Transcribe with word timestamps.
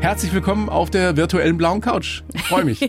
Herzlich 0.00 0.32
willkommen 0.32 0.68
auf 0.68 0.90
der 0.90 1.16
virtuellen 1.16 1.58
blauen 1.58 1.80
Couch. 1.80 2.22
Ich 2.32 2.42
freue 2.42 2.64
mich. 2.64 2.80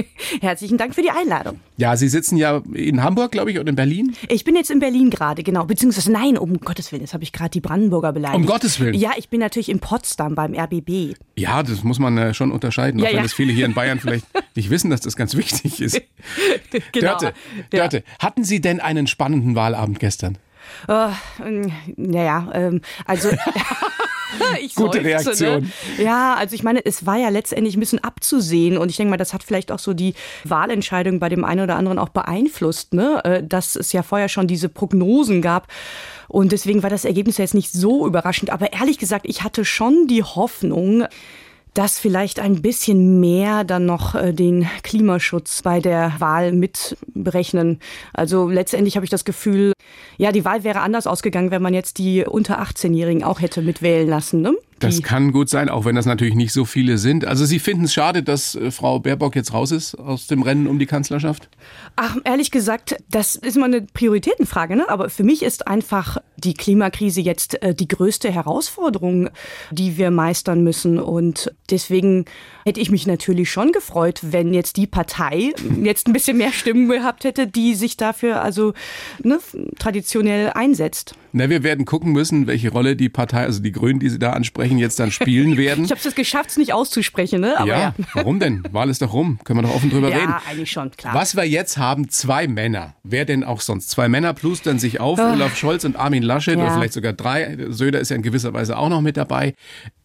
Herzlichen 0.42 0.76
Dank 0.76 0.94
für 0.94 1.00
die 1.02 1.10
Einladung. 1.10 1.58
Ja, 1.78 1.96
Sie 1.96 2.08
sitzen 2.08 2.36
ja 2.36 2.60
in 2.74 3.02
Hamburg, 3.02 3.32
glaube 3.32 3.50
ich, 3.50 3.58
und 3.58 3.66
in 3.68 3.74
Berlin. 3.74 4.14
Ich 4.28 4.44
bin 4.44 4.54
jetzt 4.54 4.70
in 4.70 4.78
Berlin 4.78 5.08
gerade, 5.10 5.42
genau. 5.42 5.64
Beziehungsweise, 5.64 6.12
nein, 6.12 6.36
um 6.36 6.60
Gottes 6.60 6.92
Willen, 6.92 7.02
jetzt 7.02 7.14
habe 7.14 7.24
ich 7.24 7.32
gerade 7.32 7.50
die 7.50 7.60
Brandenburger 7.60 8.12
beleidigt. 8.12 8.36
Um 8.38 8.46
Gottes 8.46 8.78
Willen. 8.80 8.94
Ja, 8.94 9.12
ich 9.16 9.28
bin 9.30 9.40
natürlich 9.40 9.70
in 9.70 9.80
Potsdam 9.80 10.34
beim 10.34 10.54
RBB. 10.54 11.14
Ja, 11.36 11.62
das 11.62 11.82
muss 11.84 11.98
man 11.98 12.16
äh, 12.18 12.34
schon 12.34 12.52
unterscheiden, 12.52 13.00
Ja, 13.00 13.06
auch 13.06 13.10
wenn 13.10 13.16
ja. 13.16 13.22
das 13.22 13.32
viele 13.32 13.52
hier 13.52 13.64
in 13.64 13.72
Bayern 13.74 13.98
vielleicht 13.98 14.26
nicht 14.54 14.68
wissen, 14.68 14.90
dass 14.90 15.00
das 15.00 15.16
ganz 15.16 15.36
wichtig 15.36 15.80
ist. 15.80 16.00
Genau. 16.92 17.18
Dörte, 17.18 17.26
Ja. 17.72 17.78
Dörte, 17.88 18.04
hatten 18.18 18.44
Sie 18.44 18.60
denn 18.60 18.80
einen 18.80 19.06
spannenden 19.06 19.54
Wahlabend 19.54 19.98
gestern? 20.00 20.36
Äh, 20.86 21.08
naja, 21.96 22.50
ähm, 22.52 22.82
also. 23.06 23.30
ich 24.60 24.74
Gute 24.74 24.98
seufze, 24.98 25.04
Reaktion. 25.04 25.62
Ne? 25.96 26.04
Ja, 26.04 26.34
also 26.34 26.54
ich 26.54 26.62
meine, 26.62 26.84
es 26.84 27.06
war 27.06 27.16
ja 27.16 27.28
letztendlich 27.28 27.76
ein 27.76 27.80
bisschen 27.80 28.02
abzusehen 28.02 28.78
und 28.78 28.90
ich 28.90 28.96
denke 28.96 29.10
mal, 29.10 29.16
das 29.16 29.32
hat 29.34 29.42
vielleicht 29.42 29.72
auch 29.72 29.78
so 29.78 29.94
die 29.94 30.14
Wahlentscheidung 30.44 31.18
bei 31.18 31.28
dem 31.28 31.44
einen 31.44 31.62
oder 31.62 31.76
anderen 31.76 31.98
auch 31.98 32.10
beeinflusst, 32.10 32.94
ne? 32.94 33.24
äh, 33.24 33.42
dass 33.42 33.76
es 33.76 33.92
ja 33.92 34.02
vorher 34.02 34.28
schon 34.28 34.46
diese 34.46 34.68
Prognosen 34.68 35.42
gab. 35.42 35.68
Und 36.28 36.52
deswegen 36.52 36.82
war 36.82 36.90
das 36.90 37.04
Ergebnis 37.04 37.38
ja 37.38 37.44
jetzt 37.44 37.54
nicht 37.54 37.72
so 37.72 38.06
überraschend. 38.06 38.50
Aber 38.50 38.72
ehrlich 38.72 38.98
gesagt, 38.98 39.24
ich 39.26 39.42
hatte 39.42 39.64
schon 39.64 40.06
die 40.06 40.22
Hoffnung, 40.22 41.06
dass 41.74 41.98
vielleicht 41.98 42.40
ein 42.40 42.62
bisschen 42.62 43.20
mehr 43.20 43.64
dann 43.64 43.86
noch 43.86 44.14
äh, 44.14 44.32
den 44.32 44.68
Klimaschutz 44.82 45.62
bei 45.62 45.80
der 45.80 46.14
Wahl 46.18 46.52
mit 46.52 46.96
berechnen. 47.14 47.80
Also 48.12 48.48
letztendlich 48.48 48.96
habe 48.96 49.04
ich 49.04 49.10
das 49.10 49.24
Gefühl, 49.24 49.72
ja, 50.16 50.32
die 50.32 50.44
Wahl 50.44 50.64
wäre 50.64 50.80
anders 50.80 51.06
ausgegangen, 51.06 51.50
wenn 51.50 51.62
man 51.62 51.74
jetzt 51.74 51.98
die 51.98 52.24
unter 52.24 52.60
18-Jährigen 52.60 53.24
auch 53.24 53.40
hätte 53.40 53.62
mitwählen 53.62 54.08
lassen. 54.08 54.42
Ne? 54.42 54.54
Das 54.80 55.02
kann 55.02 55.32
gut 55.32 55.48
sein, 55.48 55.68
auch 55.68 55.84
wenn 55.84 55.96
das 55.96 56.06
natürlich 56.06 56.34
nicht 56.34 56.52
so 56.52 56.64
viele 56.64 56.98
sind. 56.98 57.24
Also 57.24 57.44
Sie 57.44 57.58
finden 57.58 57.84
es 57.84 57.92
schade, 57.92 58.22
dass 58.22 58.54
äh, 58.54 58.70
Frau 58.70 58.98
Baerbock 59.00 59.36
jetzt 59.36 59.52
raus 59.52 59.70
ist 59.70 59.94
aus 59.94 60.26
dem 60.26 60.42
Rennen 60.42 60.66
um 60.66 60.78
die 60.78 60.86
Kanzlerschaft? 60.86 61.48
Ach, 61.96 62.16
ehrlich 62.24 62.50
gesagt, 62.50 62.96
das 63.10 63.34
ist 63.34 63.56
mal 63.56 63.66
eine 63.66 63.82
Prioritätenfrage, 63.82 64.76
ne? 64.76 64.88
Aber 64.88 65.10
für 65.10 65.24
mich 65.24 65.42
ist 65.42 65.66
einfach 65.66 66.18
die 66.36 66.54
Klimakrise 66.54 67.20
jetzt 67.20 67.62
äh, 67.62 67.74
die 67.74 67.88
größte 67.88 68.30
Herausforderung, 68.30 69.30
die 69.70 69.96
wir 69.96 70.10
meistern 70.10 70.62
müssen. 70.62 70.98
Und 70.98 71.52
deswegen 71.70 72.24
hätte 72.64 72.80
ich 72.80 72.90
mich 72.90 73.06
natürlich 73.06 73.50
schon 73.50 73.72
gefreut, 73.72 74.20
wenn 74.22 74.54
jetzt 74.54 74.76
die 74.76 74.86
Partei 74.86 75.52
jetzt 75.82 76.06
ein 76.06 76.12
bisschen 76.12 76.36
mehr 76.36 76.52
Stimmen 76.52 76.88
gehabt 76.88 77.24
hätte, 77.24 77.46
die 77.46 77.74
sich 77.74 77.96
dafür 77.96 78.42
also 78.42 78.74
ne, 79.22 79.38
traditionell 79.78 80.50
einsetzt. 80.50 81.14
Na, 81.32 81.50
wir 81.50 81.62
werden 81.62 81.84
gucken 81.84 82.12
müssen, 82.12 82.46
welche 82.46 82.70
Rolle 82.70 82.96
die 82.96 83.08
Partei, 83.08 83.44
also 83.44 83.60
die 83.60 83.72
Grünen, 83.72 84.00
die 84.00 84.08
Sie 84.08 84.18
da 84.18 84.30
ansprechen, 84.30 84.67
jetzt 84.76 84.98
dann 85.00 85.10
spielen 85.10 85.56
werden. 85.56 85.84
Ich 85.84 85.90
habe 85.90 86.00
es 86.04 86.14
geschafft, 86.14 86.50
es 86.50 86.56
nicht 86.58 86.74
auszusprechen, 86.74 87.40
ne? 87.40 87.58
Aber 87.58 87.66
ja, 87.68 87.78
ja. 87.80 87.94
warum 88.12 88.38
denn? 88.40 88.62
Wahl 88.72 88.90
ist 88.90 89.00
doch 89.00 89.14
rum. 89.14 89.38
Können 89.44 89.60
wir 89.60 89.62
doch 89.68 89.74
offen 89.74 89.88
drüber 89.88 90.10
Ja, 90.10 90.16
reden. 90.18 90.34
eigentlich 90.50 90.70
schon, 90.70 90.90
klar. 90.90 91.14
Was 91.14 91.36
wir 91.36 91.44
jetzt 91.48 91.78
haben, 91.78 92.10
zwei 92.10 92.46
Männer. 92.48 92.94
Wer 93.04 93.24
denn 93.24 93.44
auch 93.44 93.62
sonst? 93.62 93.88
Zwei 93.88 94.08
Männer 94.10 94.34
plustern 94.34 94.78
sich 94.78 95.00
auf, 95.00 95.18
Olaf 95.18 95.56
Scholz 95.56 95.84
und 95.84 95.96
Armin 95.96 96.22
Laschet 96.22 96.56
Ja. 96.58 96.64
oder 96.64 96.74
vielleicht 96.74 96.92
sogar 96.92 97.14
drei. 97.14 97.56
Söder 97.68 98.00
ist 98.00 98.10
ja 98.10 98.16
in 98.16 98.22
gewisser 98.22 98.52
Weise 98.52 98.76
auch 98.76 98.88
noch 98.90 99.00
mit 99.00 99.16
dabei. 99.16 99.54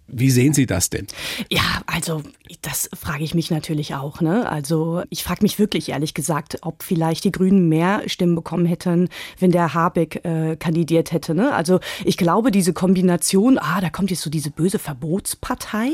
Wie 0.07 0.29
sehen 0.29 0.53
Sie 0.53 0.65
das 0.65 0.89
denn? 0.89 1.07
Ja, 1.49 1.81
also 1.85 2.21
das 2.61 2.89
frage 2.93 3.23
ich 3.23 3.33
mich 3.33 3.49
natürlich 3.51 3.95
auch. 3.95 4.19
Ne? 4.19 4.49
Also 4.49 5.01
ich 5.09 5.23
frage 5.23 5.43
mich 5.43 5.59
wirklich 5.59 5.89
ehrlich 5.89 6.13
gesagt, 6.13 6.57
ob 6.61 6.83
vielleicht 6.83 7.23
die 7.23 7.31
Grünen 7.31 7.69
mehr 7.69 8.01
Stimmen 8.07 8.35
bekommen 8.35 8.65
hätten, 8.65 9.07
wenn 9.39 9.51
der 9.51 9.73
Habeck 9.73 10.23
äh, 10.25 10.57
kandidiert 10.57 11.13
hätte. 11.13 11.33
Ne? 11.33 11.53
Also 11.53 11.79
ich 12.03 12.17
glaube, 12.17 12.51
diese 12.51 12.73
Kombination, 12.73 13.57
ah, 13.57 13.79
da 13.79 13.89
kommt 13.89 14.11
jetzt 14.11 14.21
so 14.21 14.29
diese 14.29 14.51
böse 14.51 14.77
Verbotspartei 14.77 15.91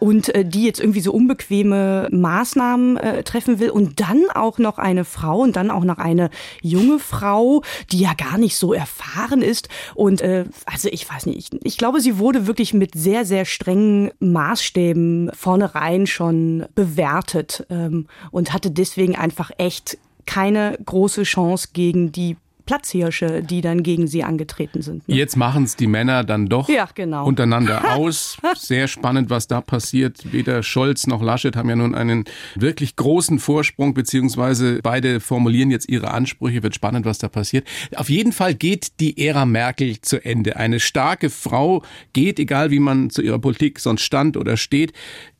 und 0.00 0.28
äh, 0.34 0.44
die 0.44 0.64
jetzt 0.64 0.80
irgendwie 0.80 1.00
so 1.00 1.12
unbequeme 1.12 2.08
Maßnahmen 2.12 2.98
äh, 2.98 3.22
treffen 3.22 3.58
will 3.58 3.70
und 3.70 4.00
dann 4.00 4.24
auch 4.34 4.58
noch 4.58 4.76
eine 4.76 5.06
Frau 5.06 5.38
und 5.38 5.56
dann 5.56 5.70
auch 5.70 5.84
noch 5.84 5.98
eine 5.98 6.28
junge 6.60 6.98
Frau, 6.98 7.62
die 7.90 8.00
ja 8.00 8.12
gar 8.12 8.36
nicht 8.36 8.56
so 8.56 8.74
erfahren 8.74 9.40
ist. 9.40 9.70
Und 9.94 10.20
äh, 10.20 10.44
also 10.66 10.88
ich 10.90 11.08
weiß 11.08 11.24
nicht, 11.24 11.54
ich, 11.54 11.64
ich 11.64 11.78
glaube, 11.78 12.02
sie 12.02 12.18
wurde 12.18 12.46
wirklich 12.46 12.74
mit 12.74 12.94
sehr, 12.94 13.24
sehr 13.24 13.45
strengen 13.46 14.10
Maßstäben 14.18 15.30
vornherein 15.34 16.06
schon 16.06 16.66
bewertet 16.74 17.66
ähm, 17.70 18.06
und 18.30 18.52
hatte 18.52 18.70
deswegen 18.70 19.16
einfach 19.16 19.50
echt 19.58 19.98
keine 20.26 20.78
große 20.84 21.22
Chance 21.22 21.68
gegen 21.72 22.12
die 22.12 22.36
Platzhirsche, 22.66 23.42
die 23.42 23.60
dann 23.60 23.82
gegen 23.82 24.06
sie 24.08 24.24
angetreten 24.24 24.82
sind. 24.82 25.08
ne? 25.08 25.14
Jetzt 25.14 25.36
machen 25.36 25.64
es 25.64 25.76
die 25.76 25.86
Männer 25.86 26.24
dann 26.24 26.46
doch 26.46 26.68
Ja, 26.68 26.88
genau. 26.94 27.24
untereinander 27.26 27.94
aus. 27.96 28.36
Sehr 28.56 28.88
spannend, 28.88 29.30
was 29.30 29.46
da 29.46 29.60
passiert. 29.60 30.32
Weder 30.32 30.62
Scholz 30.62 31.06
noch 31.06 31.22
Laschet 31.22 31.56
haben 31.56 31.68
ja 31.68 31.76
nun 31.76 31.94
einen 31.94 32.24
wirklich 32.56 32.96
großen 32.96 33.38
Vorsprung, 33.38 33.94
beziehungsweise 33.94 34.80
beide 34.82 35.20
formulieren 35.20 35.70
jetzt 35.70 35.88
ihre 35.88 36.10
Ansprüche. 36.10 36.62
Wird 36.62 36.74
spannend, 36.74 37.06
was 37.06 37.18
da 37.18 37.28
passiert. 37.28 37.66
Auf 37.94 38.10
jeden 38.10 38.32
Fall 38.32 38.54
geht 38.54 38.98
die 39.00 39.24
Ära 39.26 39.46
Merkel 39.46 40.00
zu 40.00 40.22
Ende. 40.24 40.56
Eine 40.56 40.80
starke 40.80 41.30
Frau 41.30 41.82
geht, 42.12 42.38
egal 42.38 42.70
wie 42.70 42.80
man 42.80 43.10
zu 43.10 43.22
ihrer 43.22 43.38
Politik 43.38 43.78
sonst 43.78 44.02
stand 44.02 44.36
oder 44.36 44.56
steht. 44.56 44.92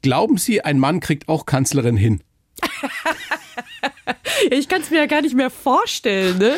Glauben 0.02 0.36
Sie, 0.36 0.60
ein 0.62 0.78
Mann 0.78 1.00
kriegt 1.00 1.28
auch 1.28 1.46
Kanzlerin 1.46 1.96
hin? 1.96 2.20
Ich 4.50 4.68
kann 4.68 4.80
es 4.80 4.90
mir 4.90 4.98
ja 4.98 5.06
gar 5.06 5.22
nicht 5.22 5.34
mehr 5.34 5.50
vorstellen, 5.50 6.38
ne? 6.38 6.56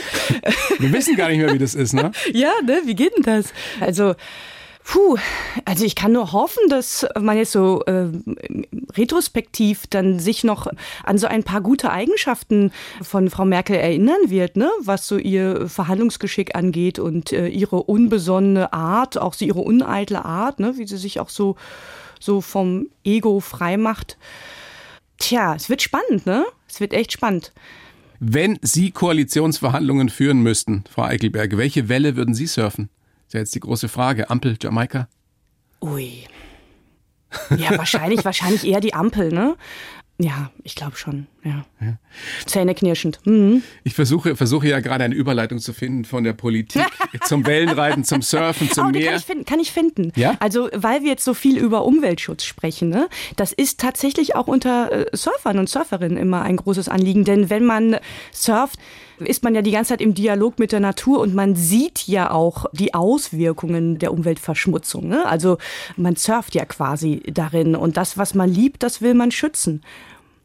Wir 0.79 0.93
wissen 0.93 1.17
gar 1.17 1.29
nicht 1.29 1.39
mehr, 1.39 1.53
wie 1.53 1.59
das 1.59 1.75
ist, 1.75 1.93
ne? 1.93 2.13
Ja, 2.33 2.53
ne? 2.65 2.83
Wie 2.85 2.95
geht 2.95 3.17
denn 3.17 3.23
das? 3.23 3.53
Also, 3.81 4.15
puh, 4.85 5.17
also 5.65 5.85
ich 5.85 5.95
kann 5.95 6.13
nur 6.13 6.33
hoffen, 6.33 6.69
dass 6.69 7.07
man 7.19 7.37
jetzt 7.37 7.53
so 7.53 7.83
äh, 7.87 8.07
retrospektiv 8.97 9.87
dann 9.89 10.19
sich 10.19 10.45
noch 10.45 10.67
an 11.05 11.19
so 11.19 11.27
ein 11.27 11.45
paar 11.45 11.61
gute 11.61 11.91
Eigenschaften 11.91 12.73
von 13.03 13.31
Frau 13.31 13.45
Merkel 13.45 13.77
erinnern 13.77 14.21
wird, 14.29 14.57
ne? 14.57 14.71
Was 14.81 15.07
so 15.07 15.17
ihr 15.17 15.69
Verhandlungsgeschick 15.69 16.55
angeht 16.55 16.99
und 16.99 17.33
äh, 17.33 17.49
ihre 17.49 17.83
unbesonnene 17.83 18.73
Art, 18.73 19.19
auch 19.19 19.35
so 19.35 19.45
ihre 19.45 19.61
uneitle 19.61 20.25
Art, 20.25 20.61
ne? 20.61 20.77
Wie 20.77 20.87
sie 20.87 20.99
sich 20.99 21.21
auch 21.21 21.29
so 21.29 21.57
so 22.21 22.41
vom 22.41 22.89
Ego 23.05 23.41
frei 23.41 23.77
macht. 23.77 24.17
Tja, 25.19 25.55
es 25.55 25.69
wird 25.69 25.83
spannend, 25.83 26.27
ne? 26.27 26.47
Es 26.69 26.81
wird 26.81 26.93
echt 26.93 27.13
spannend. 27.13 27.53
Wenn 28.21 28.59
Sie 28.63 28.91
Koalitionsverhandlungen 28.91 30.09
führen 30.09 30.41
müssten, 30.43 30.85
Frau 30.91 31.03
Eichelberg, 31.03 31.57
welche 31.57 31.89
Welle 31.89 32.17
würden 32.17 32.35
Sie 32.35 32.47
surfen? 32.47 32.89
Das 32.89 33.27
ist 33.27 33.35
ja 33.35 33.41
jetzt 33.41 33.55
die 33.55 33.61
große 33.61 33.89
Frage. 33.89 34.31
Ampel, 34.31 34.57
Jamaika? 34.61 35.09
Ui. 35.83 36.25
Ja, 37.57 37.77
wahrscheinlich, 37.77 38.25
wahrscheinlich 38.25 38.67
eher 38.67 38.81
die 38.81 38.95
Ampel, 38.95 39.31
ne? 39.31 39.57
Ja, 40.21 40.51
ich 40.65 40.75
glaube 40.75 40.97
schon, 40.97 41.29
ja. 41.45 41.65
Zähneknirschend. 42.45 43.21
Mhm. 43.25 43.63
Ich 43.85 43.95
versuche, 43.95 44.35
versuche 44.35 44.67
ja 44.67 44.81
gerade 44.81 45.05
eine 45.05 45.15
Überleitung 45.15 45.61
zu 45.61 45.73
finden 45.73 46.05
von 46.05 46.25
der 46.25 46.33
Politik 46.33 46.85
zum 47.25 47.47
Wellenreiten, 47.47 48.03
zum 48.03 48.23
Surfen, 48.23 48.69
zum 48.69 48.89
Oh, 48.89 48.91
die 48.91 48.99
kann 49.01 49.11
Meer. 49.11 49.17
ich, 49.17 49.25
finden, 49.25 49.45
kann 49.45 49.61
ich 49.61 49.71
finden. 49.71 50.13
Ja? 50.17 50.37
Also, 50.41 50.69
weil 50.75 51.03
wir 51.03 51.11
jetzt 51.11 51.25
so 51.25 51.35
viel 51.35 51.57
über 51.57 51.85
Umweltschutz 51.85 52.45
sprechen, 52.45 52.89
ne? 52.89 53.09
das 53.37 53.53
ist 53.53 53.79
tatsächlich 53.79 54.35
auch 54.35 54.49
unter 54.49 54.91
äh, 54.91 55.17
Surfern 55.17 55.59
und 55.61 55.69
Surferinnen 55.69 56.19
immer 56.19 56.43
ein 56.43 56.57
großes 56.57 56.89
Anliegen. 56.89 57.25
Denn 57.25 57.49
wenn 57.49 57.65
man 57.65 57.97
surft, 58.33 58.81
ist 59.21 59.45
man 59.45 59.55
ja 59.55 59.63
die 59.63 59.71
ganze 59.71 59.91
Zeit 59.91 60.01
im 60.01 60.15
Dialog 60.15 60.59
mit 60.59 60.73
der 60.73 60.81
Natur 60.81 61.21
und 61.21 61.35
man 61.35 61.55
sieht 61.55 62.07
ja 62.07 62.31
auch 62.31 62.67
die 62.73 62.95
Auswirkungen 62.95 63.99
der 63.99 64.13
Umweltverschmutzung. 64.13 65.09
Ne? 65.09 65.27
Also 65.27 65.59
man 65.97 66.17
surft 66.17 66.55
ja 66.55 66.65
quasi 66.65 67.23
darin 67.27 67.75
und 67.75 67.97
das, 67.97 68.19
was 68.19 68.35
man 68.35 68.49
liebt, 68.49 68.83
das 68.83 69.03
will 69.03 69.15
man 69.15 69.31
schützen. 69.31 69.83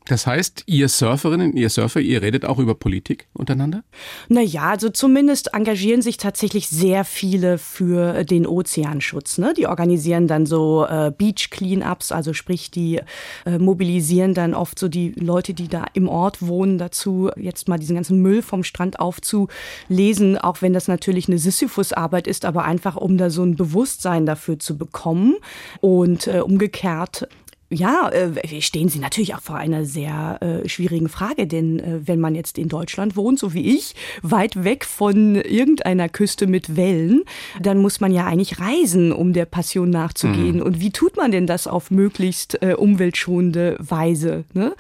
Das 0.06 0.28
heißt, 0.28 0.64
ihr 0.66 0.90
Surferinnen, 0.90 1.56
ihr 1.56 1.70
Surfer, 1.70 2.02
ihr 2.02 2.22
redet 2.22 2.44
auch 2.44 2.60
über 2.60 2.76
Politik 2.76 3.28
untereinander? 3.34 3.84
Naja, 4.28 4.72
also 4.72 4.90
zumindest 4.90 5.54
engagieren 5.54 6.02
sich 6.02 6.18
tatsächlich 6.18 6.68
sehr 6.68 7.06
viele 7.06 7.58
für 7.58 8.26
den 8.26 8.46
Ozeanschutz. 8.46 9.38
Ne? 9.38 9.54
Die 9.56 9.66
organisieren 9.66 10.28
dann 10.28 10.46
so 10.46 10.86
äh, 10.86 11.12
Beach 11.18 11.50
Cleanups, 11.52 12.12
also 12.12 12.34
sprich, 12.34 12.70
die 12.70 13.00
äh, 13.46 13.58
mobilisieren 13.58 14.34
dann 14.34 14.54
oft 14.54 14.78
so 14.78 14.90
die 14.90 15.12
Leute, 15.12 15.54
die 15.54 15.70
da 15.70 15.86
im 15.94 16.10
Ort 16.10 16.42
wohnen, 16.42 16.78
dazu, 16.78 17.30
jetzt 17.38 17.70
mal 17.70 17.80
diesen 17.80 17.96
ganzen 17.96 18.22
Müll 18.22 18.42
vom 18.42 18.66
Strand 18.66 19.00
aufzulesen, 19.00 20.38
auch 20.38 20.62
wenn 20.62 20.74
das 20.74 20.90
natürlich 20.90 21.30
eine 21.30 21.38
Sisyphus-Arbeit 21.38 22.28
ist, 22.28 22.44
aber 22.44 22.66
einfach, 22.66 22.98
um 22.98 23.18
da 23.18 23.30
so 23.30 23.44
ein 23.44 23.56
Bewusstsein 23.56 24.26
dafür 24.26 24.60
zu 24.60 24.78
bekommen. 24.78 25.36
Und 25.80 26.28
äh, 26.28 26.42
umgekehrt 26.42 27.28
ja, 27.74 28.10
äh, 28.10 28.62
stehen 28.62 28.90
Sie 28.90 29.00
natürlich 29.00 29.36
auch 29.36 29.42
vor 29.42 29.56
einer 29.56 29.86
sehr 29.86 30.40
äh, 30.42 30.70
schwierigen 30.70 31.10
Frage, 31.10 31.48
denn 31.48 31.80
äh, 31.80 32.08
wenn 32.08 32.20
man 32.20 32.36
jetzt 32.36 32.58
in 32.58 32.70
Deutschland 32.70 33.16
wohnt, 33.16 33.40
so 33.40 33.54
wie 33.54 33.76
ich, 33.76 33.96
weit 34.22 34.64
weg 34.64 34.86
von 34.86 35.36
irgendeiner 35.36 36.10
Küste 36.10 36.48
mit 36.48 36.76
Wellen, 36.76 37.24
dann 37.62 37.80
muss 37.80 38.00
man 38.00 38.12
ja 38.12 38.26
eigentlich 38.26 38.60
reisen, 38.60 39.12
um 39.12 39.34
der 39.34 39.46
Passion 39.46 39.90
nachzugehen. 39.90 40.62
Und 40.62 40.80
wie 40.80 40.92
tut 40.92 41.18
man 41.18 41.32
denn 41.32 41.48
das 41.48 41.68
auf 41.68 41.92
möglichst 41.92 42.62
äh, 42.62 42.74
umweltschonende 42.74 43.78
Weise? 43.80 44.46
Ne? 44.54 44.74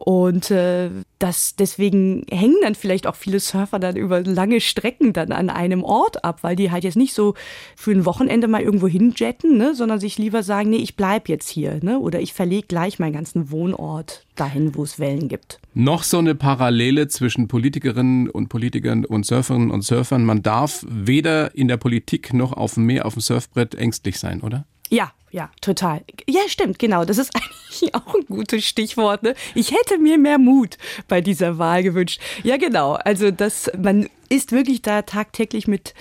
Und 0.00 0.52
äh, 0.52 0.90
das 1.18 1.56
deswegen 1.56 2.24
hängen 2.30 2.54
dann 2.62 2.76
vielleicht 2.76 3.08
auch 3.08 3.16
viele 3.16 3.40
Surfer 3.40 3.80
dann 3.80 3.96
über 3.96 4.20
lange 4.22 4.60
Strecken 4.60 5.12
dann 5.12 5.32
an 5.32 5.50
einem 5.50 5.82
Ort 5.82 6.24
ab, 6.24 6.44
weil 6.44 6.54
die 6.54 6.70
halt 6.70 6.84
jetzt 6.84 6.96
nicht 6.96 7.14
so 7.14 7.34
für 7.74 7.90
ein 7.90 8.06
Wochenende 8.06 8.46
mal 8.46 8.62
irgendwo 8.62 8.86
hinjetten, 8.86 9.58
ne, 9.58 9.74
sondern 9.74 9.98
sich 9.98 10.16
lieber 10.16 10.44
sagen, 10.44 10.70
nee, 10.70 10.76
ich 10.76 10.94
bleib 10.94 11.28
jetzt 11.28 11.48
hier, 11.48 11.80
ne, 11.82 11.98
oder 11.98 12.20
ich 12.20 12.32
verlege 12.32 12.68
gleich 12.68 13.00
meinen 13.00 13.12
ganzen 13.12 13.50
Wohnort 13.50 14.24
dahin, 14.36 14.76
wo 14.76 14.84
es 14.84 15.00
Wellen 15.00 15.26
gibt. 15.26 15.58
Noch 15.74 16.04
so 16.04 16.18
eine 16.18 16.36
Parallele 16.36 17.08
zwischen 17.08 17.48
Politikerinnen 17.48 18.30
und 18.30 18.48
Politikern 18.48 19.04
und 19.04 19.26
Surferinnen 19.26 19.72
und 19.72 19.82
Surfern. 19.82 20.24
Man 20.24 20.44
darf 20.44 20.86
weder 20.88 21.56
in 21.56 21.66
der 21.66 21.76
Politik 21.76 22.32
noch 22.32 22.52
auf 22.52 22.74
dem 22.74 22.84
Meer, 22.84 23.04
auf 23.04 23.14
dem 23.14 23.20
Surfbrett 23.20 23.74
ängstlich 23.74 24.20
sein, 24.20 24.42
oder? 24.42 24.64
Ja, 24.88 25.12
ja, 25.30 25.50
total. 25.60 26.02
Ja, 26.26 26.40
stimmt, 26.48 26.78
genau. 26.78 27.04
Das 27.04 27.18
ist 27.18 27.30
eigentlich 27.34 27.94
auch 27.94 28.14
ein 28.14 28.26
gutes 28.26 28.64
Stichwort. 28.64 29.22
Ne? 29.22 29.34
Ich 29.54 29.72
hätte 29.72 29.98
mir 29.98 30.18
mehr 30.18 30.38
Mut 30.38 30.78
bei 31.06 31.20
dieser 31.20 31.58
Wahl 31.58 31.82
gewünscht. 31.82 32.20
Ja, 32.42 32.56
genau. 32.56 32.94
Also, 32.94 33.30
dass 33.30 33.70
man 33.76 34.08
ist 34.28 34.52
wirklich 34.52 34.82
da 34.82 35.02
tagtäglich 35.02 35.68
mit 35.68 35.94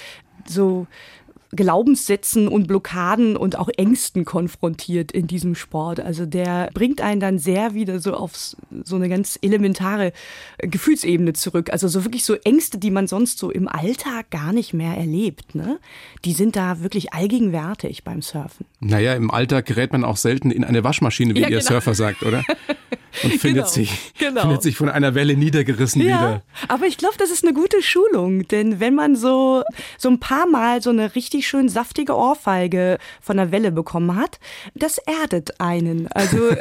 so 0.46 0.88
Glaubenssätzen 1.56 2.48
und 2.48 2.68
Blockaden 2.68 3.38
und 3.38 3.58
auch 3.58 3.70
Ängsten 3.78 4.26
konfrontiert 4.26 5.12
in 5.12 5.28
diesem 5.28 5.56
Sport. 5.56 6.00
Also 6.00 6.26
der 6.26 6.70
bringt 6.74 7.02
einen 7.02 7.20
dann 7.20 7.40
sehr 7.40 7.74
wieder 7.74 8.00
so 8.00 8.14
auf 8.14 8.34
so 8.84 8.96
eine 8.96 9.10
ganz 9.10 9.40
elementare 9.42 10.12
Gefühlsebene 10.60 11.34
zurück. 11.34 11.70
Also 11.72 11.88
so 11.88 12.04
wirklich 12.04 12.26
so 12.26 12.36
Ängste, 12.36 12.78
die 12.78 12.92
man 12.92 13.08
sonst 13.08 13.40
so 13.40 13.50
im 13.50 13.68
Alltag 13.68 14.30
gar 14.30 14.54
nicht 14.54 14.74
mehr 14.74 14.96
erlebt. 14.98 15.56
Ne? 15.56 15.80
Die 16.26 16.34
sind 16.34 16.56
da 16.56 16.82
wirklich 16.82 17.14
allgegenwärtig 17.14 18.04
beim 18.04 18.22
Surfen. 18.22 18.66
Naja, 18.80 19.14
im 19.14 19.32
Alltag 19.32 19.66
gerät 19.66 19.92
man 19.92 20.04
auch 20.04 20.18
selten 20.18 20.52
in 20.52 20.64
eine 20.64 20.84
Waschmaschine, 20.84 21.34
wie 21.36 21.42
ja, 21.42 21.48
ihr 21.48 21.60
genau. 21.60 21.72
Surfer 21.72 21.94
sagt, 21.94 22.24
oder? 22.24 22.44
und 23.24 23.34
findet, 23.34 23.44
genau, 23.44 23.68
sich, 23.68 24.14
genau. 24.18 24.42
findet 24.42 24.64
sich 24.64 24.76
von 24.76 24.90
einer 24.90 25.16
Welle 25.16 25.36
niedergerissen 25.36 26.02
ja, 26.02 26.08
wieder. 26.08 26.44
Aber 26.68 26.86
ich 26.86 26.98
glaube, 26.98 27.16
das 27.18 27.32
ist 27.32 27.44
eine 27.44 27.54
gute 27.54 27.82
Schulung, 27.82 28.48
denn 28.48 28.80
wenn 28.80 28.96
man 28.96 29.16
so, 29.16 29.64
so 29.98 30.10
ein 30.10 30.20
paar 30.20 30.48
Mal 30.48 30.82
so 30.82 30.90
eine 30.90 31.16
richtig 31.38 31.48
schön 31.48 31.70
saftige 31.70 32.16
Ohrfeige 32.16 32.98
von 33.22 33.38
der 33.38 33.52
Welle 33.52 33.72
bekommen 33.72 34.16
hat, 34.16 34.40
das 34.74 34.98
erdet 34.98 35.62
einen. 35.62 36.08
Also 36.08 36.38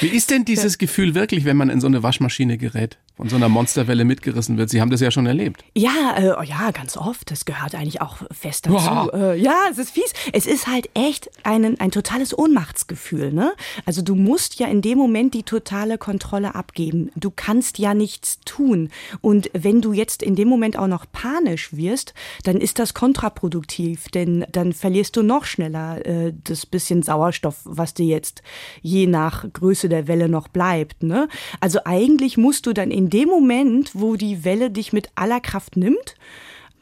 Wie 0.00 0.08
ist 0.08 0.30
denn 0.30 0.44
dieses 0.44 0.78
Gefühl 0.78 1.14
wirklich, 1.14 1.44
wenn 1.44 1.56
man 1.56 1.70
in 1.70 1.80
so 1.80 1.86
eine 1.86 2.02
Waschmaschine 2.02 2.58
gerät? 2.58 2.98
von 3.18 3.28
so 3.28 3.34
einer 3.34 3.48
Monsterwelle 3.48 4.04
mitgerissen 4.04 4.58
wird. 4.58 4.70
Sie 4.70 4.80
haben 4.80 4.90
das 4.90 5.00
ja 5.00 5.10
schon 5.10 5.26
erlebt. 5.26 5.64
Ja, 5.74 6.14
äh, 6.16 6.34
oh 6.38 6.42
ja, 6.42 6.70
ganz 6.70 6.96
oft. 6.96 7.32
Das 7.32 7.44
gehört 7.44 7.74
eigentlich 7.74 8.00
auch 8.00 8.18
fest 8.30 8.66
dazu. 8.66 9.10
Äh, 9.12 9.36
ja, 9.36 9.64
es 9.68 9.78
ist 9.78 9.90
fies. 9.90 10.12
Es 10.32 10.46
ist 10.46 10.68
halt 10.68 10.88
echt 10.94 11.28
ein, 11.42 11.80
ein 11.80 11.90
totales 11.90 12.38
Ohnmachtsgefühl. 12.38 13.32
Ne? 13.32 13.54
Also 13.84 14.02
du 14.02 14.14
musst 14.14 14.60
ja 14.60 14.68
in 14.68 14.82
dem 14.82 14.98
Moment 14.98 15.34
die 15.34 15.42
totale 15.42 15.98
Kontrolle 15.98 16.54
abgeben. 16.54 17.10
Du 17.16 17.32
kannst 17.34 17.80
ja 17.80 17.92
nichts 17.92 18.38
tun. 18.44 18.88
Und 19.20 19.50
wenn 19.52 19.80
du 19.80 19.92
jetzt 19.92 20.22
in 20.22 20.36
dem 20.36 20.46
Moment 20.46 20.78
auch 20.78 20.86
noch 20.86 21.04
panisch 21.10 21.72
wirst, 21.72 22.14
dann 22.44 22.57
ist 22.60 22.78
das 22.78 22.94
kontraproduktiv, 22.94 24.08
denn 24.08 24.46
dann 24.52 24.72
verlierst 24.72 25.16
du 25.16 25.22
noch 25.22 25.44
schneller 25.44 26.04
äh, 26.06 26.32
das 26.44 26.66
bisschen 26.66 27.02
Sauerstoff, 27.02 27.60
was 27.64 27.94
dir 27.94 28.06
jetzt 28.06 28.42
je 28.80 29.06
nach 29.06 29.44
Größe 29.52 29.88
der 29.88 30.08
Welle 30.08 30.28
noch 30.28 30.48
bleibt. 30.48 31.02
Ne? 31.02 31.28
Also 31.60 31.80
eigentlich 31.84 32.36
musst 32.36 32.66
du 32.66 32.72
dann 32.72 32.90
in 32.90 33.10
dem 33.10 33.28
Moment, 33.28 33.90
wo 33.94 34.16
die 34.16 34.44
Welle 34.44 34.70
dich 34.70 34.92
mit 34.92 35.10
aller 35.14 35.40
Kraft 35.40 35.76
nimmt, 35.76 36.14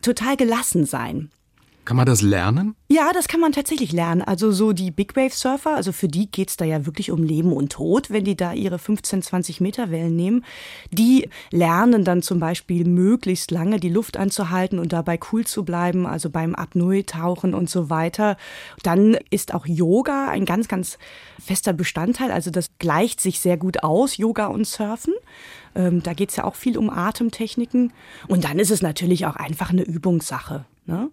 total 0.03 0.37
gelassen 0.37 0.87
sein. 0.87 1.31
Kann 1.87 1.97
man 1.97 2.05
das 2.05 2.21
lernen? 2.21 2.75
Ja, 2.89 3.13
das 3.13 3.29
kann 3.29 3.39
man 3.39 3.53
tatsächlich 3.53 3.93
lernen. 3.93 4.21
Also 4.21 4.51
so 4.51 4.73
die 4.73 4.91
Big 4.91 5.15
Wave 5.15 5.31
Surfer, 5.31 5.77
also 5.77 5.93
für 5.93 6.09
die 6.09 6.29
geht's 6.29 6.57
da 6.57 6.65
ja 6.65 6.85
wirklich 6.85 7.13
um 7.13 7.23
Leben 7.23 7.53
und 7.53 7.71
Tod, 7.71 8.11
wenn 8.11 8.25
die 8.25 8.37
da 8.37 8.53
ihre 8.53 8.81
15, 8.81 9.23
20 9.23 9.61
Meter 9.61 9.93
Wellen 9.93 10.17
nehmen. 10.17 10.45
Die 10.91 11.31
lernen 11.53 12.05
dann 12.05 12.23
zum 12.23 12.41
Beispiel 12.41 12.85
möglichst 12.85 13.53
lange 13.53 13.79
die 13.79 13.89
Luft 13.89 14.17
anzuhalten 14.17 14.81
und 14.81 14.93
dabei 14.93 15.21
cool 15.31 15.47
zu 15.47 15.65
bleiben, 15.65 16.07
also 16.07 16.29
beim 16.29 16.57
Apnoe-Tauchen 16.57 17.55
und 17.55 17.71
so 17.71 17.89
weiter. 17.89 18.37
Dann 18.83 19.17
ist 19.31 19.55
auch 19.55 19.65
Yoga 19.65 20.29
ein 20.29 20.45
ganz, 20.45 20.67
ganz 20.67 20.99
fester 21.39 21.73
Bestandteil. 21.73 22.33
Also 22.33 22.51
das 22.51 22.71
gleicht 22.81 23.21
sich 23.21 23.39
sehr 23.39 23.57
gut 23.57 23.85
aus, 23.85 24.17
Yoga 24.17 24.47
und 24.47 24.67
Surfen. 24.67 25.15
Ähm, 25.77 26.03
da 26.03 26.15
geht's 26.15 26.35
ja 26.35 26.43
auch 26.43 26.57
viel 26.57 26.79
um 26.79 26.91
Atemtechniken. 26.91 27.93
Und 28.27 28.43
dann 28.43 28.59
ist 28.59 28.73
es 28.73 28.83
natürlich 28.83 29.25
auch 29.27 29.37
einfach 29.37 29.71
eine 29.71 29.85
Übungssache. 29.85 30.65
Ne? 30.87 31.11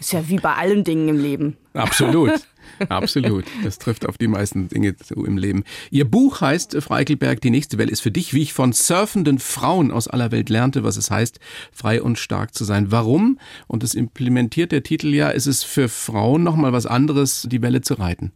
Ist 0.00 0.12
ja 0.12 0.28
wie 0.28 0.36
bei 0.36 0.54
allen 0.54 0.84
Dingen 0.84 1.08
im 1.08 1.18
Leben. 1.18 1.56
Absolut. 1.74 2.32
Absolut. 2.88 3.44
Das 3.62 3.78
trifft 3.78 4.08
auf 4.08 4.18
die 4.18 4.28
meisten 4.28 4.68
Dinge 4.68 4.94
so 5.02 5.24
im 5.24 5.36
Leben. 5.36 5.64
Ihr 5.90 6.04
Buch 6.04 6.40
heißt 6.40 6.76
Freikelberg, 6.80 7.40
die 7.40 7.50
nächste 7.50 7.78
Welle 7.78 7.90
ist 7.90 8.00
für 8.00 8.10
dich, 8.10 8.34
wie 8.34 8.42
ich 8.42 8.52
von 8.52 8.72
surfenden 8.72 9.38
Frauen 9.38 9.90
aus 9.90 10.08
aller 10.08 10.32
Welt 10.32 10.48
lernte, 10.48 10.84
was 10.84 10.96
es 10.96 11.10
heißt, 11.10 11.38
frei 11.72 12.02
und 12.02 12.18
stark 12.18 12.54
zu 12.54 12.64
sein. 12.64 12.90
Warum? 12.90 13.38
Und 13.66 13.82
das 13.82 13.94
implementiert 13.94 14.72
der 14.72 14.82
Titel 14.82 15.08
ja, 15.08 15.30
ist 15.30 15.46
es 15.46 15.62
für 15.62 15.88
Frauen 15.88 16.42
nochmal 16.42 16.72
was 16.72 16.86
anderes, 16.86 17.46
die 17.50 17.62
Welle 17.62 17.82
zu 17.82 17.94
reiten. 17.94 18.32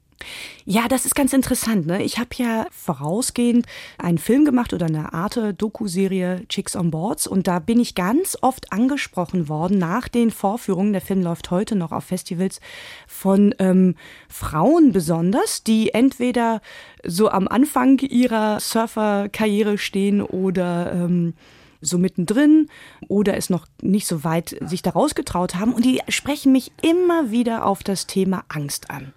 Ja, 0.64 0.88
das 0.88 1.06
ist 1.06 1.14
ganz 1.14 1.32
interessant. 1.32 1.86
Ne? 1.86 2.02
Ich 2.02 2.18
habe 2.18 2.30
ja 2.36 2.66
vorausgehend 2.70 3.66
einen 3.98 4.18
Film 4.18 4.44
gemacht 4.44 4.72
oder 4.72 4.86
eine 4.86 5.12
Art 5.12 5.38
Doku-Serie 5.58 6.42
Chicks 6.48 6.74
on 6.74 6.90
Boards 6.90 7.26
und 7.26 7.46
da 7.46 7.58
bin 7.58 7.78
ich 7.78 7.94
ganz 7.94 8.36
oft 8.40 8.72
angesprochen 8.72 9.48
worden 9.48 9.78
nach 9.78 10.08
den 10.08 10.30
Vorführungen. 10.30 10.92
Der 10.92 11.02
Film 11.02 11.22
läuft 11.22 11.50
heute 11.50 11.76
noch 11.76 11.92
auf 11.92 12.04
Festivals 12.04 12.60
von 13.06 13.54
ähm, 13.58 13.94
Frauen 14.28 14.92
besonders, 14.92 15.62
die 15.62 15.94
entweder 15.94 16.60
so 17.04 17.28
am 17.28 17.46
Anfang 17.46 17.98
ihrer 18.00 18.58
Surferkarriere 18.58 19.78
stehen 19.78 20.20
oder 20.20 20.92
ähm, 20.92 21.34
so 21.80 21.98
mittendrin 21.98 22.68
oder 23.08 23.36
es 23.36 23.50
noch 23.50 23.66
nicht 23.80 24.06
so 24.06 24.24
weit 24.24 24.56
sich 24.62 24.82
da 24.82 24.90
rausgetraut 24.90 25.54
haben 25.54 25.72
und 25.72 25.84
die 25.84 26.00
sprechen 26.08 26.52
mich 26.52 26.72
immer 26.82 27.30
wieder 27.30 27.66
auf 27.66 27.82
das 27.82 28.06
Thema 28.06 28.44
Angst 28.48 28.90
an. 28.90 29.12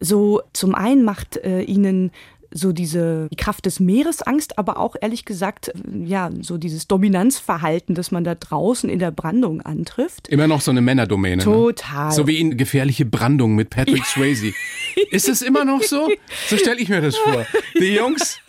So 0.00 0.42
zum 0.52 0.74
einen 0.74 1.04
macht 1.04 1.36
äh, 1.36 1.62
ihnen 1.62 2.10
so 2.52 2.72
diese 2.72 3.28
die 3.30 3.36
Kraft 3.36 3.66
des 3.66 3.80
Meeres 3.80 4.22
Angst, 4.22 4.58
aber 4.58 4.78
auch 4.78 4.96
ehrlich 5.00 5.24
gesagt, 5.24 5.72
ja, 6.04 6.30
so 6.40 6.58
dieses 6.58 6.88
Dominanzverhalten, 6.88 7.94
das 7.94 8.10
man 8.10 8.24
da 8.24 8.34
draußen 8.34 8.90
in 8.90 8.98
der 8.98 9.10
Brandung 9.10 9.60
antrifft. 9.62 10.28
Immer 10.28 10.48
noch 10.48 10.60
so 10.60 10.70
eine 10.70 10.80
Männerdomäne. 10.80 11.36
Ne? 11.36 11.44
Total. 11.44 12.08
Ne? 12.08 12.12
So 12.12 12.26
wie 12.26 12.38
in 12.38 12.56
gefährliche 12.56 13.04
Brandung 13.04 13.54
mit 13.54 13.70
Patrick 13.70 14.04
Swayze. 14.06 14.52
Ist 15.10 15.28
es 15.28 15.42
immer 15.42 15.64
noch 15.64 15.82
so? 15.82 16.10
So 16.48 16.56
stelle 16.56 16.80
ich 16.80 16.88
mir 16.88 17.00
das 17.00 17.16
vor. 17.16 17.46
Die 17.78 17.94
Jungs 17.94 18.40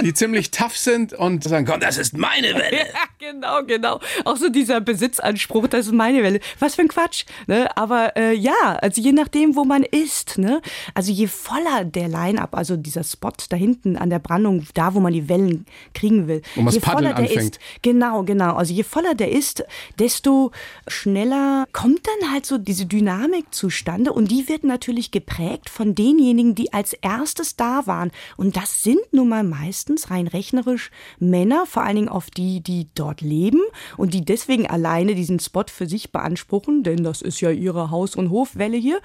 die 0.00 0.14
ziemlich 0.14 0.50
tough 0.50 0.76
sind 0.76 1.12
und 1.12 1.44
sagen, 1.44 1.66
komm, 1.66 1.80
das 1.80 1.98
ist 1.98 2.16
meine 2.16 2.48
Welle. 2.54 2.78
Ja, 2.78 3.04
genau, 3.18 3.62
genau. 3.64 4.00
Auch 4.24 4.36
so 4.36 4.48
dieser 4.48 4.80
Besitzanspruch, 4.80 5.66
das 5.68 5.86
ist 5.86 5.92
meine 5.92 6.22
Welle. 6.22 6.40
Was 6.58 6.76
für 6.76 6.82
ein 6.82 6.88
Quatsch. 6.88 7.24
Ne? 7.46 7.68
Aber 7.76 8.16
äh, 8.16 8.34
ja, 8.34 8.78
also 8.80 9.00
je 9.00 9.12
nachdem, 9.12 9.56
wo 9.56 9.64
man 9.64 9.82
ist. 9.82 10.38
Ne? 10.38 10.62
Also 10.94 11.12
je 11.12 11.26
voller 11.26 11.84
der 11.84 12.08
Line-Up, 12.08 12.54
also 12.54 12.76
dieser 12.76 13.04
Spot 13.04 13.32
da 13.48 13.56
hinten 13.56 13.96
an 13.96 14.10
der 14.10 14.18
Brandung, 14.18 14.66
da 14.74 14.94
wo 14.94 15.00
man 15.00 15.12
die 15.12 15.28
Wellen 15.28 15.66
kriegen 15.94 16.28
will. 16.28 16.42
Wo 16.54 16.62
man 16.62 16.72
je 16.72 16.80
voller 16.80 17.14
der 17.14 17.24
anfängt. 17.24 17.56
ist. 17.56 17.60
Genau, 17.82 18.22
genau. 18.22 18.54
Also 18.54 18.72
je 18.72 18.82
voller 18.82 19.14
der 19.14 19.30
ist, 19.30 19.64
desto 19.98 20.52
schneller 20.88 21.66
kommt 21.72 22.06
dann 22.06 22.32
halt 22.32 22.46
so 22.46 22.58
diese 22.58 22.86
Dynamik 22.86 23.52
zustande 23.52 24.12
und 24.12 24.30
die 24.30 24.48
wird 24.48 24.64
natürlich 24.64 25.10
geprägt 25.10 25.68
von 25.68 25.94
denjenigen, 25.94 26.54
die 26.54 26.72
als 26.72 26.92
erstes 26.94 27.56
da 27.56 27.86
waren. 27.86 28.10
Und 28.36 28.56
das 28.56 28.82
sind 28.82 29.00
nun 29.12 29.28
mal 29.28 29.44
meist 29.44 29.81
meistens 29.82 30.10
rein 30.10 30.28
rechnerisch 30.28 30.90
Männer, 31.18 31.66
vor 31.66 31.82
allen 31.82 31.96
Dingen 31.96 32.08
auf 32.08 32.30
die, 32.30 32.60
die 32.60 32.86
dort 32.94 33.20
leben 33.20 33.60
und 33.96 34.14
die 34.14 34.24
deswegen 34.24 34.68
alleine 34.68 35.16
diesen 35.16 35.40
Spot 35.40 35.64
für 35.66 35.88
sich 35.88 36.12
beanspruchen, 36.12 36.84
denn 36.84 37.02
das 37.02 37.20
ist 37.20 37.40
ja 37.40 37.50
ihre 37.50 37.90
Haus- 37.90 38.14
und 38.14 38.30
Hofwelle 38.30 38.76
hier. 38.76 39.00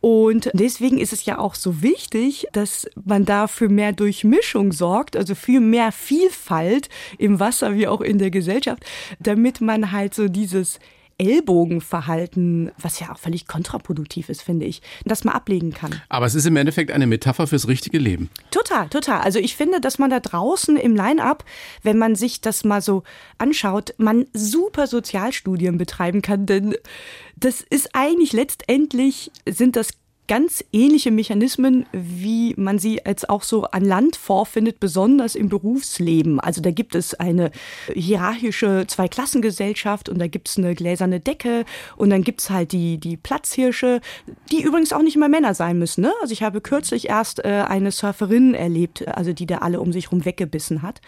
Und 0.00 0.50
deswegen 0.54 0.98
ist 0.98 1.12
es 1.12 1.24
ja 1.24 1.38
auch 1.38 1.56
so 1.56 1.82
wichtig, 1.82 2.46
dass 2.52 2.88
man 3.04 3.24
da 3.24 3.48
für 3.48 3.68
mehr 3.68 3.92
Durchmischung 3.92 4.70
sorgt, 4.70 5.16
also 5.16 5.34
für 5.34 5.60
mehr 5.60 5.90
Vielfalt 5.90 6.88
im 7.18 7.40
Wasser 7.40 7.74
wie 7.74 7.88
auch 7.88 8.00
in 8.00 8.18
der 8.18 8.30
Gesellschaft, 8.30 8.84
damit 9.18 9.60
man 9.60 9.90
halt 9.90 10.14
so 10.14 10.28
dieses 10.28 10.78
Ellbogenverhalten, 11.22 12.72
was 12.78 12.98
ja 12.98 13.12
auch 13.12 13.18
völlig 13.18 13.46
kontraproduktiv 13.46 14.28
ist, 14.28 14.42
finde 14.42 14.66
ich, 14.66 14.82
das 15.04 15.22
man 15.22 15.34
ablegen 15.34 15.72
kann. 15.72 15.94
Aber 16.08 16.26
es 16.26 16.34
ist 16.34 16.46
im 16.46 16.56
Endeffekt 16.56 16.90
eine 16.90 17.06
Metapher 17.06 17.46
fürs 17.46 17.68
richtige 17.68 17.98
Leben. 17.98 18.28
Total, 18.50 18.88
total. 18.88 19.20
Also 19.20 19.38
ich 19.38 19.54
finde, 19.54 19.80
dass 19.80 20.00
man 20.00 20.10
da 20.10 20.18
draußen 20.18 20.76
im 20.76 20.96
Line-up, 20.96 21.44
wenn 21.84 21.96
man 21.96 22.16
sich 22.16 22.40
das 22.40 22.64
mal 22.64 22.82
so 22.82 23.04
anschaut, 23.38 23.94
man 23.98 24.26
super 24.32 24.88
Sozialstudien 24.88 25.78
betreiben 25.78 26.22
kann, 26.22 26.44
denn 26.46 26.74
das 27.36 27.60
ist 27.60 27.90
eigentlich 27.92 28.32
letztendlich, 28.32 29.30
sind 29.48 29.76
das 29.76 29.90
ganz 30.32 30.64
ähnliche 30.72 31.10
Mechanismen, 31.10 31.84
wie 31.92 32.54
man 32.56 32.78
sie 32.78 32.98
jetzt 33.04 33.28
auch 33.28 33.42
so 33.42 33.64
an 33.64 33.84
Land 33.84 34.16
vorfindet, 34.16 34.80
besonders 34.80 35.34
im 35.34 35.50
Berufsleben. 35.50 36.40
Also 36.40 36.62
da 36.62 36.70
gibt 36.70 36.94
es 36.94 37.12
eine 37.12 37.50
hierarchische 37.92 38.86
Zweiklassengesellschaft 38.86 40.08
und 40.08 40.18
da 40.18 40.28
gibt 40.28 40.48
es 40.48 40.56
eine 40.56 40.74
gläserne 40.74 41.20
Decke 41.20 41.66
und 41.98 42.08
dann 42.08 42.24
gibt 42.24 42.40
es 42.40 42.48
halt 42.48 42.72
die, 42.72 42.96
die 42.96 43.18
Platzhirsche, 43.18 44.00
die 44.50 44.62
übrigens 44.62 44.94
auch 44.94 45.02
nicht 45.02 45.16
immer 45.16 45.28
Männer 45.28 45.52
sein 45.52 45.78
müssen. 45.78 46.00
Ne? 46.00 46.12
Also 46.22 46.32
ich 46.32 46.42
habe 46.42 46.62
kürzlich 46.62 47.10
erst 47.10 47.44
äh, 47.44 47.64
eine 47.68 47.90
Surferin 47.90 48.54
erlebt, 48.54 49.06
also 49.06 49.34
die 49.34 49.44
da 49.44 49.58
alle 49.58 49.82
um 49.82 49.92
sich 49.92 50.12
rum 50.12 50.24
weggebissen 50.24 50.80
hat. 50.80 51.02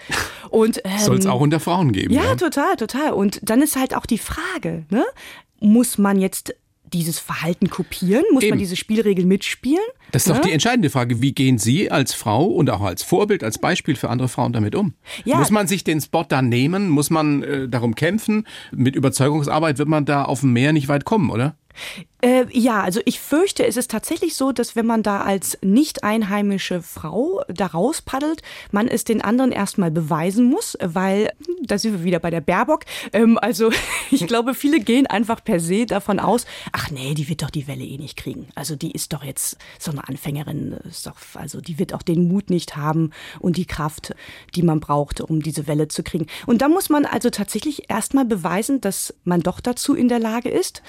Und 0.50 0.82
ähm, 0.84 0.98
soll 0.98 1.16
es 1.16 1.24
auch 1.24 1.40
unter 1.40 1.60
Frauen 1.60 1.92
geben. 1.92 2.12
Ja, 2.12 2.24
ja, 2.24 2.34
total, 2.34 2.76
total. 2.76 3.14
Und 3.14 3.40
dann 3.42 3.62
ist 3.62 3.76
halt 3.76 3.96
auch 3.96 4.04
die 4.04 4.18
Frage, 4.18 4.84
ne? 4.90 5.02
muss 5.60 5.96
man 5.96 6.20
jetzt 6.20 6.54
dieses 6.94 7.18
Verhalten 7.18 7.68
kopieren? 7.68 8.24
Muss 8.32 8.44
Eben. 8.44 8.52
man 8.52 8.58
diese 8.58 8.76
Spielregeln 8.76 9.28
mitspielen? 9.28 9.84
Das 10.12 10.22
ist 10.22 10.28
ja? 10.28 10.34
doch 10.34 10.40
die 10.40 10.52
entscheidende 10.52 10.88
Frage. 10.88 11.20
Wie 11.20 11.32
gehen 11.32 11.58
Sie 11.58 11.90
als 11.90 12.14
Frau 12.14 12.44
und 12.46 12.70
auch 12.70 12.80
als 12.80 13.02
Vorbild, 13.02 13.44
als 13.44 13.58
Beispiel 13.58 13.96
für 13.96 14.08
andere 14.08 14.28
Frauen 14.28 14.52
damit 14.52 14.74
um? 14.74 14.94
Ja. 15.24 15.38
Muss 15.38 15.50
man 15.50 15.66
sich 15.66 15.84
den 15.84 16.00
Spot 16.00 16.24
da 16.26 16.40
nehmen? 16.40 16.88
Muss 16.88 17.10
man 17.10 17.42
äh, 17.42 17.68
darum 17.68 17.94
kämpfen? 17.94 18.46
Mit 18.72 18.96
Überzeugungsarbeit 18.96 19.78
wird 19.78 19.88
man 19.88 20.04
da 20.04 20.24
auf 20.24 20.40
dem 20.40 20.52
Meer 20.52 20.72
nicht 20.72 20.88
weit 20.88 21.04
kommen, 21.04 21.30
oder? 21.30 21.56
Äh, 22.24 22.46
ja, 22.52 22.80
also 22.80 23.02
ich 23.04 23.20
fürchte, 23.20 23.66
es 23.66 23.76
ist 23.76 23.90
tatsächlich 23.90 24.34
so, 24.34 24.50
dass 24.50 24.74
wenn 24.76 24.86
man 24.86 25.02
da 25.02 25.20
als 25.20 25.58
nicht 25.60 26.04
einheimische 26.04 26.80
Frau 26.80 27.42
da 27.48 27.66
rauspaddelt, 27.66 28.40
man 28.72 28.88
es 28.88 29.04
den 29.04 29.20
anderen 29.20 29.52
erstmal 29.52 29.90
beweisen 29.90 30.46
muss, 30.46 30.74
weil, 30.82 31.30
hm, 31.44 31.66
da 31.66 31.76
sind 31.76 31.92
wir 31.92 32.04
wieder 32.04 32.20
bei 32.20 32.30
der 32.30 32.40
Baerbock, 32.40 32.86
ähm, 33.12 33.36
also 33.36 33.70
ich 34.10 34.26
glaube, 34.26 34.54
viele 34.54 34.80
gehen 34.80 35.06
einfach 35.06 35.44
per 35.44 35.60
se 35.60 35.84
davon 35.84 36.18
aus, 36.18 36.46
ach 36.72 36.90
nee, 36.90 37.12
die 37.12 37.28
wird 37.28 37.42
doch 37.42 37.50
die 37.50 37.68
Welle 37.68 37.84
eh 37.84 37.98
nicht 37.98 38.16
kriegen. 38.16 38.48
Also 38.54 38.74
die 38.74 38.92
ist 38.92 39.12
doch 39.12 39.22
jetzt 39.22 39.58
so 39.78 39.90
eine 39.90 40.08
Anfängerin, 40.08 40.78
ist 40.88 41.06
doch, 41.06 41.16
also 41.34 41.60
die 41.60 41.78
wird 41.78 41.92
auch 41.92 42.00
den 42.00 42.26
Mut 42.26 42.48
nicht 42.48 42.74
haben 42.74 43.10
und 43.38 43.58
die 43.58 43.66
Kraft, 43.66 44.14
die 44.54 44.62
man 44.62 44.80
braucht, 44.80 45.20
um 45.20 45.42
diese 45.42 45.66
Welle 45.66 45.88
zu 45.88 46.02
kriegen. 46.02 46.28
Und 46.46 46.62
da 46.62 46.68
muss 46.68 46.88
man 46.88 47.04
also 47.04 47.28
tatsächlich 47.28 47.90
erstmal 47.90 48.24
beweisen, 48.24 48.80
dass 48.80 49.12
man 49.24 49.42
doch 49.42 49.60
dazu 49.60 49.94
in 49.94 50.08
der 50.08 50.20
Lage 50.20 50.48
ist. 50.48 50.82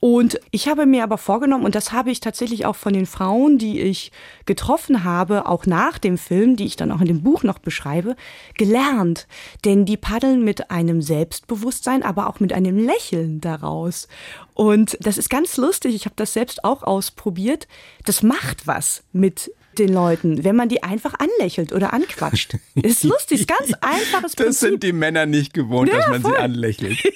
Und 0.00 0.40
ich 0.50 0.68
habe 0.68 0.77
mir 0.86 1.02
aber 1.02 1.18
vorgenommen, 1.18 1.64
und 1.64 1.74
das 1.74 1.92
habe 1.92 2.10
ich 2.10 2.20
tatsächlich 2.20 2.66
auch 2.66 2.76
von 2.76 2.92
den 2.92 3.06
Frauen, 3.06 3.58
die 3.58 3.80
ich 3.80 4.12
getroffen 4.46 5.04
habe, 5.04 5.46
auch 5.46 5.66
nach 5.66 5.98
dem 5.98 6.18
Film, 6.18 6.56
die 6.56 6.66
ich 6.66 6.76
dann 6.76 6.92
auch 6.92 7.00
in 7.00 7.06
dem 7.06 7.22
Buch 7.22 7.42
noch 7.42 7.58
beschreibe, 7.58 8.16
gelernt. 8.56 9.26
Denn 9.64 9.84
die 9.84 9.96
paddeln 9.96 10.44
mit 10.44 10.70
einem 10.70 11.02
Selbstbewusstsein, 11.02 12.02
aber 12.02 12.28
auch 12.28 12.40
mit 12.40 12.52
einem 12.52 12.78
Lächeln 12.78 13.40
daraus. 13.40 14.08
Und 14.54 14.96
das 15.00 15.18
ist 15.18 15.30
ganz 15.30 15.56
lustig. 15.56 15.94
Ich 15.94 16.04
habe 16.04 16.16
das 16.16 16.32
selbst 16.32 16.64
auch 16.64 16.82
ausprobiert. 16.82 17.68
Das 18.04 18.22
macht 18.22 18.66
was 18.66 19.04
mit 19.12 19.52
den 19.78 19.92
Leuten, 19.92 20.44
wenn 20.44 20.56
man 20.56 20.68
die 20.68 20.82
einfach 20.82 21.14
anlächelt 21.18 21.72
oder 21.72 21.92
anquatscht. 21.92 22.56
Ist 22.74 23.04
lustig, 23.04 23.46
ganz 23.46 23.72
einfaches 23.80 24.34
Prinzip. 24.34 24.46
Das 24.46 24.60
sind 24.60 24.82
die 24.82 24.92
Männer 24.92 25.26
nicht 25.26 25.54
gewohnt, 25.54 25.90
ja, 25.90 25.98
dass 25.98 26.08
man 26.08 26.22
voll. 26.22 26.32
sie 26.32 26.38
anlächelt. 26.38 26.98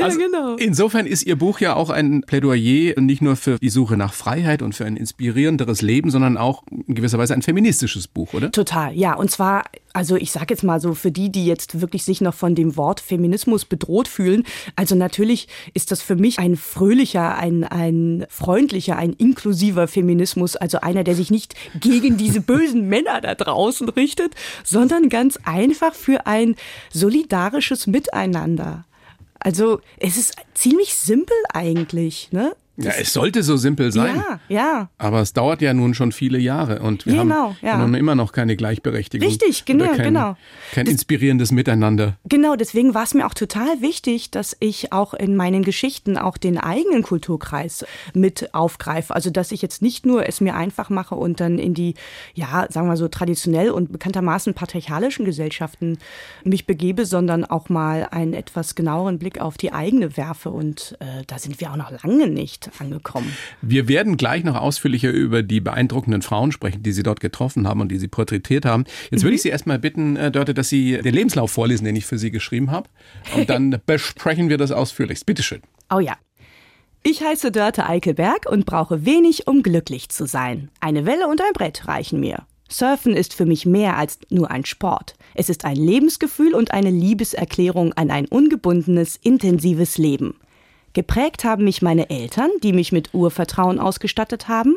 Also 0.00 0.20
ja, 0.20 0.26
genau. 0.26 0.56
Insofern 0.56 1.06
ist 1.06 1.24
Ihr 1.24 1.36
Buch 1.36 1.60
ja 1.60 1.74
auch 1.76 1.90
ein 1.90 2.22
Plädoyer 2.22 2.94
nicht 3.00 3.22
nur 3.22 3.36
für 3.36 3.58
die 3.58 3.68
Suche 3.68 3.96
nach 3.96 4.12
Freiheit 4.12 4.62
und 4.62 4.74
für 4.74 4.84
ein 4.84 4.96
inspirierenderes 4.96 5.82
Leben, 5.82 6.10
sondern 6.10 6.36
auch 6.36 6.62
in 6.70 6.94
gewisser 6.94 7.18
Weise 7.18 7.34
ein 7.34 7.42
feministisches 7.42 8.08
Buch, 8.08 8.34
oder? 8.34 8.50
Total, 8.50 8.94
ja. 8.94 9.14
Und 9.14 9.30
zwar, 9.30 9.64
also 9.92 10.16
ich 10.16 10.32
sage 10.32 10.46
jetzt 10.50 10.62
mal 10.62 10.80
so, 10.80 10.94
für 10.94 11.10
die, 11.10 11.30
die 11.30 11.46
jetzt 11.46 11.80
wirklich 11.80 12.04
sich 12.04 12.20
noch 12.20 12.34
von 12.34 12.54
dem 12.54 12.76
Wort 12.76 13.00
Feminismus 13.00 13.64
bedroht 13.64 14.08
fühlen, 14.08 14.44
also 14.76 14.94
natürlich 14.94 15.48
ist 15.74 15.90
das 15.90 16.02
für 16.02 16.16
mich 16.16 16.38
ein 16.38 16.56
fröhlicher, 16.56 17.36
ein, 17.36 17.64
ein 17.64 18.26
freundlicher, 18.28 18.96
ein 18.96 19.12
inklusiver 19.12 19.88
Feminismus, 19.88 20.56
also 20.56 20.80
einer, 20.80 21.04
der 21.04 21.14
sich 21.14 21.30
nicht 21.30 21.54
gegen 21.80 22.16
diese 22.16 22.40
bösen 22.40 22.88
Männer 22.88 23.20
da 23.20 23.34
draußen 23.34 23.88
richtet, 23.88 24.34
sondern 24.64 25.08
ganz 25.08 25.38
einfach 25.44 25.94
für 25.94 26.26
ein 26.26 26.56
solidarisches 26.92 27.86
Miteinander. 27.86 28.84
Also 29.40 29.80
es 29.98 30.16
ist 30.16 30.36
ziemlich 30.54 30.94
simpel 30.94 31.36
eigentlich, 31.52 32.30
ne? 32.32 32.56
Ja, 32.80 32.92
es 32.92 33.12
sollte 33.12 33.42
so 33.42 33.56
simpel 33.56 33.90
sein. 33.90 34.22
Ja, 34.28 34.40
ja. 34.48 34.88
Aber 34.98 35.20
es 35.20 35.32
dauert 35.32 35.60
ja 35.62 35.74
nun 35.74 35.94
schon 35.94 36.12
viele 36.12 36.38
Jahre 36.38 36.78
und 36.78 37.06
wir 37.06 37.22
genau, 37.24 37.48
haben 37.48 37.56
ja. 37.60 37.76
nun 37.76 37.94
immer 37.94 38.14
noch 38.14 38.30
keine 38.30 38.54
Gleichberechtigung. 38.54 39.26
Richtig, 39.26 39.64
genau, 39.64 39.86
kein, 39.86 40.14
genau. 40.14 40.36
Kein 40.72 40.84
das, 40.84 40.92
inspirierendes 40.92 41.50
Miteinander. 41.50 42.18
Genau, 42.28 42.54
deswegen 42.54 42.94
war 42.94 43.02
es 43.02 43.14
mir 43.14 43.26
auch 43.26 43.34
total 43.34 43.80
wichtig, 43.80 44.30
dass 44.30 44.56
ich 44.60 44.92
auch 44.92 45.12
in 45.12 45.34
meinen 45.34 45.64
Geschichten 45.64 46.16
auch 46.16 46.36
den 46.36 46.56
eigenen 46.56 47.02
Kulturkreis 47.02 47.84
mit 48.14 48.54
aufgreife. 48.54 49.12
Also, 49.12 49.30
dass 49.30 49.50
ich 49.50 49.60
jetzt 49.60 49.82
nicht 49.82 50.06
nur 50.06 50.28
es 50.28 50.40
mir 50.40 50.54
einfach 50.54 50.88
mache 50.88 51.16
und 51.16 51.40
dann 51.40 51.58
in 51.58 51.74
die, 51.74 51.94
ja, 52.34 52.68
sagen 52.70 52.86
wir 52.86 52.96
so, 52.96 53.08
traditionell 53.08 53.70
und 53.70 53.90
bekanntermaßen 53.90 54.54
patriarchalischen 54.54 55.24
Gesellschaften 55.24 55.98
mich 56.44 56.64
begebe, 56.64 57.06
sondern 57.06 57.44
auch 57.44 57.70
mal 57.70 58.06
einen 58.12 58.34
etwas 58.34 58.76
genaueren 58.76 59.18
Blick 59.18 59.40
auf 59.40 59.58
die 59.58 59.72
eigene 59.72 60.16
werfe. 60.16 60.50
Und 60.50 60.96
äh, 61.00 61.24
da 61.26 61.40
sind 61.40 61.60
wir 61.60 61.72
auch 61.72 61.76
noch 61.76 61.90
lange 62.04 62.28
nicht 62.28 62.67
angekommen. 62.78 63.32
Wir 63.62 63.88
werden 63.88 64.16
gleich 64.16 64.44
noch 64.44 64.56
ausführlicher 64.56 65.10
über 65.10 65.42
die 65.42 65.60
beeindruckenden 65.60 66.22
Frauen 66.22 66.52
sprechen, 66.52 66.82
die 66.82 66.92
Sie 66.92 67.02
dort 67.02 67.20
getroffen 67.20 67.66
haben 67.66 67.80
und 67.80 67.90
die 67.90 67.98
Sie 67.98 68.08
porträtiert 68.08 68.64
haben. 68.64 68.84
Jetzt 69.10 69.20
mhm. 69.20 69.26
würde 69.26 69.34
ich 69.36 69.42
Sie 69.42 69.48
erstmal 69.48 69.78
bitten, 69.78 70.16
äh, 70.16 70.30
Dörte, 70.30 70.54
dass 70.54 70.68
Sie 70.68 71.00
den 71.00 71.14
Lebenslauf 71.14 71.50
vorlesen, 71.50 71.84
den 71.84 71.96
ich 71.96 72.06
für 72.06 72.18
Sie 72.18 72.30
geschrieben 72.30 72.70
habe. 72.70 72.88
Und 73.34 73.50
dann 73.50 73.80
besprechen 73.86 74.48
wir 74.48 74.58
das 74.58 74.70
ausführlichst. 74.70 75.26
Bitteschön. 75.26 75.62
Oh 75.90 76.00
ja. 76.00 76.16
Ich 77.02 77.22
heiße 77.22 77.52
Dörte 77.52 77.86
Eichelberg 77.86 78.46
und 78.50 78.66
brauche 78.66 79.04
wenig, 79.04 79.46
um 79.46 79.62
glücklich 79.62 80.08
zu 80.08 80.26
sein. 80.26 80.70
Eine 80.80 81.06
Welle 81.06 81.28
und 81.28 81.40
ein 81.40 81.52
Brett 81.54 81.86
reichen 81.86 82.20
mir. 82.20 82.44
Surfen 82.68 83.16
ist 83.16 83.32
für 83.32 83.46
mich 83.46 83.64
mehr 83.64 83.96
als 83.96 84.18
nur 84.28 84.50
ein 84.50 84.66
Sport. 84.66 85.14
Es 85.34 85.48
ist 85.48 85.64
ein 85.64 85.76
Lebensgefühl 85.76 86.54
und 86.54 86.72
eine 86.72 86.90
Liebeserklärung 86.90 87.94
an 87.94 88.10
ein 88.10 88.26
ungebundenes, 88.26 89.16
intensives 89.16 89.96
Leben. 89.96 90.34
Geprägt 90.92 91.44
haben 91.44 91.64
mich 91.64 91.82
meine 91.82 92.10
Eltern, 92.10 92.50
die 92.62 92.72
mich 92.72 92.92
mit 92.92 93.14
Urvertrauen 93.14 93.78
ausgestattet 93.78 94.48
haben, 94.48 94.76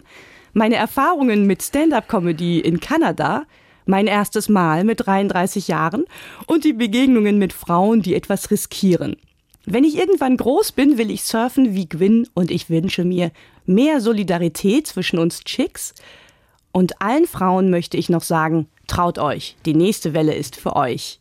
meine 0.53 0.75
Erfahrungen 0.75 1.47
mit 1.47 1.63
Stand-up-Comedy 1.63 2.59
in 2.59 2.79
Kanada, 2.79 3.43
mein 3.85 4.07
erstes 4.07 4.49
Mal 4.49 4.83
mit 4.83 5.05
33 5.05 5.67
Jahren 5.67 6.05
und 6.45 6.63
die 6.63 6.73
Begegnungen 6.73 7.37
mit 7.37 7.53
Frauen, 7.53 8.01
die 8.01 8.15
etwas 8.15 8.51
riskieren. 8.51 9.15
Wenn 9.65 9.83
ich 9.83 9.97
irgendwann 9.97 10.37
groß 10.37 10.71
bin, 10.71 10.97
will 10.97 11.11
ich 11.11 11.23
surfen 11.23 11.75
wie 11.75 11.87
Gwyn 11.87 12.27
und 12.33 12.51
ich 12.51 12.69
wünsche 12.69 13.03
mir 13.03 13.31
mehr 13.65 14.01
Solidarität 14.01 14.87
zwischen 14.87 15.19
uns 15.19 15.43
Chicks. 15.43 15.93
Und 16.71 17.01
allen 17.01 17.27
Frauen 17.27 17.69
möchte 17.69 17.97
ich 17.97 18.09
noch 18.09 18.23
sagen, 18.23 18.67
traut 18.87 19.19
euch, 19.19 19.55
die 19.65 19.75
nächste 19.75 20.13
Welle 20.13 20.33
ist 20.33 20.55
für 20.55 20.75
euch. 20.75 21.19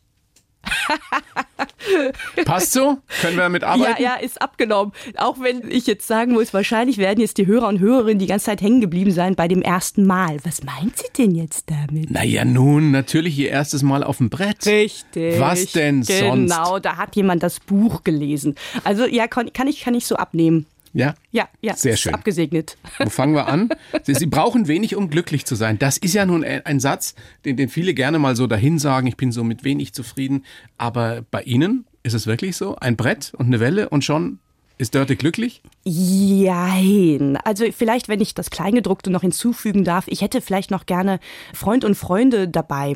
Passt 2.45 2.73
so? 2.73 2.99
Können 3.21 3.37
wir 3.37 3.43
damit 3.43 3.63
arbeiten? 3.63 4.01
Ja, 4.01 4.15
ja, 4.15 4.21
ist 4.21 4.41
abgenommen. 4.41 4.93
Auch 5.17 5.39
wenn 5.39 5.69
ich 5.69 5.87
jetzt 5.87 6.07
sagen 6.07 6.33
muss, 6.33 6.53
wahrscheinlich 6.53 6.97
werden 6.97 7.19
jetzt 7.19 7.37
die 7.37 7.47
Hörer 7.47 7.67
und 7.67 7.79
Hörerinnen 7.79 8.19
die 8.19 8.27
ganze 8.27 8.45
Zeit 8.45 8.61
hängen 8.61 8.81
geblieben 8.81 9.11
sein 9.11 9.35
bei 9.35 9.47
dem 9.47 9.61
ersten 9.61 10.05
Mal. 10.05 10.37
Was 10.43 10.63
meint 10.63 10.97
sie 10.97 11.07
denn 11.17 11.35
jetzt 11.35 11.69
damit? 11.69 12.11
Naja, 12.11 12.45
nun, 12.45 12.91
natürlich 12.91 13.37
ihr 13.37 13.49
erstes 13.49 13.83
Mal 13.83 14.03
auf 14.03 14.17
dem 14.17 14.29
Brett. 14.29 14.65
Richtig. 14.65 15.39
Was 15.39 15.71
denn 15.71 16.03
sonst? 16.03 16.51
Genau, 16.51 16.79
da 16.79 16.97
hat 16.97 17.15
jemand 17.15 17.43
das 17.43 17.59
Buch 17.59 18.03
gelesen. 18.03 18.55
Also 18.83 19.05
ja, 19.05 19.27
kann, 19.27 19.51
kann 19.53 19.67
ich, 19.67 19.81
kann 19.81 19.95
ich 19.95 20.05
so 20.05 20.15
abnehmen. 20.15 20.65
Ja? 20.93 21.15
Ja, 21.31 21.47
ja. 21.61 21.75
Sehr 21.75 21.97
schön. 21.97 22.13
Abgesegnet. 22.13 22.77
Wo 22.99 23.09
fangen 23.09 23.33
wir 23.33 23.47
an? 23.47 23.69
Sie, 24.03 24.13
Sie, 24.13 24.25
brauchen 24.25 24.67
wenig, 24.67 24.95
um 24.95 25.09
glücklich 25.09 25.45
zu 25.45 25.55
sein. 25.55 25.79
Das 25.79 25.97
ist 25.97 26.13
ja 26.13 26.25
nun 26.25 26.43
ein 26.43 26.79
Satz, 26.79 27.15
den, 27.45 27.57
den 27.57 27.69
viele 27.69 27.93
gerne 27.93 28.19
mal 28.19 28.35
so 28.35 28.47
dahin 28.47 28.79
sagen, 28.79 29.07
ich 29.07 29.17
bin 29.17 29.31
so 29.31 29.43
mit 29.43 29.63
wenig 29.63 29.93
zufrieden. 29.93 30.45
Aber 30.77 31.23
bei 31.31 31.43
Ihnen 31.43 31.85
ist 32.03 32.13
es 32.13 32.27
wirklich 32.27 32.57
so? 32.57 32.75
Ein 32.75 32.95
Brett 32.95 33.33
und 33.37 33.47
eine 33.47 33.59
Welle 33.59 33.89
und 33.89 34.03
schon 34.03 34.39
ist 34.77 34.95
Dörte 34.95 35.15
glücklich? 35.15 35.61
Jein. 35.83 37.37
Also 37.37 37.65
vielleicht, 37.71 38.09
wenn 38.09 38.19
ich 38.19 38.33
das 38.33 38.49
Kleingedruckte 38.49 39.11
noch 39.11 39.21
hinzufügen 39.21 39.83
darf, 39.83 40.05
ich 40.07 40.21
hätte 40.21 40.41
vielleicht 40.41 40.71
noch 40.71 40.87
gerne 40.87 41.19
Freund 41.53 41.85
und 41.85 41.95
Freunde 41.95 42.47
dabei 42.47 42.95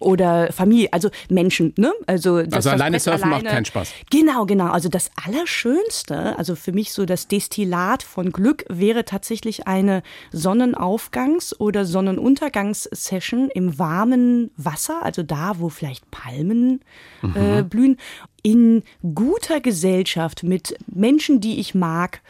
oder 0.00 0.52
Familie, 0.52 0.92
also 0.92 1.10
Menschen. 1.28 1.72
Ne? 1.76 1.92
Also, 2.06 2.36
also 2.50 2.70
alleine 2.70 2.98
surfen 2.98 3.24
alleine, 3.24 3.44
macht 3.44 3.54
keinen 3.54 3.64
Spaß. 3.64 3.92
Genau, 4.10 4.46
genau. 4.46 4.70
Also 4.70 4.88
das 4.88 5.10
Allerschönste, 5.24 6.36
also 6.38 6.56
für 6.56 6.72
mich 6.72 6.92
so 6.92 7.06
das 7.06 7.28
Destillat 7.28 8.02
von 8.02 8.32
Glück 8.32 8.64
wäre 8.68 9.04
tatsächlich 9.04 9.66
eine 9.68 10.02
Sonnenaufgangs- 10.32 11.54
oder 11.56 11.84
Sonnenuntergangssession 11.84 13.50
im 13.50 13.78
warmen 13.78 14.50
Wasser, 14.56 15.04
also 15.04 15.22
da, 15.22 15.54
wo 15.58 15.68
vielleicht 15.68 16.10
Palmen 16.10 16.80
mhm. 17.22 17.36
äh, 17.36 17.62
blühen, 17.62 17.98
in 18.42 18.82
guter 19.14 19.60
Gesellschaft 19.60 20.42
mit 20.42 20.76
Menschen, 20.86 21.40
die 21.40 21.60
ich 21.60 21.74
mag 21.74 22.22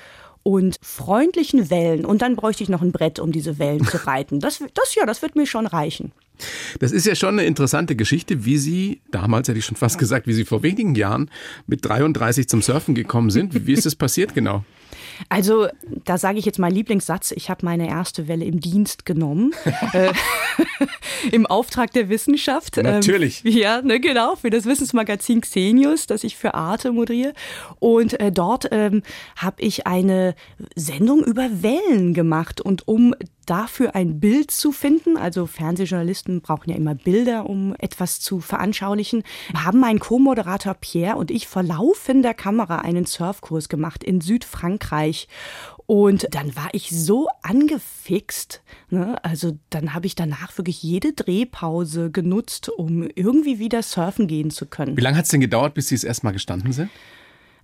und 0.43 0.79
freundlichen 0.83 1.71
Wellen. 1.71 2.05
Und 2.05 2.23
dann 2.23 2.37
bräuchte 2.37 2.63
ich 2.63 2.69
noch 2.69 2.83
ein 2.83 2.93
Brett, 2.93 3.19
um 3.19 3.33
diese 3.33 3.59
Wellen 3.59 3.85
zu 3.85 3.97
reiten. 4.07 4.41
Das, 4.41 4.63
das 4.75 4.95
ja, 4.95 5.07
das 5.07 5.23
wird 5.23 5.37
mir 5.37 5.47
schon 5.47 5.67
reichen. 5.67 6.13
Das 6.79 6.93
ist 6.93 7.07
ja 7.07 7.15
schon 7.15 7.39
eine 7.39 7.45
interessante 7.45 7.97
Geschichte, 7.97 8.45
wie 8.45 8.57
Sie, 8.57 9.03
damals 9.11 9.49
hätte 9.49 9.59
ich 9.59 9.65
schon 9.67 9.77
fast 9.77 9.99
gesagt, 9.99 10.27
wie 10.27 10.33
Sie 10.33 10.47
vor 10.47 10.63
wenigen 10.63 10.95
Jahren 10.95 11.31
mit 11.67 11.85
33 11.85 12.49
zum 12.49 12.63
Surfen 12.63 12.95
gekommen 12.95 13.31
sind. 13.31 13.67
Wie 13.67 13.73
ist 13.73 13.85
das 13.85 13.95
passiert 13.95 14.35
genau? 14.35 14.65
Also, 15.29 15.69
da 16.05 16.19
sage 16.19 16.39
ich 16.39 16.45
jetzt 16.45 16.59
meinen 16.59 16.75
Lieblingssatz. 16.75 17.33
Ich 17.33 17.51
habe 17.51 17.65
meine 17.65 17.89
erste 17.89 18.29
Welle 18.29 18.45
im 18.45 18.61
Dienst 18.61 19.05
genommen. 19.07 19.55
Äh, 19.93 20.13
Im 21.33 21.47
Auftrag 21.47 21.93
der 21.93 22.09
Wissenschaft. 22.09 22.77
Natürlich. 22.77 23.45
Ähm, 23.45 23.53
ja, 23.57 23.83
ne, 23.83 24.01
genau, 24.01 24.37
für 24.37 24.51
das 24.51 24.65
Wissensmagazin 24.65 25.41
Xenius, 25.41 26.07
das 26.07 26.25
ich 26.25 26.37
für 26.37 26.55
Arte 26.55 26.93
moderiere. 26.93 27.33
Und 27.79 28.19
äh, 28.21 28.33
dort 28.33 28.69
ähm, 28.71 29.03
habe 29.37 29.63
ich 29.63 29.87
eine 29.87 30.35
Sendung 30.75 31.25
über 31.25 31.49
Wellen 31.63 32.15
gemacht. 32.15 32.61
Und 32.61 32.87
um 32.89 33.15
dafür 33.51 33.97
ein 33.97 34.21
Bild 34.21 34.53
zu 34.53 34.71
finden, 34.71 35.17
also 35.17 35.47
Fernsehjournalisten 35.47 36.41
brauchen 36.41 36.71
ja 36.71 36.77
immer 36.77 36.95
Bilder, 36.95 37.51
um 37.51 37.75
etwas 37.79 38.21
zu 38.21 38.41
veranschaulichen, 38.41 39.25
haben 39.55 39.81
mein 39.81 39.99
Co-Moderator 39.99 40.75
Pierre 40.75 41.17
und 41.17 41.33
ich 41.33 41.49
vor 41.49 41.65
laufender 41.65 42.33
Kamera 42.33 42.77
einen 42.77 43.07
Surfkurs 43.07 43.69
gemacht 43.69 44.05
in 44.05 44.21
Südfrankreich. 44.21 45.27
Und 45.87 46.29
dann 46.31 46.55
war 46.55 46.69
ich 46.73 46.91
so 46.91 47.29
angefixt, 47.43 48.63
ne? 48.91 49.23
also 49.25 49.59
dann 49.71 49.93
habe 49.95 50.07
ich 50.07 50.15
danach 50.15 50.57
wirklich 50.57 50.85
jede 50.85 51.13
Drehpause 51.13 52.13
genutzt, 52.13 52.69
um 52.69 53.09
irgendwie 53.17 53.59
wieder 53.59 53.83
surfen 53.83 54.29
gehen 54.29 54.53
zu 54.53 54.67
können. 54.67 54.97
Wie 54.97 55.01
lange 55.01 55.17
hat 55.17 55.25
es 55.25 55.33
denn 55.33 55.41
gedauert, 55.41 55.75
bis 55.75 55.89
Sie 55.89 55.97
es 55.97 56.05
erstmal 56.05 56.33
gestanden 56.33 56.73
sind? 56.73 56.91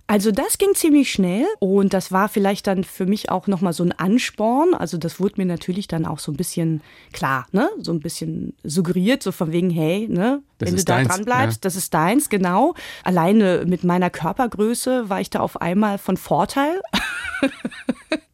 Also 0.09 0.31
das 0.31 0.57
ging 0.57 0.73
ziemlich 0.73 1.11
schnell 1.11 1.45
und 1.59 1.93
das 1.93 2.13
war 2.13 2.29
vielleicht 2.29 2.65
dann 2.67 2.85
für 2.85 3.05
mich 3.05 3.29
auch 3.29 3.47
nochmal 3.47 3.73
so 3.73 3.83
ein 3.83 3.91
Ansporn. 3.91 4.73
Also 4.73 4.97
das 4.97 5.19
wurde 5.19 5.33
mir 5.37 5.45
natürlich 5.45 5.89
dann 5.89 6.05
auch 6.05 6.19
so 6.19 6.31
ein 6.31 6.37
bisschen 6.37 6.81
klar, 7.11 7.45
ne? 7.51 7.69
So 7.81 7.91
ein 7.91 7.99
bisschen 7.99 8.53
suggeriert, 8.63 9.21
so 9.21 9.33
von 9.33 9.51
wegen, 9.51 9.69
hey, 9.69 10.07
ne, 10.09 10.41
das 10.59 10.69
wenn 10.69 10.77
du 10.77 10.83
da 10.85 10.95
deins, 10.95 11.07
dran 11.09 11.25
bleibst, 11.25 11.57
ja. 11.57 11.61
das 11.67 11.75
ist 11.75 11.93
deins, 11.93 12.29
genau. 12.29 12.73
Alleine 13.03 13.65
mit 13.67 13.83
meiner 13.83 14.09
Körpergröße 14.09 15.09
war 15.09 15.19
ich 15.19 15.29
da 15.29 15.41
auf 15.41 15.59
einmal 15.59 15.97
von 15.97 16.15
Vorteil. 16.15 16.79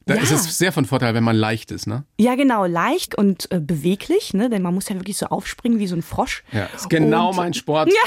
Da 0.06 0.16
Ja. 0.16 0.22
ist 0.22 0.32
es 0.32 0.58
sehr 0.58 0.72
von 0.74 0.86
Vorteil, 0.86 1.14
wenn 1.16 1.24
man 1.24 1.36
leicht 1.36 1.72
ist, 1.72 1.88
ne? 1.88 2.04
Ja, 2.20 2.36
genau, 2.36 2.66
leicht 2.66 3.16
und 3.16 3.50
äh, 3.52 3.60
beweglich, 3.60 4.34
ne? 4.36 4.50
Denn 4.50 4.62
man 4.62 4.74
muss 4.76 4.90
ja 4.90 4.96
wirklich 4.96 5.18
so 5.18 5.28
aufspringen 5.28 5.80
wie 5.80 5.88
so 5.88 5.96
ein 5.96 6.02
Frosch. 6.04 6.44
Ja, 6.52 6.66
ist 6.76 6.90
genau 6.90 7.30
Und- 7.30 7.38
mein 7.38 7.54
Sport. 7.54 7.90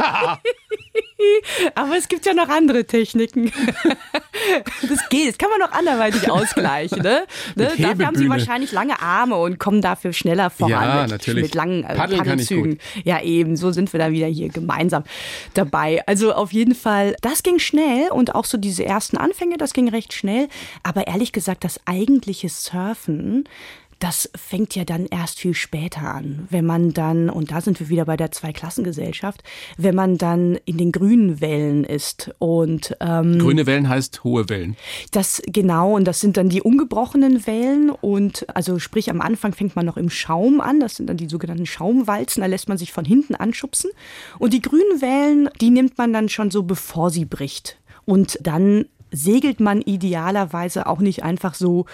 Aber 1.74 1.96
es 1.96 2.08
gibt 2.08 2.26
ja 2.26 2.34
noch 2.34 2.48
andere 2.48 2.84
Techniken. 2.84 3.52
Das 4.82 5.08
geht, 5.08 5.28
das 5.28 5.38
kann 5.38 5.48
man 5.48 5.60
noch 5.60 5.72
anderweitig 5.72 6.30
ausgleichen. 6.30 7.02
Ne? 7.02 7.24
ne? 7.54 7.70
Dafür 7.78 8.06
haben 8.06 8.16
sie 8.16 8.28
wahrscheinlich 8.28 8.72
lange 8.72 9.00
Arme 9.00 9.36
und 9.36 9.58
kommen 9.58 9.80
dafür 9.80 10.12
schneller 10.12 10.50
voran 10.50 10.70
Ja, 10.70 11.02
mit, 11.02 11.10
natürlich. 11.12 11.42
mit 11.44 11.54
langen 11.54 11.84
äh, 11.84 11.94
Paddeln 11.94 12.18
Paddelzügen. 12.18 12.78
Ja, 13.04 13.22
eben, 13.22 13.56
so 13.56 13.70
sind 13.70 13.92
wir 13.92 14.00
da 14.00 14.10
wieder 14.10 14.26
hier 14.26 14.48
gemeinsam 14.48 15.04
dabei. 15.54 16.02
Also 16.06 16.32
auf 16.34 16.52
jeden 16.52 16.74
Fall, 16.74 17.16
das 17.22 17.42
ging 17.42 17.58
schnell 17.58 18.10
und 18.10 18.34
auch 18.34 18.44
so 18.44 18.58
diese 18.58 18.84
ersten 18.84 19.16
Anfänge, 19.16 19.56
das 19.56 19.72
ging 19.72 19.88
recht 19.88 20.12
schnell. 20.12 20.48
Aber 20.82 21.06
ehrlich 21.06 21.32
gesagt, 21.32 21.64
das 21.64 21.80
eigentliche 21.86 22.48
Surfen, 22.48 23.44
das 24.04 24.28
fängt 24.36 24.74
ja 24.74 24.84
dann 24.84 25.06
erst 25.06 25.40
viel 25.40 25.54
später 25.54 26.14
an, 26.14 26.46
wenn 26.50 26.66
man 26.66 26.92
dann, 26.92 27.30
und 27.30 27.50
da 27.50 27.62
sind 27.62 27.80
wir 27.80 27.88
wieder 27.88 28.04
bei 28.04 28.18
der 28.18 28.30
Zweiklassengesellschaft, 28.30 29.42
wenn 29.78 29.94
man 29.94 30.18
dann 30.18 30.58
in 30.66 30.76
den 30.76 30.92
grünen 30.92 31.40
Wellen 31.40 31.84
ist. 31.84 32.30
Und 32.38 32.94
ähm, 33.00 33.38
Grüne 33.38 33.64
Wellen 33.64 33.88
heißt 33.88 34.22
hohe 34.22 34.50
Wellen. 34.50 34.76
das 35.12 35.40
genau, 35.46 35.94
und 35.94 36.04
das 36.04 36.20
sind 36.20 36.36
dann 36.36 36.50
die 36.50 36.60
ungebrochenen 36.60 37.46
Wellen. 37.46 37.88
Und 37.88 38.46
also 38.54 38.78
sprich, 38.78 39.08
am 39.08 39.22
Anfang 39.22 39.54
fängt 39.54 39.74
man 39.74 39.86
noch 39.86 39.96
im 39.96 40.10
Schaum 40.10 40.60
an. 40.60 40.80
Das 40.80 40.96
sind 40.96 41.08
dann 41.08 41.16
die 41.16 41.30
sogenannten 41.30 41.64
Schaumwalzen. 41.64 42.42
Da 42.42 42.46
lässt 42.46 42.68
man 42.68 42.76
sich 42.76 42.92
von 42.92 43.06
hinten 43.06 43.34
anschubsen. 43.34 43.90
Und 44.38 44.52
die 44.52 44.60
grünen 44.60 45.00
Wellen, 45.00 45.48
die 45.62 45.70
nimmt 45.70 45.96
man 45.96 46.12
dann 46.12 46.28
schon 46.28 46.50
so, 46.50 46.64
bevor 46.64 47.08
sie 47.08 47.24
bricht. 47.24 47.78
Und 48.04 48.38
dann 48.42 48.84
segelt 49.10 49.60
man 49.60 49.80
idealerweise 49.80 50.86
auch 50.86 50.98
nicht 50.98 51.22
einfach 51.22 51.54
so 51.54 51.86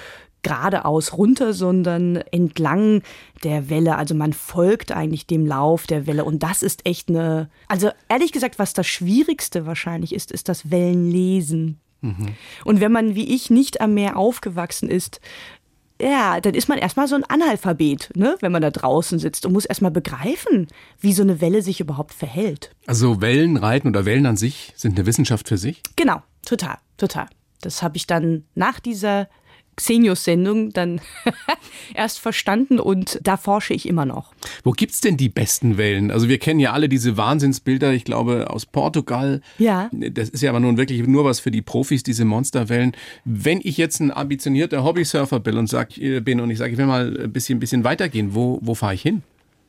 geradeaus 0.43 1.17
runter, 1.17 1.53
sondern 1.53 2.17
entlang 2.17 3.03
der 3.45 3.69
Welle. 3.71 3.97
Also 3.97 4.15
man 4.15 4.33
folgt 4.33 4.93
eigentlich 4.93 5.27
dem 5.27 5.47
Lauf 5.47 5.87
der 5.87 6.07
Welle. 6.07 6.25
Und 6.25 6.43
das 6.43 6.63
ist 6.63 6.87
echt 6.87 7.09
eine, 7.09 7.51
also 7.69 7.91
ehrlich 8.09 8.33
gesagt, 8.33 8.59
was 8.59 8.73
das 8.73 8.87
Schwierigste 8.87 9.67
wahrscheinlich 9.67 10.15
ist, 10.15 10.31
ist 10.31 10.49
das 10.49 10.71
Wellenlesen. 10.71 11.81
Und 12.65 12.81
wenn 12.81 12.93
man 12.93 13.15
wie 13.15 13.35
ich 13.35 13.51
nicht 13.51 13.81
am 13.81 13.95
Meer 13.95 14.17
aufgewachsen 14.17 14.89
ist, 14.89 15.21
ja, 16.01 16.41
dann 16.41 16.55
ist 16.55 16.69
man 16.69 16.79
erstmal 16.79 17.09
so 17.09 17.15
ein 17.15 17.25
Analphabet, 17.25 18.11
ne? 18.15 18.37
wenn 18.41 18.53
man 18.53 18.63
da 18.63 18.71
draußen 18.71 19.19
sitzt 19.19 19.45
und 19.45 19.53
muss 19.53 19.67
erstmal 19.67 19.91
begreifen, 19.91 20.67
wie 20.99 21.13
so 21.13 21.23
eine 21.23 21.43
Welle 21.43 21.61
sich 21.61 21.81
überhaupt 21.81 22.15
verhält. 22.15 22.75
Also 22.87 23.21
Wellenreiten 23.21 23.91
oder 23.91 24.07
Wellen 24.07 24.25
an 24.25 24.39
sich 24.39 24.73
sind 24.77 24.97
eine 24.97 25.07
Wissenschaft 25.07 25.47
für 25.47 25.59
sich. 25.59 25.83
Genau, 25.97 26.23
total, 26.47 26.79
total. 26.97 27.27
Das 27.61 27.83
habe 27.83 27.99
ich 27.99 28.07
dann 28.07 28.45
nach 28.55 28.81
dieser 28.81 29.29
Xenius-Sendung 29.77 30.73
dann 30.73 31.01
erst 31.95 32.19
verstanden 32.19 32.79
und 32.79 33.19
da 33.23 33.37
forsche 33.37 33.75
ich 33.75 33.89
immer 33.89 34.05
noch. 34.05 34.33
Wo 34.63 34.73
gibt's 34.73 35.01
denn 35.01 35.17
die 35.17 35.29
besten 35.29 35.79
Wellen? 35.79 36.11
Also 36.11 36.29
wir 36.29 36.39
kennen 36.39 36.61
ja 36.61 36.73
alle 36.73 36.89
diese 36.89 37.17
Wahnsinnsbilder, 37.17 37.93
ich 37.93 38.05
glaube 38.05 38.51
aus 38.51 38.67
Portugal. 38.67 39.41
Ja. 39.59 39.91
Das 39.93 40.29
ist 40.29 40.43
ja 40.43 40.51
aber 40.51 40.61
nun 40.61 40.77
wirklich 40.77 41.07
nur 41.07 41.25
was 41.25 41.41
für 41.41 41.51
die 41.51 41.63
Profis, 41.63 42.03
diese 42.03 42.25
Monsterwellen. 42.25 42.93
Wenn 43.25 43.61
ich 43.63 43.77
jetzt 43.77 44.01
ein 44.01 44.11
ambitionierter 44.11 44.85
Hobbysurfer 44.85 45.41
bin 45.41 45.57
und 45.57 45.69
sag, 45.69 45.97
äh, 45.99 46.21
bin 46.21 46.41
und 46.41 46.51
ich 46.51 46.59
sage, 46.59 46.73
ich 46.73 46.79
will 46.79 46.87
mal 46.87 47.17
ein 47.25 47.33
bisschen, 47.33 47.59
bisschen 47.59 47.85
weitergehen, 47.85 48.35
wo, 48.35 48.59
wo 48.63 48.75
fahre 48.75 48.95
ich 48.95 49.03
hin? 49.03 49.23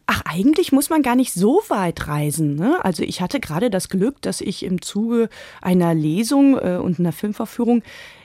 Ach, 0.08 0.24
eigentlich 0.26 0.74
muss 0.74 0.90
man 0.90 1.04
gar 1.04 1.16
nicht 1.16 1.32
so 1.32 1.62
weit 1.70 2.08
reisen. 2.08 2.56
Ne? 2.56 2.84
Also 2.84 3.02
ich 3.04 3.22
hatte 3.22 3.40
gerade 3.40 3.70
das 3.70 3.88
Glück, 3.88 4.22
dass 4.22 4.42
ich 4.42 4.64
im 4.64 4.82
Zuge 4.82 5.30
einer 5.62 5.94
Lesung 5.94 6.58
äh, 6.58 6.76
und 6.76 7.00
einer 7.00 7.14
Filmverführung 7.14 7.82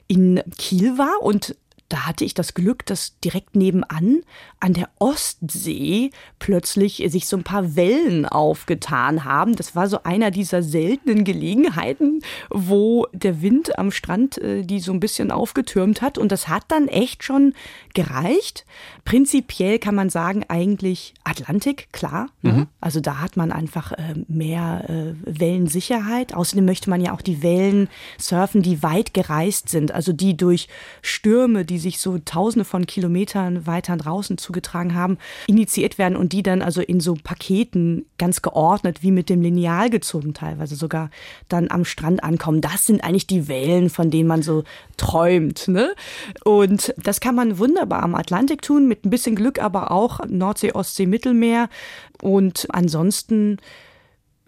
in 0.08 0.42
Kiel 0.58 0.98
war 0.98 1.22
und 1.22 1.54
da 1.88 2.06
hatte 2.06 2.24
ich 2.24 2.34
das 2.34 2.54
Glück, 2.54 2.84
dass 2.86 3.18
direkt 3.20 3.56
nebenan 3.56 4.22
an 4.60 4.72
der 4.72 4.88
Ostsee 4.98 6.10
plötzlich 6.38 7.04
sich 7.08 7.26
so 7.28 7.36
ein 7.36 7.44
paar 7.44 7.76
Wellen 7.76 8.26
aufgetan 8.26 9.24
haben. 9.24 9.56
Das 9.56 9.76
war 9.76 9.88
so 9.88 10.02
einer 10.02 10.30
dieser 10.30 10.62
seltenen 10.62 11.24
Gelegenheiten, 11.24 12.22
wo 12.50 13.06
der 13.12 13.42
Wind 13.42 13.78
am 13.78 13.90
Strand 13.90 14.38
äh, 14.38 14.62
die 14.62 14.80
so 14.80 14.92
ein 14.92 15.00
bisschen 15.00 15.30
aufgetürmt 15.30 16.02
hat. 16.02 16.18
Und 16.18 16.32
das 16.32 16.48
hat 16.48 16.64
dann 16.68 16.88
echt 16.88 17.22
schon 17.24 17.54
gereicht. 17.94 18.64
Prinzipiell 19.04 19.78
kann 19.78 19.94
man 19.94 20.10
sagen, 20.10 20.44
eigentlich 20.48 21.14
Atlantik, 21.24 21.88
klar. 21.92 22.28
Ne? 22.42 22.66
Also 22.80 23.00
da 23.00 23.20
hat 23.20 23.36
man 23.36 23.52
einfach 23.52 23.92
äh, 23.92 24.14
mehr 24.28 24.84
äh, 24.88 25.14
Wellensicherheit. 25.24 26.34
Außerdem 26.34 26.64
möchte 26.64 26.90
man 26.90 27.00
ja 27.00 27.12
auch 27.12 27.22
die 27.22 27.42
Wellen 27.42 27.88
surfen, 28.18 28.62
die 28.62 28.82
weit 28.82 29.14
gereist 29.14 29.68
sind. 29.68 29.92
Also 29.92 30.12
die 30.12 30.36
durch 30.36 30.68
Stürme, 31.02 31.64
die 31.64 31.75
sich 31.78 31.98
so 31.98 32.18
tausende 32.18 32.64
von 32.64 32.86
Kilometern 32.86 33.66
weiter 33.66 33.96
draußen 33.96 34.38
zugetragen 34.38 34.94
haben, 34.94 35.18
initiiert 35.46 35.98
werden 35.98 36.16
und 36.16 36.32
die 36.32 36.42
dann 36.42 36.62
also 36.62 36.80
in 36.80 37.00
so 37.00 37.14
Paketen 37.22 38.06
ganz 38.18 38.42
geordnet, 38.42 39.02
wie 39.02 39.10
mit 39.10 39.28
dem 39.28 39.42
Lineal 39.42 39.90
gezogen 39.90 40.34
teilweise 40.34 40.76
sogar, 40.76 41.10
dann 41.48 41.70
am 41.70 41.84
Strand 41.84 42.24
ankommen. 42.24 42.60
Das 42.60 42.86
sind 42.86 43.04
eigentlich 43.04 43.26
die 43.26 43.48
Wellen, 43.48 43.90
von 43.90 44.10
denen 44.10 44.28
man 44.28 44.42
so 44.42 44.64
träumt. 44.96 45.68
Ne? 45.68 45.94
Und 46.44 46.94
das 46.96 47.20
kann 47.20 47.34
man 47.34 47.58
wunderbar 47.58 48.02
am 48.02 48.14
Atlantik 48.14 48.62
tun, 48.62 48.88
mit 48.88 49.04
ein 49.04 49.10
bisschen 49.10 49.36
Glück 49.36 49.58
aber 49.58 49.90
auch 49.90 50.20
Nordsee, 50.26 50.72
Ostsee, 50.72 51.06
Mittelmeer. 51.06 51.68
Und 52.22 52.66
ansonsten 52.70 53.58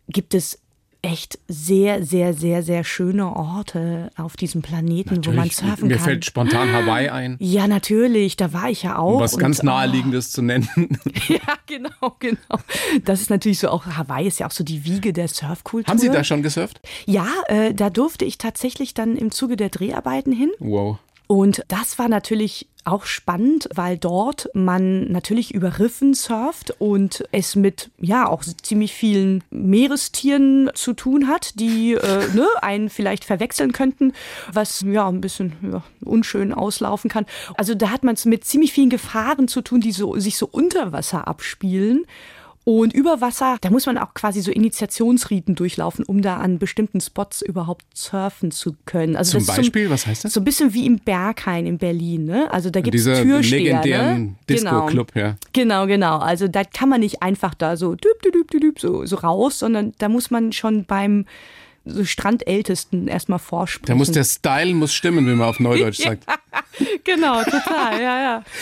gibt 0.08 0.34
es 0.34 0.58
echt 1.02 1.38
sehr, 1.46 2.04
sehr, 2.04 2.34
sehr, 2.34 2.62
sehr 2.62 2.82
schöne 2.82 3.34
Orte 3.36 4.10
auf 4.16 4.36
diesem 4.36 4.62
Planeten, 4.62 5.24
wo 5.24 5.30
man 5.30 5.36
Natürlich, 5.36 5.56
surfen 5.56 5.88
Mir 5.88 5.96
kann. 5.96 6.04
fällt 6.04 6.24
spontan 6.24 6.72
Hawaii 6.72 7.08
ein. 7.08 7.36
ja, 7.38 7.68
natürlich, 7.68 8.36
da 8.36 8.52
war 8.52 8.68
ich 8.68 8.82
ja 8.82 8.98
auch. 8.98 9.14
Um 9.14 9.20
was 9.20 9.34
Und, 9.34 9.40
ganz 9.40 9.60
oh, 9.60 9.66
Naheliegendes 9.66 10.30
zu 10.32 10.42
nennen. 10.42 10.68
Ja, 11.28 11.54
genau, 11.66 12.16
genau. 12.18 12.58
Das 13.04 13.20
ist 13.20 13.28
natürlich 13.30 13.58
so 13.58 13.68
auch, 13.68 13.84
Hawaii 13.86 14.26
ist 14.26 14.40
ja 14.40 14.46
auch 14.46 14.50
so 14.50 14.64
die 14.64 14.84
Wiege 14.84 15.12
der 15.12 15.28
Surfkultur. 15.28 15.90
Haben 15.90 15.98
Sie 15.98 16.08
da 16.08 16.24
schon 16.24 16.42
gesurft? 16.42 16.80
Ja, 17.06 17.26
äh, 17.48 17.74
da 17.74 17.90
durfte 17.90 18.24
ich 18.24 18.38
tatsächlich 18.38 18.94
dann 18.94 19.16
im 19.16 19.30
Zuge 19.30 19.56
der 19.56 19.68
Dreharbeiten 19.68 20.32
hin. 20.32 20.50
Wow. 20.58 20.98
Und 21.28 21.62
das 21.68 21.98
war 21.98 22.08
natürlich 22.08 22.68
auch 22.84 23.04
spannend, 23.04 23.68
weil 23.74 23.98
dort 23.98 24.48
man 24.54 25.12
natürlich 25.12 25.52
über 25.52 25.78
Riffen 25.78 26.14
surft 26.14 26.74
und 26.78 27.22
es 27.32 27.54
mit 27.54 27.90
ja 28.00 28.26
auch 28.26 28.42
ziemlich 28.62 28.94
vielen 28.94 29.44
Meerestieren 29.50 30.70
zu 30.72 30.94
tun 30.94 31.28
hat, 31.28 31.60
die 31.60 31.92
äh, 31.92 32.26
ne, 32.34 32.46
einen 32.62 32.88
vielleicht 32.88 33.26
verwechseln 33.26 33.72
könnten, 33.72 34.14
was 34.52 34.80
ja 34.80 35.06
ein 35.06 35.20
bisschen 35.20 35.52
ja, 35.70 35.82
unschön 36.02 36.54
auslaufen 36.54 37.10
kann. 37.10 37.26
Also 37.58 37.74
da 37.74 37.90
hat 37.90 38.04
man 38.04 38.14
es 38.14 38.24
mit 38.24 38.44
ziemlich 38.44 38.72
vielen 38.72 38.90
Gefahren 38.90 39.48
zu 39.48 39.60
tun, 39.60 39.82
die 39.82 39.92
so, 39.92 40.18
sich 40.18 40.38
so 40.38 40.48
unter 40.50 40.92
Wasser 40.92 41.28
abspielen. 41.28 42.06
Und 42.70 42.92
über 42.92 43.22
Wasser, 43.22 43.56
da 43.62 43.70
muss 43.70 43.86
man 43.86 43.96
auch 43.96 44.12
quasi 44.12 44.42
so 44.42 44.50
Initiationsriten 44.50 45.54
durchlaufen, 45.54 46.04
um 46.04 46.20
da 46.20 46.36
an 46.36 46.58
bestimmten 46.58 47.00
Spots 47.00 47.40
überhaupt 47.40 47.86
surfen 47.94 48.50
zu 48.50 48.76
können. 48.84 49.16
Also 49.16 49.38
Zum 49.38 49.46
Beispiel, 49.46 49.88
was 49.88 50.06
heißt 50.06 50.26
das? 50.26 50.34
So 50.34 50.42
ein 50.42 50.44
bisschen 50.44 50.74
wie 50.74 50.84
im 50.84 50.98
Berghain 50.98 51.64
in 51.64 51.78
Berlin, 51.78 52.26
ne? 52.26 52.52
Also 52.52 52.68
da 52.68 52.82
gibt 52.82 52.94
es 52.94 53.04
Türsteher, 53.04 53.40
legendären 53.40 54.22
ne? 54.22 54.34
Disco-Club, 54.50 55.14
genau. 55.14 55.26
ja. 55.28 55.36
Genau, 55.54 55.86
genau. 55.86 56.18
Also 56.18 56.46
da 56.46 56.62
kann 56.62 56.90
man 56.90 57.00
nicht 57.00 57.22
einfach 57.22 57.54
da 57.54 57.78
so 57.78 57.94
düb, 57.94 58.20
düb, 58.22 58.34
düb, 58.34 58.60
düb, 58.60 58.78
so, 58.78 59.06
so 59.06 59.16
raus, 59.16 59.60
sondern 59.60 59.94
da 59.96 60.10
muss 60.10 60.30
man 60.30 60.52
schon 60.52 60.84
beim 60.84 61.24
so 61.88 62.04
Strandältesten 62.04 63.08
erstmal 63.08 63.38
vorsprechen. 63.38 63.86
Da 63.86 63.94
muss 63.94 64.10
der 64.10 64.24
Style 64.24 64.74
muss 64.74 64.94
stimmen, 64.94 65.26
wie 65.26 65.34
man 65.34 65.48
auf 65.48 65.60
Neudeutsch 65.60 65.98
sagt. 66.02 66.24
genau, 67.04 67.42
total, 67.42 68.00
ja, 68.00 68.20
ja. 68.20 68.44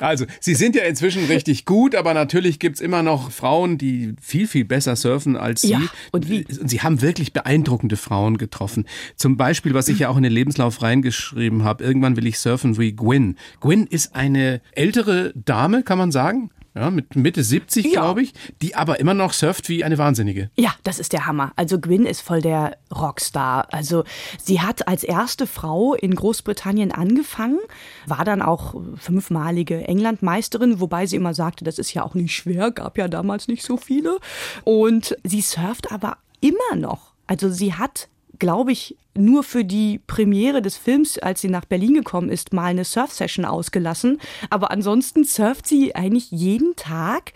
Also, 0.00 0.26
Sie 0.40 0.54
sind 0.54 0.76
ja 0.76 0.84
inzwischen 0.84 1.24
richtig 1.24 1.64
gut, 1.64 1.94
aber 1.94 2.14
natürlich 2.14 2.58
gibt's 2.58 2.80
immer 2.80 3.02
noch 3.02 3.32
Frauen, 3.32 3.78
die 3.78 4.14
viel, 4.20 4.46
viel 4.46 4.64
besser 4.64 4.94
surfen 4.94 5.36
als 5.36 5.62
Sie. 5.62 5.70
Ja, 5.70 5.80
und 6.12 6.28
wie? 6.28 6.44
Und 6.60 6.70
Sie 6.70 6.82
haben 6.82 7.02
wirklich 7.02 7.32
beeindruckende 7.32 7.96
Frauen 7.96 8.38
getroffen. 8.38 8.86
Zum 9.16 9.36
Beispiel, 9.36 9.74
was 9.74 9.88
ich 9.88 9.98
ja 9.98 10.08
auch 10.08 10.16
in 10.16 10.22
den 10.22 10.32
Lebenslauf 10.32 10.82
reingeschrieben 10.82 11.64
habe, 11.64 11.82
irgendwann 11.82 12.16
will 12.16 12.26
ich 12.26 12.38
surfen 12.38 12.78
wie 12.78 12.94
Gwyn. 12.94 13.36
Gwyn 13.60 13.86
ist 13.86 14.14
eine 14.14 14.60
ältere 14.72 15.32
Dame, 15.34 15.82
kann 15.82 15.98
man 15.98 16.12
sagen? 16.12 16.50
Ja, 16.74 16.90
mit 16.90 17.16
Mitte 17.16 17.42
70, 17.42 17.86
Ja. 17.86 17.90
glaube 18.02 18.22
ich, 18.22 18.32
die 18.62 18.74
aber 18.74 19.00
immer 19.00 19.14
noch 19.14 19.32
surft 19.32 19.68
wie 19.68 19.84
eine 19.84 19.98
Wahnsinnige. 19.98 20.50
Ja, 20.56 20.72
das 20.84 20.98
ist 20.98 21.12
der 21.12 21.26
Hammer. 21.26 21.52
Also 21.56 21.78
Gwyn 21.80 22.06
ist 22.06 22.20
voll 22.20 22.40
der 22.40 22.76
Rockstar. 22.94 23.68
Also 23.72 24.04
sie 24.42 24.60
hat 24.60 24.86
als 24.88 25.02
erste 25.04 25.46
Frau 25.46 25.94
in 25.94 26.14
Großbritannien 26.14 26.92
angefangen, 26.92 27.58
war 28.06 28.24
dann 28.24 28.42
auch 28.42 28.74
fünfmalige 28.96 29.86
Englandmeisterin, 29.88 30.80
wobei 30.80 31.06
sie 31.06 31.16
immer 31.16 31.34
sagte, 31.34 31.64
das 31.64 31.78
ist 31.78 31.92
ja 31.94 32.02
auch 32.04 32.14
nicht 32.14 32.34
schwer, 32.34 32.70
gab 32.70 32.98
ja 32.98 33.08
damals 33.08 33.48
nicht 33.48 33.62
so 33.64 33.76
viele. 33.76 34.18
Und 34.64 35.16
sie 35.24 35.40
surft 35.40 35.90
aber 35.90 36.18
immer 36.40 36.76
noch. 36.76 37.12
Also 37.26 37.50
sie 37.50 37.74
hat 37.74 38.08
glaube 38.38 38.72
ich, 38.72 38.96
nur 39.16 39.42
für 39.42 39.64
die 39.64 40.00
Premiere 40.06 40.62
des 40.62 40.76
Films, 40.76 41.18
als 41.18 41.40
sie 41.40 41.48
nach 41.48 41.64
Berlin 41.64 41.94
gekommen 41.94 42.28
ist, 42.30 42.52
mal 42.52 42.66
eine 42.66 42.84
Surf-Session 42.84 43.44
ausgelassen. 43.44 44.20
Aber 44.48 44.70
ansonsten 44.70 45.24
surft 45.24 45.66
sie 45.66 45.94
eigentlich 45.94 46.30
jeden 46.30 46.76
Tag 46.76 47.32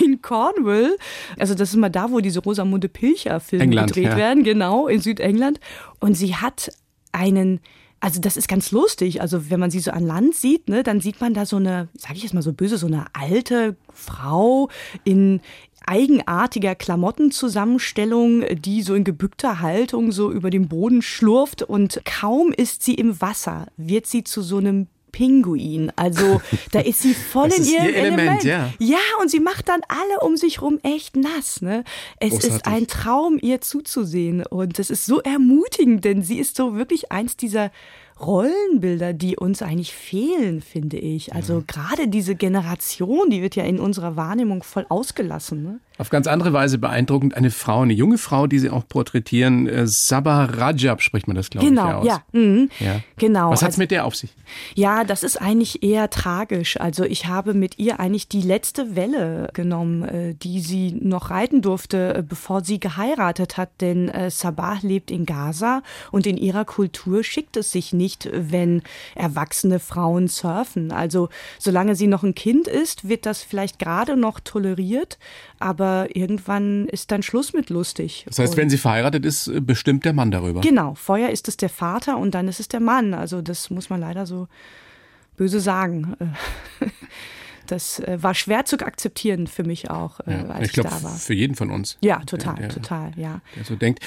in 0.00 0.20
Cornwall. 0.22 0.96
Also 1.38 1.54
das 1.54 1.70
ist 1.70 1.74
immer 1.74 1.90
da, 1.90 2.10
wo 2.10 2.20
diese 2.20 2.40
Rosamunde 2.40 2.88
Pilcher-Filme 2.88 3.74
gedreht 3.74 4.04
ja. 4.04 4.16
werden, 4.16 4.44
genau, 4.44 4.86
in 4.86 5.00
Südengland. 5.00 5.60
Und 6.00 6.14
sie 6.14 6.36
hat 6.36 6.70
einen 7.12 7.60
also 8.04 8.20
das 8.20 8.36
ist 8.36 8.48
ganz 8.48 8.70
lustig. 8.70 9.22
Also 9.22 9.48
wenn 9.48 9.58
man 9.58 9.70
sie 9.70 9.80
so 9.80 9.90
an 9.90 10.04
Land 10.04 10.34
sieht, 10.34 10.68
ne, 10.68 10.82
dann 10.82 11.00
sieht 11.00 11.22
man 11.22 11.32
da 11.32 11.46
so 11.46 11.56
eine, 11.56 11.88
sage 11.94 12.16
ich 12.16 12.22
jetzt 12.22 12.34
mal 12.34 12.42
so 12.42 12.52
böse, 12.52 12.76
so 12.76 12.86
eine 12.86 13.06
alte 13.14 13.76
Frau 13.94 14.68
in 15.04 15.40
eigenartiger 15.86 16.74
Klamottenzusammenstellung, 16.74 18.44
die 18.56 18.82
so 18.82 18.94
in 18.94 19.04
gebückter 19.04 19.60
Haltung 19.60 20.12
so 20.12 20.30
über 20.30 20.50
den 20.50 20.68
Boden 20.68 21.02
schlurft 21.02 21.62
und 21.62 22.00
kaum 22.04 22.52
ist 22.52 22.82
sie 22.82 22.94
im 22.94 23.20
Wasser, 23.20 23.68
wird 23.76 24.06
sie 24.06 24.24
zu 24.24 24.42
so 24.42 24.58
einem 24.58 24.88
Pinguin. 25.14 25.92
Also 25.94 26.42
da 26.72 26.80
ist 26.80 27.00
sie 27.00 27.14
voll 27.32 27.46
in 27.46 27.62
ist 27.62 27.70
ihr 27.70 27.84
ihrem 27.84 27.94
Element, 27.94 28.44
Element. 28.44 28.44
ja. 28.44 28.72
ja, 28.80 28.98
und 29.20 29.30
sie 29.30 29.38
macht 29.38 29.68
dann 29.68 29.80
alle 29.88 30.20
um 30.20 30.36
sich 30.36 30.60
rum 30.60 30.80
echt 30.82 31.16
nass. 31.16 31.62
Ne? 31.62 31.84
Es 32.18 32.32
ist 32.34 32.42
Großartig. 32.42 32.72
ein 32.72 32.86
Traum, 32.88 33.38
ihr 33.40 33.60
zuzusehen. 33.60 34.44
Und 34.44 34.80
das 34.80 34.90
ist 34.90 35.06
so 35.06 35.20
ermutigend, 35.20 36.04
denn 36.04 36.22
sie 36.22 36.38
ist 36.38 36.56
so 36.56 36.74
wirklich 36.74 37.12
eins 37.12 37.36
dieser 37.36 37.70
Rollenbilder, 38.20 39.12
die 39.12 39.36
uns 39.36 39.60
eigentlich 39.62 39.92
fehlen, 39.92 40.60
finde 40.60 40.98
ich. 40.98 41.34
Also 41.34 41.64
gerade 41.66 42.08
diese 42.08 42.34
Generation, 42.36 43.30
die 43.30 43.42
wird 43.42 43.56
ja 43.56 43.64
in 43.64 43.80
unserer 43.80 44.16
Wahrnehmung 44.16 44.62
voll 44.62 44.86
ausgelassen. 44.88 45.62
Ne? 45.62 45.80
Auf 45.96 46.10
ganz 46.10 46.26
andere 46.26 46.52
Weise 46.52 46.78
beeindruckend 46.78 47.36
eine 47.36 47.50
Frau, 47.52 47.82
eine 47.82 47.92
junge 47.92 48.18
Frau, 48.18 48.48
die 48.48 48.58
Sie 48.58 48.68
auch 48.68 48.88
porträtieren. 48.88 49.68
Äh, 49.68 49.86
Sabah 49.86 50.44
Rajab 50.46 51.00
spricht 51.02 51.28
man 51.28 51.36
das, 51.36 51.50
glaube 51.50 51.66
ich, 51.66 51.70
Genau, 51.70 51.86
ja 51.86 51.96
aus. 51.98 52.06
ja, 52.06 52.22
mhm. 52.32 52.68
Ja. 52.80 53.00
genau. 53.16 53.50
Was 53.50 53.62
hat's 53.62 53.74
Also- 53.74 53.82
mit 53.82 53.90
der 53.92 54.04
auf 54.04 54.16
sich? 54.16 54.34
Ja, 54.74 55.04
das 55.04 55.22
ist 55.22 55.40
eigentlich 55.40 55.82
eher 55.84 56.10
tragisch. 56.10 56.80
Also 56.80 57.04
ich 57.04 57.26
habe 57.26 57.54
mit 57.54 57.78
ihr 57.78 58.00
eigentlich 58.00 58.26
die 58.28 58.42
letzte 58.42 58.96
Welle 58.96 59.50
genommen, 59.52 60.02
äh, 60.02 60.34
die 60.34 60.60
sie 60.60 60.92
noch 61.00 61.30
reiten 61.30 61.62
durfte, 61.62 62.14
äh, 62.14 62.22
bevor 62.22 62.64
sie 62.64 62.80
geheiratet 62.80 63.56
hat. 63.56 63.70
Denn 63.80 64.10
Sabah 64.30 64.78
lebt 64.82 65.10
in 65.12 65.26
Gaza 65.26 65.82
und 66.10 66.26
in 66.26 66.36
ihrer 66.36 66.64
Kultur 66.64 67.22
schickt 67.22 67.56
es 67.56 67.70
sich 67.70 67.92
nicht, 67.92 68.28
wenn 68.32 68.82
erwachsene 69.14 69.78
Frauen 69.78 70.28
surfen. 70.28 70.90
Also 70.92 71.28
solange 71.58 71.94
sie 71.94 72.06
noch 72.08 72.22
ein 72.24 72.34
Kind 72.34 72.66
ist, 72.66 73.08
wird 73.08 73.26
das 73.26 73.42
vielleicht 73.42 73.78
gerade 73.78 74.16
noch 74.16 74.40
toleriert, 74.40 75.18
aber 75.64 76.14
irgendwann 76.14 76.86
ist 76.88 77.10
dann 77.10 77.22
Schluss 77.22 77.54
mit 77.54 77.70
lustig. 77.70 78.24
Das 78.28 78.38
heißt, 78.38 78.52
Und- 78.52 78.56
wenn 78.58 78.70
sie 78.70 78.76
verheiratet 78.76 79.24
ist, 79.24 79.46
äh, 79.48 79.60
bestimmt 79.60 80.04
der 80.04 80.12
Mann 80.12 80.30
darüber. 80.30 80.60
Genau, 80.60 80.94
vorher 80.94 81.30
ist 81.30 81.48
es 81.48 81.56
der 81.56 81.70
Vater 81.70 82.18
und 82.18 82.34
dann 82.34 82.46
ist 82.48 82.60
es 82.60 82.68
der 82.68 82.80
Mann. 82.80 83.14
Also 83.14 83.40
das 83.40 83.70
muss 83.70 83.88
man 83.88 84.00
leider 84.00 84.26
so 84.26 84.46
böse 85.36 85.60
sagen. 85.60 86.14
Das 87.66 87.98
äh, 88.00 88.18
war 88.22 88.34
schwer 88.34 88.64
zu 88.64 88.78
akzeptieren 88.80 89.46
für 89.46 89.64
mich 89.64 89.90
auch, 89.90 90.20
äh, 90.20 90.32
Ja, 90.32 90.44
als 90.48 90.60
ich 90.60 90.66
ich, 90.68 90.72
glaube, 90.74 90.90
da 90.90 91.02
war. 91.02 91.16
für 91.16 91.34
jeden 91.34 91.54
von 91.54 91.70
uns. 91.70 91.96
Ja, 92.02 92.20
total, 92.24 92.56
der- 92.56 92.68
total, 92.68 93.12
ja. 93.16 93.40
Der 93.56 93.64
so 93.64 93.76
denkt. 93.76 94.00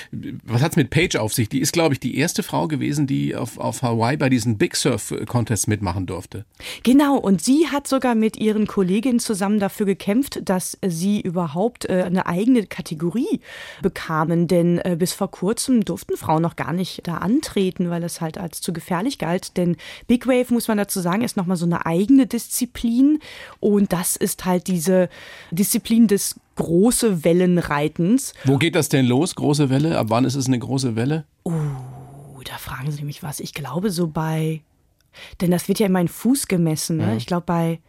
Was 0.43 0.61
hat's 0.61 0.75
mit 0.75 0.89
Paige 0.89 1.19
auf 1.21 1.33
sich? 1.33 1.49
Die 1.49 1.59
ist, 1.59 1.73
glaube 1.73 1.93
ich, 1.93 1.99
die 1.99 2.17
erste 2.17 2.43
Frau 2.43 2.67
gewesen, 2.67 3.07
die 3.07 3.35
auf, 3.35 3.57
auf 3.57 3.81
Hawaii 3.81 4.17
bei 4.17 4.29
diesen 4.29 4.57
Big 4.57 4.75
Surf 4.75 5.13
Contests 5.27 5.67
mitmachen 5.67 6.05
durfte. 6.05 6.45
Genau, 6.83 7.17
und 7.17 7.41
sie 7.43 7.67
hat 7.71 7.87
sogar 7.87 8.15
mit 8.15 8.37
ihren 8.37 8.67
Kolleginnen 8.67 9.19
zusammen 9.19 9.59
dafür 9.59 9.85
gekämpft, 9.85 10.41
dass 10.47 10.77
sie 10.85 11.19
überhaupt 11.21 11.85
äh, 11.89 12.03
eine 12.05 12.25
eigene 12.27 12.65
Kategorie 12.65 13.39
bekamen. 13.81 14.47
Denn 14.47 14.81
bis 14.97 15.13
vor 15.13 15.31
kurzem 15.31 15.83
durften 15.85 16.17
Frauen 16.17 16.41
noch 16.41 16.55
gar 16.55 16.73
nicht 16.73 17.07
da 17.07 17.17
antreten, 17.17 17.89
weil 17.89 18.03
es 18.03 18.21
halt 18.21 18.37
als 18.37 18.61
zu 18.61 18.73
gefährlich 18.73 19.17
galt. 19.17 19.57
Denn 19.57 19.77
Big 20.07 20.27
Wave, 20.27 20.53
muss 20.53 20.67
man 20.67 20.77
dazu 20.77 20.99
sagen, 20.99 21.23
ist 21.23 21.37
nochmal 21.37 21.57
so 21.57 21.65
eine 21.65 21.85
eigene 21.85 22.27
Disziplin. 22.27 23.19
Und 23.59 23.93
das 23.93 24.15
ist 24.15 24.45
halt 24.45 24.67
diese 24.67 25.09
Disziplin 25.51 26.07
des 26.07 26.39
große 26.55 27.23
Wellenreitens. 27.23 28.33
Wo 28.45 28.57
geht 28.57 28.75
das 28.75 28.89
denn 28.89 29.05
los? 29.05 29.35
Große 29.35 29.69
Welle? 29.69 29.97
Ab 29.97 30.07
wann 30.09 30.25
ist 30.25 30.35
es 30.35 30.47
eine 30.47 30.59
große 30.59 30.95
Welle? 30.95 31.25
Oh, 31.43 31.51
da 32.43 32.57
fragen 32.57 32.91
Sie 32.91 33.03
mich 33.03 33.23
was. 33.23 33.39
Ich 33.39 33.53
glaube 33.53 33.91
so 33.91 34.07
bei, 34.07 34.61
denn 35.41 35.51
das 35.51 35.67
wird 35.67 35.79
ja 35.79 35.85
in 35.85 35.91
meinen 35.91 36.07
Fuß 36.07 36.47
gemessen. 36.47 36.97
Ne? 36.97 37.17
Ich 37.17 37.25
glaube 37.25 37.45
bei, 37.45 37.79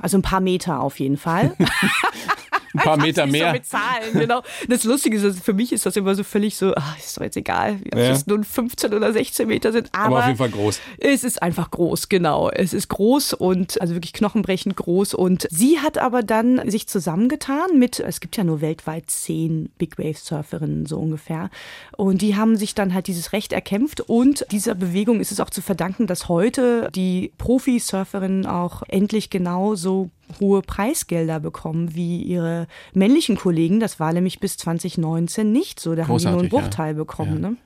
also 0.00 0.18
ein 0.18 0.22
paar 0.22 0.40
Meter 0.40 0.80
auf 0.80 1.00
jeden 1.00 1.16
Fall. 1.16 1.56
Ein 2.78 2.84
paar 2.84 2.96
Meter 2.96 3.26
Nicht 3.26 3.38
So 3.38 3.42
mehr. 3.44 3.52
mit 3.52 3.66
Zahlen, 3.66 4.12
genau. 4.12 4.42
Das 4.68 4.84
Lustige 4.84 5.16
ist, 5.16 5.24
dass 5.24 5.38
für 5.40 5.52
mich 5.54 5.72
ist 5.72 5.86
das 5.86 5.96
immer 5.96 6.14
so 6.14 6.24
völlig 6.24 6.56
so, 6.56 6.72
ach, 6.76 6.98
ist 6.98 7.16
doch 7.16 7.22
jetzt 7.22 7.36
egal, 7.36 7.78
ob 7.92 7.98
Ja. 7.98 8.10
es 8.10 8.26
nun 8.26 8.44
15 8.44 8.94
oder 8.94 9.12
16 9.12 9.46
Meter 9.48 9.72
sind. 9.72 9.88
Aber, 9.92 10.06
Aber 10.06 10.18
auf 10.20 10.26
jeden 10.26 10.38
Fall 10.38 10.50
groß. 10.50 10.80
Es 10.98 11.24
ist 11.24 11.42
einfach 11.42 11.70
groß, 11.70 12.08
genau. 12.08 12.50
Es 12.50 12.72
ist 12.72 12.88
groß 12.88 13.34
und 13.34 13.80
also 13.80 13.94
wirklich 13.94 14.12
knochenbrechend 14.12 14.76
groß. 14.76 15.14
Und 15.14 15.46
sie 15.50 15.78
hat 15.80 15.98
aber 15.98 16.22
dann 16.22 16.68
sich 16.70 16.86
zusammengetan 16.88 17.78
mit, 17.78 18.00
es 18.00 18.20
gibt 18.20 18.36
ja 18.36 18.44
nur 18.44 18.60
weltweit 18.60 19.10
zehn 19.10 19.70
Big 19.78 19.98
Wave 19.98 20.16
Surferinnen 20.18 20.86
so 20.86 20.98
ungefähr. 20.98 21.50
Und 21.96 22.22
die 22.22 22.36
haben 22.36 22.56
sich 22.56 22.74
dann 22.74 22.94
halt 22.94 23.06
dieses 23.06 23.32
Recht 23.32 23.52
erkämpft. 23.52 24.00
Und 24.02 24.46
dieser 24.50 24.74
Bewegung 24.74 25.20
ist 25.20 25.32
es 25.32 25.40
auch 25.40 25.50
zu 25.50 25.62
verdanken, 25.62 26.06
dass 26.06 26.28
heute 26.28 26.88
die 26.94 27.32
Profi-Surferinnen 27.38 28.46
auch 28.46 28.82
endlich 28.88 29.30
genauso 29.30 30.10
hohe 30.40 30.62
Preisgelder 30.62 31.40
bekommen 31.40 31.94
wie 31.94 32.22
ihre 32.22 32.66
männlichen 32.94 33.36
Kollegen. 33.36 33.80
Das 33.80 33.98
war 34.00 34.12
nämlich 34.12 34.40
bis 34.40 34.56
2019 34.56 35.50
nicht 35.50 35.80
so. 35.80 35.94
Da 35.94 36.06
haben 36.06 36.18
die 36.18 36.24
nur 36.24 36.40
einen 36.40 36.48
Großartig, 36.48 36.52
ja. 36.52 36.60
Bruchteil 36.60 36.94
bekommen. 36.94 37.42
Ja. 37.42 37.50
Ne? 37.50 37.56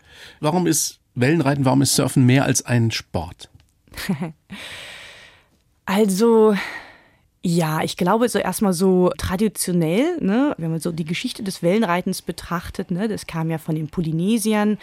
Warum 0.40 0.66
ist 0.66 1.01
Wellenreiten, 1.14 1.64
warum 1.64 1.83
ist 1.83 1.94
Surfen 1.94 2.25
mehr 2.25 2.44
als 2.44 2.64
ein 2.64 2.90
Sport? 2.90 3.51
Also, 5.85 6.55
ja, 7.42 7.83
ich 7.83 7.96
glaube 7.96 8.29
so 8.29 8.38
erstmal 8.38 8.72
so 8.72 9.11
traditionell, 9.18 10.16
ne, 10.20 10.55
wenn 10.59 10.70
man 10.70 10.81
so 10.81 10.92
die 10.92 11.05
Geschichte 11.05 11.42
des 11.42 11.61
Wellenreitens 11.61 12.22
betrachtet, 12.22 12.92
ne, 12.92 13.09
das 13.09 13.27
kam 13.27 13.51
ja 13.51 13.59
von 13.59 13.75
den 13.75 13.88
Polynesiern 13.88 14.79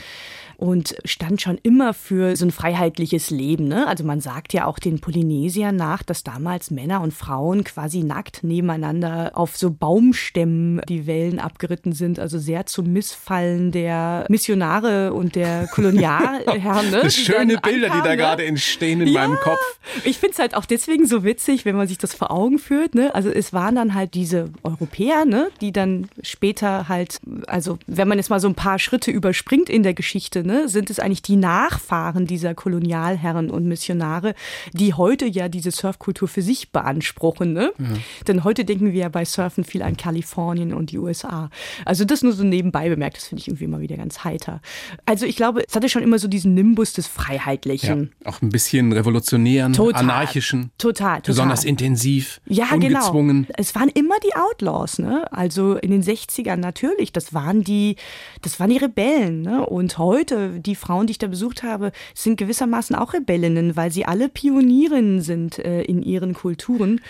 und 0.59 0.95
stand 1.05 1.41
schon 1.41 1.57
immer 1.63 1.93
für 1.93 2.35
so 2.35 2.45
ein 2.45 2.51
freiheitliches 2.51 3.29
Leben, 3.29 3.69
ne? 3.69 3.87
Also 3.87 4.03
man 4.03 4.19
sagt 4.19 4.51
ja 4.51 4.65
auch 4.65 4.77
den 4.77 4.99
Polynesiern 4.99 5.77
nach, 5.77 6.03
dass 6.03 6.25
damals 6.25 6.69
Männer 6.69 6.99
und 6.99 7.13
Frauen 7.13 7.63
quasi 7.63 8.03
nackt 8.03 8.43
nebeneinander 8.43 9.31
auf 9.35 9.55
so 9.55 9.71
Baumstämmen 9.71 10.81
die 10.89 11.07
Wellen 11.07 11.39
abgeritten 11.39 11.93
sind, 11.93 12.19
also 12.19 12.37
sehr 12.37 12.65
zum 12.65 12.91
Missfallen 12.91 13.71
der 13.71 14.25
Missionare 14.27 15.13
und 15.13 15.35
der 15.35 15.67
Kolonialherren, 15.71 16.91
ne? 16.91 17.01
Das 17.03 17.15
die 17.15 17.21
schöne 17.21 17.57
Bilder, 17.57 17.87
die 17.87 17.93
ankamen, 17.93 18.03
da 18.03 18.09
ne? 18.09 18.17
gerade 18.17 18.45
entstehen 18.45 18.99
in 18.99 19.07
Ja, 19.07 19.21
meinem 19.21 19.37
Kopf. 19.37 19.79
Ich 20.03 20.17
finde 20.17 20.33
es 20.33 20.39
halt 20.39 20.55
auch 20.55 20.65
deswegen 20.65 21.07
so 21.07 21.23
witzig, 21.23 21.63
wenn 21.63 21.77
man 21.77 21.87
sich 21.87 21.99
das 21.99 22.13
vor 22.13 22.31
Augen 22.31 22.59
führt. 22.59 22.95
Ne? 22.95 23.15
Also 23.15 23.29
es 23.29 23.53
waren 23.53 23.75
dann 23.75 23.93
halt 23.93 24.13
diese 24.13 24.49
Europäer, 24.63 25.23
ne? 25.23 25.51
die 25.61 25.71
dann 25.71 26.09
später 26.21 26.89
halt, 26.89 27.19
also 27.47 27.79
wenn 27.87 28.09
man 28.09 28.17
jetzt 28.17 28.29
mal 28.29 28.41
so 28.41 28.49
ein 28.49 28.55
paar 28.55 28.77
Schritte 28.77 29.09
überspringt 29.09 29.69
in 29.69 29.83
der 29.83 29.93
Geschichte, 29.93 30.48
ne? 30.49 30.67
sind 30.67 30.89
es 30.89 30.99
eigentlich 30.99 31.21
die 31.21 31.35
Nachfahren 31.35 32.25
dieser 32.25 32.53
Kolonialherren 32.53 33.49
und 33.49 33.65
Missionare, 33.65 34.35
die 34.73 34.93
heute 34.93 35.25
ja 35.25 35.47
diese 35.49 35.71
Surfkultur 35.71 36.27
für 36.27 36.41
sich 36.41 36.71
beanspruchen. 36.71 37.53
Ne? 37.53 37.71
Ja. 37.77 37.85
Denn 38.27 38.43
heute 38.43 38.65
denken 38.65 38.91
wir 38.91 38.99
ja 38.99 39.09
bei 39.09 39.25
Surfen 39.25 39.63
viel 39.63 39.81
an 39.81 39.97
Kalifornien 39.97 40.73
und 40.73 40.91
die 40.91 40.97
USA. 40.97 41.49
Also 41.85 42.05
das 42.05 42.23
nur 42.23 42.33
so 42.33 42.43
nebenbei 42.43 42.89
bemerkt, 42.89 43.17
das 43.17 43.27
finde 43.27 43.41
ich 43.41 43.47
irgendwie 43.47 43.65
immer 43.65 43.79
wieder 43.79 43.97
ganz 43.97 44.23
heiter. 44.23 44.61
Also 45.05 45.25
ich 45.25 45.35
glaube, 45.35 45.63
es 45.67 45.75
hatte 45.75 45.89
schon 45.89 46.03
immer 46.03 46.19
so 46.19 46.27
diesen 46.27 46.53
Nimbus 46.53 46.93
des 46.93 47.07
Freiheitlichen. 47.07 48.11
Ja, 48.23 48.31
auch 48.31 48.41
ein 48.41 48.49
bisschen 48.49 48.91
revolutionären, 48.91 49.73
total, 49.73 50.01
anarchischen. 50.01 50.71
Total, 50.77 51.17
total. 51.17 51.21
Besonders 51.21 51.63
intensiv, 51.63 52.41
ja, 52.45 52.65
genau. 52.71 52.85
ungezwungen. 52.85 53.43
Genau. 53.43 53.55
Es 53.57 53.75
waren 53.75 53.89
immer 53.89 54.15
die 54.23 54.35
Outlaws, 54.35 54.99
ne? 54.99 55.31
Also 55.31 55.75
in 55.75 55.91
den 55.91 56.03
60ern 56.03 56.57
natürlich. 56.57 57.13
Das 57.13 57.33
waren 57.33 57.63
die, 57.63 57.95
das 58.41 58.59
waren 58.59 58.69
die 58.69 58.77
Rebellen, 58.77 59.41
ne? 59.41 59.65
Und 59.65 59.97
heute, 59.97 60.38
die 60.47 60.75
Frauen, 60.75 61.07
die 61.07 61.11
ich 61.11 61.17
da 61.17 61.27
besucht 61.27 61.63
habe, 61.63 61.91
sind 62.13 62.37
gewissermaßen 62.37 62.95
auch 62.95 63.13
Rebellinnen, 63.13 63.75
weil 63.75 63.91
sie 63.91 64.05
alle 64.05 64.29
Pionierinnen 64.29 65.21
sind 65.21 65.59
äh, 65.59 65.81
in 65.83 66.01
ihren 66.01 66.33
Kulturen. 66.33 67.01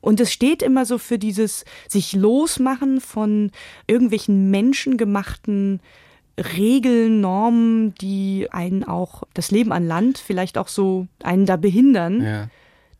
Und 0.00 0.20
es 0.20 0.32
steht 0.32 0.62
immer 0.62 0.84
so 0.84 0.98
für 0.98 1.18
dieses 1.18 1.64
sich 1.88 2.12
losmachen 2.12 3.00
von 3.00 3.50
irgendwelchen 3.86 4.50
menschengemachten 4.50 5.80
Regeln, 6.36 7.20
Normen, 7.20 7.94
die 7.94 8.48
einen 8.50 8.84
auch 8.84 9.22
das 9.34 9.50
Leben 9.50 9.72
an 9.72 9.86
Land 9.86 10.18
vielleicht 10.18 10.58
auch 10.58 10.68
so 10.68 11.06
einen 11.22 11.46
da 11.46 11.56
behindern. 11.56 12.22
Ja. 12.22 12.48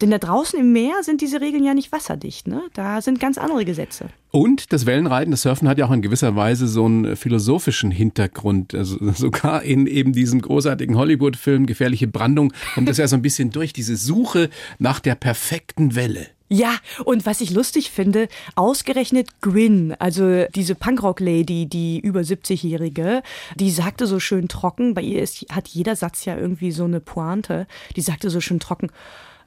Denn 0.05 0.11
da 0.11 0.19
draußen 0.19 0.61
im 0.61 0.71
Meer 0.71 1.03
sind 1.03 1.23
diese 1.23 1.41
Regeln 1.41 1.65
ja 1.65 1.73
nicht 1.73 1.91
wasserdicht. 1.91 2.47
Ne? 2.47 2.61
Da 2.75 3.01
sind 3.01 3.21
ganz 3.21 3.39
andere 3.39 3.65
Gesetze. 3.65 4.11
Und 4.33 4.71
das 4.75 4.85
Wellenreiten, 4.85 5.31
das 5.31 5.41
Surfen 5.41 5.67
hat 5.67 5.79
ja 5.79 5.87
auch 5.87 5.93
in 5.93 6.03
gewisser 6.03 6.37
Weise 6.37 6.69
so 6.69 6.85
einen 6.85 7.17
philosophischen 7.17 7.91
Hintergrund. 7.91 8.75
Also 8.75 8.99
sogar 9.15 9.63
in 9.63 9.87
eben 9.87 10.13
diesem 10.13 10.43
großartigen 10.43 10.99
Hollywood-Film 10.99 11.65
Gefährliche 11.65 12.07
Brandung 12.07 12.53
kommt 12.75 12.91
das 12.91 12.99
ja 12.99 13.09
so 13.09 13.17
ein 13.17 13.23
bisschen 13.23 13.49
durch, 13.49 13.73
diese 13.73 13.97
Suche 13.97 14.51
nach 14.79 15.01
der 15.01 15.15
perfekten 15.15 15.95
Welle. 15.95 16.27
Ja, 16.51 16.77
und 17.07 17.25
was 17.25 17.41
ich 17.41 17.51
lustig 17.51 17.91
finde, 17.91 18.29
ausgerechnet 18.57 19.41
Gwyn, 19.41 19.95
also 19.99 20.45
diese 20.55 20.75
Punkrock-Lady, 20.75 21.65
die 21.65 21.99
über 21.99 22.21
70-Jährige, 22.21 23.23
die 23.59 23.71
sagte 23.71 24.07
so 24.07 24.21
schön 24.21 24.49
trocken, 24.49 24.93
bei 24.93 25.01
ihr 25.01 25.23
ist, 25.23 25.47
hat 25.51 25.67
jeder 25.69 25.97
Satz 25.97 26.27
ja 26.27 26.37
irgendwie 26.37 26.73
so 26.73 26.85
eine 26.85 27.01
Pointe, 27.01 27.67
die 27.97 28.03
sagte 28.03 28.29
so 28.29 28.43
schön 28.43 28.61
trocken, 28.61 28.91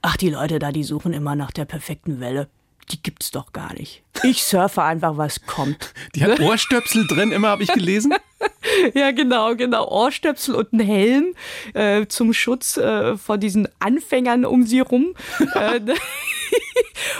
ach, 0.07 0.15
die 0.15 0.29
Leute 0.29 0.57
da, 0.57 0.71
die 0.71 0.85
suchen 0.85 1.11
immer 1.11 1.35
nach 1.35 1.51
der 1.51 1.65
perfekten 1.65 2.21
Welle. 2.21 2.47
Die 2.91 3.03
gibt's 3.03 3.31
doch 3.31 3.51
gar 3.51 3.73
nicht. 3.73 4.03
Ich 4.23 4.43
surfe 4.43 4.81
einfach, 4.81 5.17
was 5.17 5.45
kommt. 5.45 5.93
Die 6.15 6.23
hat 6.23 6.39
Ohrstöpsel 6.39 7.05
drin, 7.05 7.33
immer 7.33 7.49
habe 7.49 7.63
ich 7.63 7.73
gelesen. 7.73 8.13
ja, 8.93 9.11
genau, 9.11 9.55
genau. 9.55 9.87
Ohrstöpsel 9.89 10.55
und 10.55 10.73
ein 10.73 10.79
Helm 10.79 11.33
äh, 11.73 12.05
zum 12.07 12.33
Schutz 12.33 12.77
äh, 12.77 13.17
vor 13.17 13.37
diesen 13.37 13.67
Anfängern 13.79 14.45
um 14.45 14.65
sie 14.65 14.79
rum. 14.79 15.13
Äh, 15.57 15.79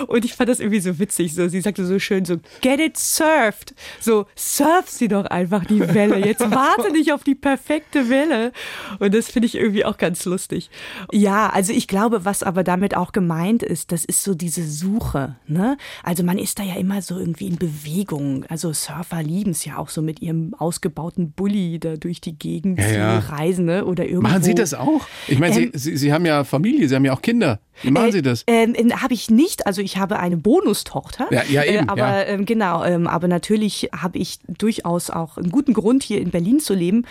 und 0.08 0.26
ich 0.26 0.34
fand 0.34 0.50
das 0.50 0.60
irgendwie 0.60 0.80
so 0.80 1.00
witzig. 1.00 1.34
So, 1.34 1.48
sie 1.48 1.62
sagte 1.62 1.86
so 1.86 2.00
schön 2.00 2.26
so, 2.26 2.38
get 2.62 2.80
it 2.80 2.98
surfed. 2.98 3.74
So, 4.00 4.26
surf 4.36 4.90
sie 4.90 5.08
doch 5.08 5.26
einfach 5.26 5.66
die 5.66 5.80
Welle. 5.80 6.18
Jetzt 6.18 6.40
warte 6.52 6.92
nicht 6.92 7.12
auf 7.14 7.24
die 7.24 7.36
perfekte 7.36 8.10
Welle. 8.10 8.52
Und 9.00 9.14
das 9.14 9.30
finde 9.30 9.48
ich 9.48 9.56
irgendwie 9.56 9.86
auch 9.86 9.98
ganz 9.98 10.26
lustig. 10.26 10.70
Ja, 11.12 11.50
also 11.50 11.74
ich 11.74 11.88
glaube, 11.88 12.26
was 12.26 12.44
aber 12.44 12.64
damit 12.64 12.96
auch 12.96 13.12
gemeint 13.12 13.64
ist, 13.64 13.92
das 13.92 14.06
ist 14.06 14.24
so 14.24 14.34
diese 14.34 14.68
Suche. 14.68 15.36
Ne? 15.48 15.78
Also 16.04 16.24
man 16.24 16.38
ist 16.38 16.60
da 16.60 16.64
ja 16.64 16.76
immer 16.76 17.02
so 17.02 17.18
irgendwie 17.18 17.48
in 17.48 17.58
Bewegung. 17.58 18.46
Also 18.50 18.74
Surfer 18.74 19.24
lieben 19.24 19.52
es 19.52 19.66
ja 19.66 19.78
auch 19.78 19.90
so 19.90 20.02
mit 20.02 20.22
ihrem 20.22 20.54
ausgebauten 20.58 21.32
Bulli 21.48 21.80
da 21.80 21.96
durch 21.96 22.22
die 22.22 22.38
Gegend 22.38 22.80
ja, 22.80 22.90
ja. 22.90 23.20
reisen. 23.20 23.66
Ne? 23.66 23.86
Oder 23.86 24.06
irgendwo. 24.06 24.24
Machen 24.24 24.44
Sie 24.44 24.56
das 24.56 24.74
auch? 24.74 25.08
Ich 25.28 25.40
meine, 25.40 25.56
ähm, 25.56 25.72
Sie, 25.74 25.92
Sie, 25.92 25.98
Sie 25.98 26.14
haben 26.14 26.26
ja 26.26 26.44
Familie, 26.44 26.88
Sie 26.88 26.96
haben 26.96 27.06
ja 27.06 27.14
auch 27.14 27.22
Kinder. 27.22 27.60
Wie 27.82 27.92
machen 27.92 28.10
äh, 28.10 28.12
Sie 28.12 28.22
das? 28.22 28.44
Ähm, 28.48 28.76
habe 29.02 29.14
ich 29.14 29.30
nicht. 29.30 29.68
Also 29.68 29.82
ich 29.82 29.98
habe 29.98 30.20
eine 30.20 30.38
Bonustochter. 30.38 31.28
Ja, 31.32 31.44
ja 31.44 31.64
eben. 31.64 31.88
Äh, 31.88 31.92
aber 31.92 32.00
ja. 32.00 32.24
Ähm, 32.24 32.46
genau, 32.46 32.84
ähm, 32.84 33.08
aber 33.08 33.28
natürlich 33.28 33.90
habe 33.96 34.18
ich 34.18 34.40
durchaus 34.48 35.10
auch 35.10 35.38
einen 35.38 35.52
guten 35.52 35.74
Grund, 35.74 36.04
hier 36.04 36.22
in 36.22 36.32
Berlin 36.32 36.60
zu 36.60 36.74
leben. 36.74 37.06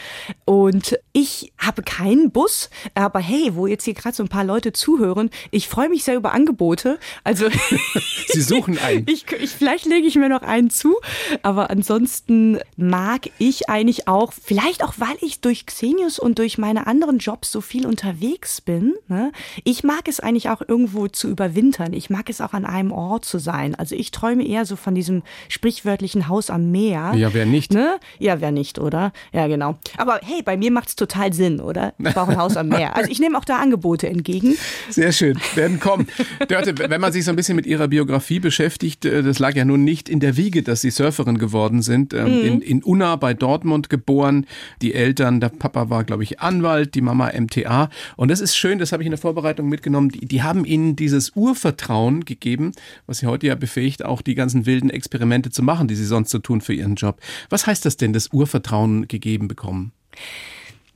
Und 0.45 0.99
ich 1.13 1.53
habe 1.59 1.83
keinen 1.83 2.31
Bus. 2.31 2.71
Aber 2.95 3.21
hey, 3.21 3.51
wo 3.55 3.67
jetzt 3.67 3.85
hier 3.85 3.95
gerade 3.95 4.15
so 4.15 4.23
ein 4.23 4.29
paar 4.29 4.45
Leute 4.45 4.73
zuhören, 4.73 5.31
ich 5.51 5.69
freue 5.69 5.89
mich 5.89 6.05
sehr 6.05 6.17
über 6.17 6.33
Angebote. 6.33 6.99
Also 7.25 7.47
Sie 8.29 8.41
suchen 8.41 8.79
einen. 8.79 9.07
ich, 9.09 9.31
ich, 9.33 9.51
vielleicht 9.51 9.87
lege 9.87 10.07
ich 10.07 10.17
mir 10.17 10.29
noch 10.29 10.43
einen 10.43 10.71
zu. 10.71 10.97
Aber 11.43 11.71
ansonsten 11.71 12.59
mag 12.77 13.31
ich 13.39 13.69
eigentlich 13.69 14.09
auch, 14.09 14.33
vielleicht 14.33 14.85
auch, 14.85 14.95
weil 14.99 15.17
ich 15.21 15.41
durch 15.41 15.67
Xenius 15.67 16.19
und 16.19 16.39
durch 16.39 16.59
meine 16.59 16.87
anderen 16.87 17.19
Jobs 17.19 17.51
so 17.51 17.61
viel 17.61 17.87
unterwegs 17.87 18.61
bin. 18.61 18.95
Ne? 19.09 19.33
Ich 19.65 19.85
mag 19.85 20.09
es 20.09 20.21
eigentlich 20.21 20.49
auch 20.51 20.56
auch 20.57 20.63
irgendwo 20.67 21.09
zu 21.09 21.29
überwintern. 21.29 21.93
Ich 21.93 22.11
mag 22.11 22.31
es 22.31 22.41
auch 22.41 22.53
an 22.53 22.65
einem 22.65 22.93
Ort 22.93 23.25
zu 23.25 23.39
sein. 23.39 23.75
Also 23.75 23.95
ich 23.95 24.11
träume 24.11 24.47
eher 24.47 24.65
so 24.65 24.77
von 24.77 24.95
diesem 24.95 25.23
sprichwörtlichen 25.49 26.29
Haus 26.29 26.51
am 26.51 26.71
Meer. 26.71 27.13
Ja, 27.15 27.35
wer 27.35 27.47
nicht? 27.47 27.73
Ne? 27.73 27.97
Ja, 28.19 28.41
wer 28.41 28.53
nicht, 28.53 28.79
oder? 28.79 29.13
Ja, 29.33 29.47
genau. 29.47 29.77
Aber 29.97 30.21
hey, 30.23 30.43
bei 30.43 30.57
mir 30.57 30.71
macht 30.71 30.89
es 30.89 30.97
total 30.97 31.33
Sinn, 31.33 31.61
oder? 31.61 31.93
Ich 31.99 32.15
brauche 32.15 32.33
ein 32.33 32.39
Haus 32.39 32.57
am 32.57 32.69
Meer. 32.69 32.97
Also 32.97 33.11
ich 33.11 33.21
nehme 33.21 33.37
auch 33.37 33.45
da 33.45 33.59
Angebote 33.59 34.09
entgegen. 34.09 34.57
Sehr 34.91 35.13
schön, 35.13 35.39
werden 35.55 35.81
kommen. 35.81 36.07
Dörte, 36.49 36.75
wenn 36.79 37.01
man 37.01 37.13
sich 37.13 37.25
so 37.25 37.31
ein 37.31 37.37
bisschen 37.37 37.57
mit 37.57 37.67
Ihrer 37.67 37.89
Biografie 37.89 38.41
beschäftigt, 38.41 39.05
äh, 39.05 39.23
das 39.23 39.39
lag 39.39 39.55
ja 39.55 39.65
nun 39.65 39.85
nicht 39.85 40.09
in 40.09 40.21
der 40.21 40.37
Wiege, 40.37 40.63
dass 40.63 40.81
Sie 40.81 40.91
Surferin 40.91 41.39
geworden 41.39 41.83
sind. 41.83 42.15
Ähm, 42.15 42.25
mhm. 42.25 42.45
In, 42.45 42.61
in 42.63 42.83
Unna 42.83 43.17
bei 43.17 43.35
Dortmund 43.35 43.91
geboren. 43.91 44.47
Die 44.83 44.95
Eltern, 44.95 45.41
der 45.41 45.51
Papa 45.51 45.91
war, 45.91 46.05
glaube 46.05 46.23
ich, 46.23 46.41
Anwalt, 46.41 46.95
die 46.95 47.01
Mama 47.01 47.31
MTA. 47.39 47.91
Und 48.17 48.31
das 48.31 48.41
ist 48.41 48.57
schön, 48.57 48.79
das 48.79 48.93
habe 48.93 49.03
ich 49.03 49.07
in 49.07 49.13
der 49.13 49.19
Vorbereitung 49.19 49.69
mitgenommen. 49.69 50.11
Die, 50.11 50.27
die 50.27 50.43
haben 50.47 50.65
ihnen 50.65 50.97
dieses 50.97 51.33
Urvertrauen 51.35 52.25
gegeben, 52.25 52.73
was 53.07 53.19
sie 53.19 53.27
heute 53.27 53.47
ja 53.49 53.55
befähigt, 53.55 54.05
auch 54.05 54.23
die 54.23 54.35
ganzen 54.35 54.67
wilden 54.67 54.91
Experimente 54.91 55.51
zu 55.51 55.63
machen, 55.63 55.89
die 55.89 55.97
sie 55.97 56.07
sonst 56.07 56.31
so 56.31 56.39
tun 56.39 56.61
für 56.61 56.75
ihren 56.75 56.95
Job. 56.95 57.21
Was 57.51 57.67
heißt 57.67 57.85
das 57.85 57.97
denn, 57.97 58.13
das 58.13 58.29
Urvertrauen 58.33 59.09
gegeben 59.09 59.49
bekommen? 59.49 59.93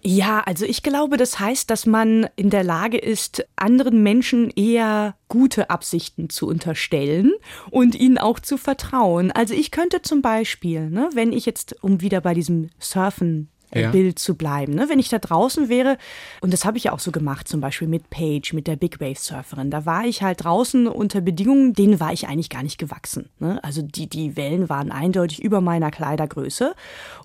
Ja, 0.03 0.41
also 0.41 0.65
ich 0.65 0.83
glaube, 0.83 1.19
das 1.19 1.39
heißt, 1.39 1.69
dass 1.69 1.85
man 1.85 2.27
in 2.35 2.49
der 2.49 2.65
Lage 2.65 2.97
ist, 2.97 3.47
anderen 3.57 4.03
Menschen 4.03 4.49
eher 4.49 5.15
gute 5.29 5.69
Absichten 5.69 6.31
zu 6.31 6.47
unterstellen 6.47 7.33
und 7.71 7.95
ihnen 7.95 8.17
auch 8.17 8.41
zu 8.41 8.57
vertrauen. 8.57 9.31
Also 9.31 9.53
ich 9.53 9.71
könnte 9.71 10.01
zum 10.01 10.23
Beispiel, 10.23 10.89
ne, 10.89 11.11
wenn 11.13 11.33
ich 11.33 11.45
jetzt, 11.45 11.77
um 11.83 12.01
wieder 12.01 12.23
bei 12.23 12.33
diesem 12.33 12.71
Surfen 12.79 13.51
ja. 13.75 13.91
Bild 13.91 14.19
zu 14.19 14.35
bleiben. 14.35 14.75
Ne? 14.75 14.89
Wenn 14.89 14.99
ich 14.99 15.09
da 15.09 15.19
draußen 15.19 15.69
wäre, 15.69 15.99
und 16.41 16.53
das 16.53 16.65
habe 16.65 16.79
ich 16.79 16.85
ja 16.85 16.93
auch 16.93 16.99
so 16.99 17.13
gemacht, 17.13 17.49
zum 17.49 17.61
Beispiel 17.61 17.89
mit 17.89 18.11
Paige, 18.11 18.53
mit 18.55 18.67
der 18.67 18.77
Big 18.77 19.01
Wave 19.01 19.19
Surferin, 19.19 19.71
da 19.71 19.87
war 19.87 20.05
ich 20.05 20.23
halt 20.23 20.45
draußen 20.45 20.87
unter 20.87 21.21
Bedingungen, 21.21 21.73
denen 21.73 22.01
war 22.01 22.13
ich 22.13 22.27
eigentlich 22.29 22.51
gar 22.51 22.63
nicht 22.63 22.79
gewachsen. 22.79 23.29
Ne? 23.39 23.63
Also 23.63 23.83
die, 23.83 24.09
die 24.09 24.37
Wellen 24.37 24.69
waren 24.69 24.91
eindeutig 24.91 25.43
über 25.43 25.61
meiner 25.61 25.91
Kleidergröße. 25.91 26.75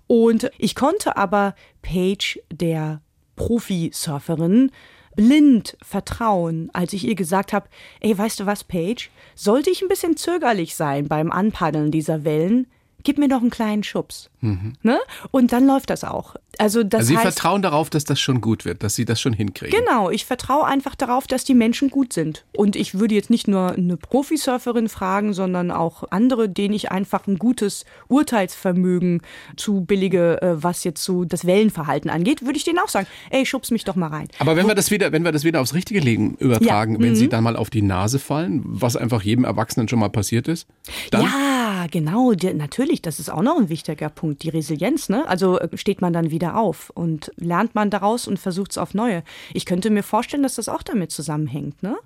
Und 0.07 0.51
ich 0.57 0.75
konnte 0.75 1.17
aber 1.17 1.55
Paige, 1.81 2.41
der 2.51 3.01
Profi-Surferin, 3.35 4.71
blind 5.15 5.77
vertrauen, 5.81 6.69
als 6.73 6.93
ich 6.93 7.07
ihr 7.07 7.15
gesagt 7.15 7.53
habe, 7.53 7.69
ey, 8.01 8.17
weißt 8.17 8.41
du 8.41 8.45
was, 8.45 8.63
Paige, 8.63 9.09
sollte 9.33 9.69
ich 9.69 9.81
ein 9.81 9.87
bisschen 9.87 10.17
zögerlich 10.17 10.75
sein 10.75 11.07
beim 11.07 11.31
Anpaddeln 11.31 11.91
dieser 11.91 12.23
Wellen, 12.23 12.67
gib 13.05 13.17
mir 13.17 13.29
doch 13.29 13.39
einen 13.39 13.49
kleinen 13.49 13.83
Schubs. 13.83 14.29
Mhm. 14.41 14.73
Ne? 14.81 14.99
Und 15.31 15.53
dann 15.53 15.65
läuft 15.65 15.89
das 15.89 16.03
auch. 16.03 16.35
Also, 16.59 16.83
das 16.83 16.99
also 16.99 17.09
Sie 17.09 17.17
heißt, 17.17 17.39
vertrauen 17.39 17.61
darauf, 17.61 17.89
dass 17.89 18.03
das 18.03 18.19
schon 18.19 18.41
gut 18.41 18.65
wird, 18.65 18.83
dass 18.83 18.95
Sie 18.95 19.05
das 19.05 19.19
schon 19.19 19.33
hinkriegen. 19.33 19.79
Genau, 19.79 20.09
ich 20.09 20.25
vertraue 20.25 20.65
einfach 20.65 20.95
darauf, 20.95 21.27
dass 21.27 21.43
die 21.43 21.55
Menschen 21.55 21.89
gut 21.89 22.13
sind. 22.13 22.45
Und 22.55 22.75
ich 22.75 22.97
würde 22.99 23.15
jetzt 23.15 23.29
nicht 23.29 23.47
nur 23.47 23.71
eine 23.71 23.97
Profisurferin 23.97 24.89
fragen, 24.89 25.33
sondern 25.33 25.71
auch 25.71 26.03
andere, 26.11 26.49
denen 26.49 26.73
ich 26.73 26.91
einfach 26.91 27.27
ein 27.27 27.37
gutes 27.37 27.85
Urteilsvermögen 28.07 29.21
zubillige, 29.55 30.41
äh, 30.41 30.63
was 30.63 30.83
jetzt 30.83 31.03
so 31.03 31.25
das 31.25 31.45
Wellenverhalten 31.45 32.09
angeht, 32.09 32.45
würde 32.45 32.57
ich 32.57 32.63
denen 32.63 32.79
auch 32.79 32.89
sagen, 32.89 33.07
ey, 33.29 33.45
schubs 33.45 33.71
mich 33.71 33.83
doch 33.83 33.95
mal 33.95 34.07
rein. 34.07 34.27
Aber 34.39 34.55
wenn 34.55 34.67
wir 34.67 34.75
das 34.75 34.91
wieder, 34.91 35.11
wenn 35.11 35.23
wir 35.23 35.31
das 35.31 35.43
wieder 35.43 35.61
aufs 35.61 35.73
richtige 35.73 35.99
Leben 35.99 36.35
übertragen, 36.35 36.95
ja. 36.95 36.99
wenn 37.01 37.11
mhm. 37.11 37.15
Sie 37.15 37.29
dann 37.29 37.43
mal 37.43 37.55
auf 37.55 37.69
die 37.69 37.81
Nase 37.81 38.19
fallen, 38.19 38.61
was 38.65 38.95
einfach 38.95 39.21
jedem 39.21 39.45
Erwachsenen 39.45 39.87
schon 39.87 39.99
mal 39.99 40.09
passiert 40.09 40.47
ist, 40.47 40.67
dann 41.11 41.23
ja, 41.23 41.87
genau, 41.91 42.31
natürlich, 42.31 43.01
das 43.01 43.19
ist 43.19 43.29
auch 43.29 43.41
noch 43.41 43.57
ein 43.57 43.69
wichtiger 43.69 44.09
Punkt, 44.09 44.43
die 44.43 44.49
Resilienz, 44.49 45.09
ne? 45.09 45.27
Also 45.27 45.59
äh, 45.59 45.77
steht 45.77 46.01
man 46.01 46.13
dann 46.13 46.31
wieder 46.31 46.44
wieder 46.45 46.57
auf 46.57 46.91
und 46.91 47.31
lernt 47.37 47.73
man 47.73 47.89
daraus 47.89 48.27
und 48.27 48.37
versucht 48.37 48.71
es 48.71 48.77
auf 48.77 48.93
neue. 48.93 49.23
Ich 49.53 49.65
könnte 49.65 49.89
mir 49.89 50.03
vorstellen, 50.03 50.43
dass 50.43 50.55
das 50.55 50.69
auch 50.69 50.83
damit 50.83 51.11
zusammenhängt, 51.11 51.81
ne? 51.81 51.97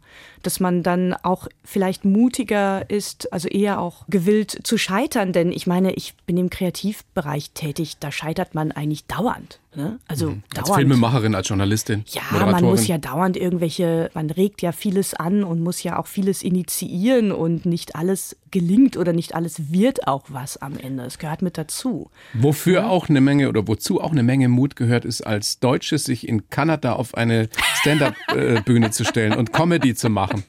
Dass 0.43 0.61
man 0.61 0.81
dann 0.83 1.13
auch 1.13 1.47
vielleicht 1.65 2.05
mutiger 2.05 2.89
ist, 2.89 3.33
also 3.33 3.49
eher 3.49 3.81
auch 3.81 4.05
gewillt 4.07 4.59
zu 4.63 4.77
scheitern, 4.77 5.33
denn 5.33 5.51
ich 5.51 5.67
meine, 5.67 5.93
ich 5.93 6.15
bin 6.25 6.37
im 6.37 6.49
Kreativbereich 6.49 7.51
tätig, 7.51 7.97
da 7.99 8.11
scheitert 8.11 8.55
man 8.55 8.71
eigentlich 8.71 9.05
dauernd. 9.05 9.59
Ne? 9.79 9.97
Also 10.09 10.31
Mhm. 10.31 10.43
Als 10.57 10.67
dauernd. 10.67 10.81
Filmemacherin, 10.81 11.35
als 11.35 11.47
Journalistin, 11.47 12.03
Ja, 12.07 12.45
man 12.45 12.65
muss 12.65 12.85
ja 12.85 12.97
dauernd 12.97 13.37
irgendwelche, 13.37 14.11
man 14.13 14.29
regt 14.29 14.61
ja 14.61 14.73
vieles 14.73 15.13
an 15.13 15.45
und 15.45 15.61
muss 15.61 15.81
ja 15.83 15.97
auch 15.97 16.05
vieles 16.07 16.43
initiieren 16.43 17.31
und 17.31 17.65
nicht 17.65 17.95
alles 17.95 18.35
gelingt 18.51 18.97
oder 18.97 19.13
nicht 19.13 19.35
alles 19.35 19.71
wird 19.71 20.05
auch 20.05 20.25
was 20.27 20.57
am 20.57 20.77
Ende. 20.77 21.03
Es 21.05 21.17
gehört 21.17 21.41
mit 21.41 21.57
dazu. 21.57 22.09
Wofür 22.33 22.89
auch 22.89 23.07
eine 23.07 23.21
Menge 23.21 23.47
oder 23.47 23.65
wozu 23.69 24.01
auch 24.01 24.11
eine 24.11 24.23
Menge 24.23 24.49
Mut 24.49 24.75
gehört, 24.75 25.05
ist 25.05 25.21
als 25.21 25.59
Deutsches 25.59 26.03
sich 26.03 26.27
in 26.27 26.49
Kanada 26.49 26.93
auf 26.93 27.15
eine 27.15 27.47
Stand-up-Bühne 27.75 28.91
zu 28.91 29.05
stellen 29.05 29.33
und 29.33 29.53
Comedy 29.53 29.95
zu 29.95 30.09
machen. 30.09 30.43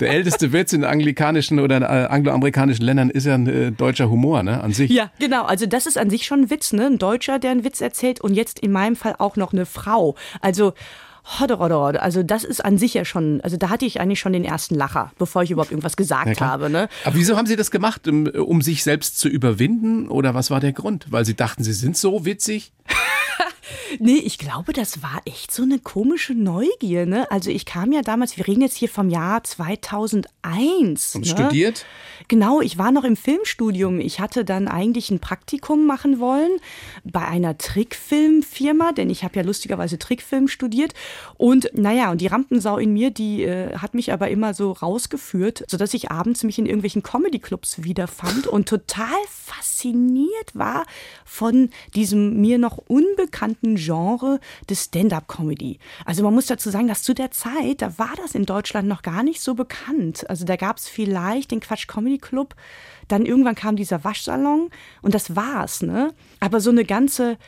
Der 0.00 0.10
älteste 0.10 0.52
Witz 0.52 0.72
in 0.72 0.84
anglikanischen 0.84 1.58
oder 1.58 1.80
äh, 1.80 2.06
angloamerikanischen 2.06 2.84
Ländern 2.84 3.10
ist 3.10 3.26
ja 3.26 3.34
ein 3.34 3.46
äh, 3.48 3.72
deutscher 3.72 4.08
Humor, 4.08 4.42
ne, 4.44 4.62
an 4.62 4.72
sich. 4.72 4.90
Ja, 4.90 5.10
genau. 5.18 5.44
Also 5.44 5.66
das 5.66 5.86
ist 5.86 5.98
an 5.98 6.08
sich 6.08 6.24
schon 6.24 6.42
ein 6.42 6.50
Witz, 6.50 6.72
ne? 6.72 6.86
Ein 6.86 6.98
Deutscher, 6.98 7.38
der 7.38 7.50
einen 7.50 7.64
Witz 7.64 7.80
erzählt 7.80 8.20
und 8.20 8.34
jetzt 8.34 8.60
in 8.60 8.70
meinem 8.70 8.94
Fall 8.94 9.16
auch 9.18 9.36
noch 9.36 9.52
eine 9.52 9.66
Frau. 9.66 10.14
Also 10.40 10.74
Hodder, 11.40 11.58
hodder, 11.58 11.80
hodder. 11.80 12.02
Also 12.02 12.22
das 12.22 12.44
ist 12.44 12.64
an 12.64 12.78
sich 12.78 12.94
ja 12.94 13.04
schon, 13.04 13.40
also 13.42 13.56
da 13.56 13.68
hatte 13.68 13.84
ich 13.84 14.00
eigentlich 14.00 14.20
schon 14.20 14.32
den 14.32 14.44
ersten 14.44 14.74
Lacher, 14.74 15.12
bevor 15.18 15.42
ich 15.42 15.50
überhaupt 15.50 15.70
irgendwas 15.70 15.96
gesagt 15.96 16.40
habe. 16.40 16.70
Ne? 16.70 16.88
Aber 17.04 17.16
wieso 17.16 17.36
haben 17.36 17.46
Sie 17.46 17.56
das 17.56 17.70
gemacht, 17.70 18.08
um, 18.08 18.26
um 18.26 18.62
sich 18.62 18.82
selbst 18.82 19.18
zu 19.18 19.28
überwinden? 19.28 20.08
Oder 20.08 20.34
was 20.34 20.50
war 20.50 20.60
der 20.60 20.72
Grund? 20.72 21.06
Weil 21.10 21.24
Sie 21.24 21.34
dachten, 21.34 21.64
Sie 21.64 21.74
sind 21.74 21.96
so 21.96 22.24
witzig? 22.24 22.72
Nee, 23.98 24.16
ich 24.16 24.38
glaube, 24.38 24.72
das 24.72 25.02
war 25.02 25.20
echt 25.24 25.52
so 25.52 25.62
eine 25.62 25.78
komische 25.78 26.34
Neugier. 26.34 27.06
Ne? 27.06 27.30
Also 27.30 27.50
ich 27.50 27.64
kam 27.64 27.92
ja 27.92 28.02
damals, 28.02 28.36
wir 28.36 28.46
reden 28.46 28.62
jetzt 28.62 28.76
hier 28.76 28.88
vom 28.88 29.08
Jahr 29.08 29.42
2001. 29.42 31.14
Und 31.14 31.26
ne? 31.26 31.26
studiert? 31.26 31.86
Genau, 32.28 32.60
ich 32.60 32.78
war 32.78 32.92
noch 32.92 33.04
im 33.04 33.16
Filmstudium. 33.16 34.00
Ich 34.00 34.20
hatte 34.20 34.44
dann 34.44 34.68
eigentlich 34.68 35.10
ein 35.10 35.20
Praktikum 35.20 35.86
machen 35.86 36.20
wollen 36.20 36.50
bei 37.04 37.24
einer 37.24 37.56
Trickfilmfirma, 37.56 38.92
denn 38.92 39.10
ich 39.10 39.24
habe 39.24 39.36
ja 39.36 39.42
lustigerweise 39.42 39.98
Trickfilm 39.98 40.48
studiert. 40.48 40.94
Und 41.36 41.70
naja, 41.74 42.10
und 42.10 42.20
die 42.20 42.26
Rampensau 42.26 42.78
in 42.78 42.92
mir, 42.92 43.10
die 43.10 43.44
äh, 43.44 43.76
hat 43.76 43.94
mich 43.94 44.12
aber 44.12 44.28
immer 44.28 44.54
so 44.54 44.72
rausgeführt, 44.72 45.64
sodass 45.68 45.94
ich 45.94 46.10
abends 46.10 46.44
mich 46.44 46.58
in 46.58 46.66
irgendwelchen 46.66 47.02
Comedy-Clubs 47.02 47.82
wiederfand 47.84 48.46
und 48.46 48.68
total 48.68 49.18
fasziniert 49.28 50.54
war 50.54 50.86
von 51.24 51.70
diesem 51.94 52.40
mir 52.40 52.58
noch 52.58 52.78
unbekannten 52.78 53.57
Genre 53.62 54.40
des 54.68 54.84
Stand-up-Comedy. 54.84 55.78
Also 56.04 56.22
man 56.22 56.34
muss 56.34 56.46
dazu 56.46 56.70
sagen, 56.70 56.88
dass 56.88 57.02
zu 57.02 57.14
der 57.14 57.30
Zeit, 57.30 57.82
da 57.82 57.98
war 57.98 58.12
das 58.16 58.34
in 58.34 58.46
Deutschland 58.46 58.88
noch 58.88 59.02
gar 59.02 59.22
nicht 59.22 59.40
so 59.40 59.54
bekannt. 59.54 60.28
Also 60.28 60.44
da 60.44 60.56
gab 60.56 60.78
es 60.78 60.88
vielleicht 60.88 61.50
den 61.50 61.60
Quatsch 61.60 61.86
Comedy 61.86 62.18
Club, 62.18 62.54
dann 63.08 63.26
irgendwann 63.26 63.54
kam 63.54 63.76
dieser 63.76 64.04
Waschsalon 64.04 64.70
und 65.02 65.14
das 65.14 65.34
war's, 65.34 65.82
ne? 65.82 66.12
Aber 66.40 66.60
so 66.60 66.70
eine 66.70 66.84
ganze 66.84 67.38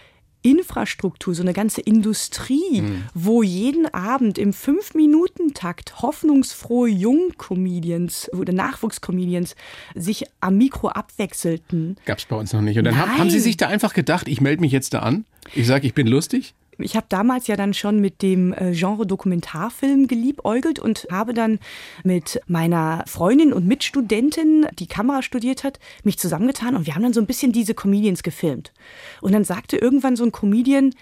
Infrastruktur, 0.43 1.35
so 1.35 1.43
eine 1.43 1.53
ganze 1.53 1.81
Industrie, 1.81 2.83
wo 3.15 3.43
jeden 3.43 3.93
Abend 3.93 4.39
im 4.39 4.53
Fünf-Minuten-Takt 4.53 6.03
hoffnungsfrohe 6.03 6.89
Jungcomedians 6.89 8.31
oder 8.33 8.53
Nachwuchscomedians 8.53 9.55
sich 9.95 10.25
am 10.41 10.57
Mikro 10.57 10.89
abwechselten. 10.89 11.97
Gab's 12.05 12.25
bei 12.25 12.37
uns 12.37 12.53
noch 12.53 12.63
nicht. 12.63 12.79
Und 12.79 12.85
dann 12.85 12.97
haben, 12.97 13.19
haben 13.19 13.31
Sie 13.31 13.37
Nein. 13.37 13.45
sich 13.45 13.57
da 13.57 13.69
einfach 13.69 13.95
gedacht, 13.95 14.29
ich 14.29 14.41
melde 14.41 14.61
mich 14.61 14.73
jetzt 14.73 14.95
da 14.95 15.01
an. 15.01 15.25
Ich 15.55 15.67
sage, 15.67 15.87
ich 15.87 15.95
bin 15.95 16.07
lustig. 16.07 16.55
Ich 16.83 16.97
habe 16.97 17.07
damals 17.09 17.47
ja 17.47 17.57
dann 17.57 17.75
schon 17.75 18.01
mit 18.01 18.23
dem 18.23 18.53
äh, 18.53 18.73
Genre 18.73 19.07
Dokumentarfilm 19.07 20.07
geliebäugelt 20.07 20.79
und 20.79 21.07
habe 21.11 21.35
dann 21.35 21.59
mit 22.05 22.41
meiner 22.47 23.05
Freundin 23.07 23.53
und 23.53 23.67
Mitstudentin, 23.67 24.67
die 24.79 24.87
Kamera 24.87 25.23
studiert 25.23 25.65
hat, 25.65 25.79
mich 26.05 26.19
zusammengetan 26.19 26.77
und 26.77 26.87
wir 26.87 26.95
haben 26.95 27.03
dann 27.03 27.13
so 27.13 27.21
ein 27.21 27.27
bisschen 27.27 27.53
diese 27.53 27.75
Comedians 27.75 28.23
gefilmt. 28.23 28.73
Und 29.21 29.33
dann 29.33 29.45
sagte 29.45 29.77
irgendwann 29.77 30.17
so 30.17 30.25
ein 30.25 30.33
Comedian, 30.33 30.95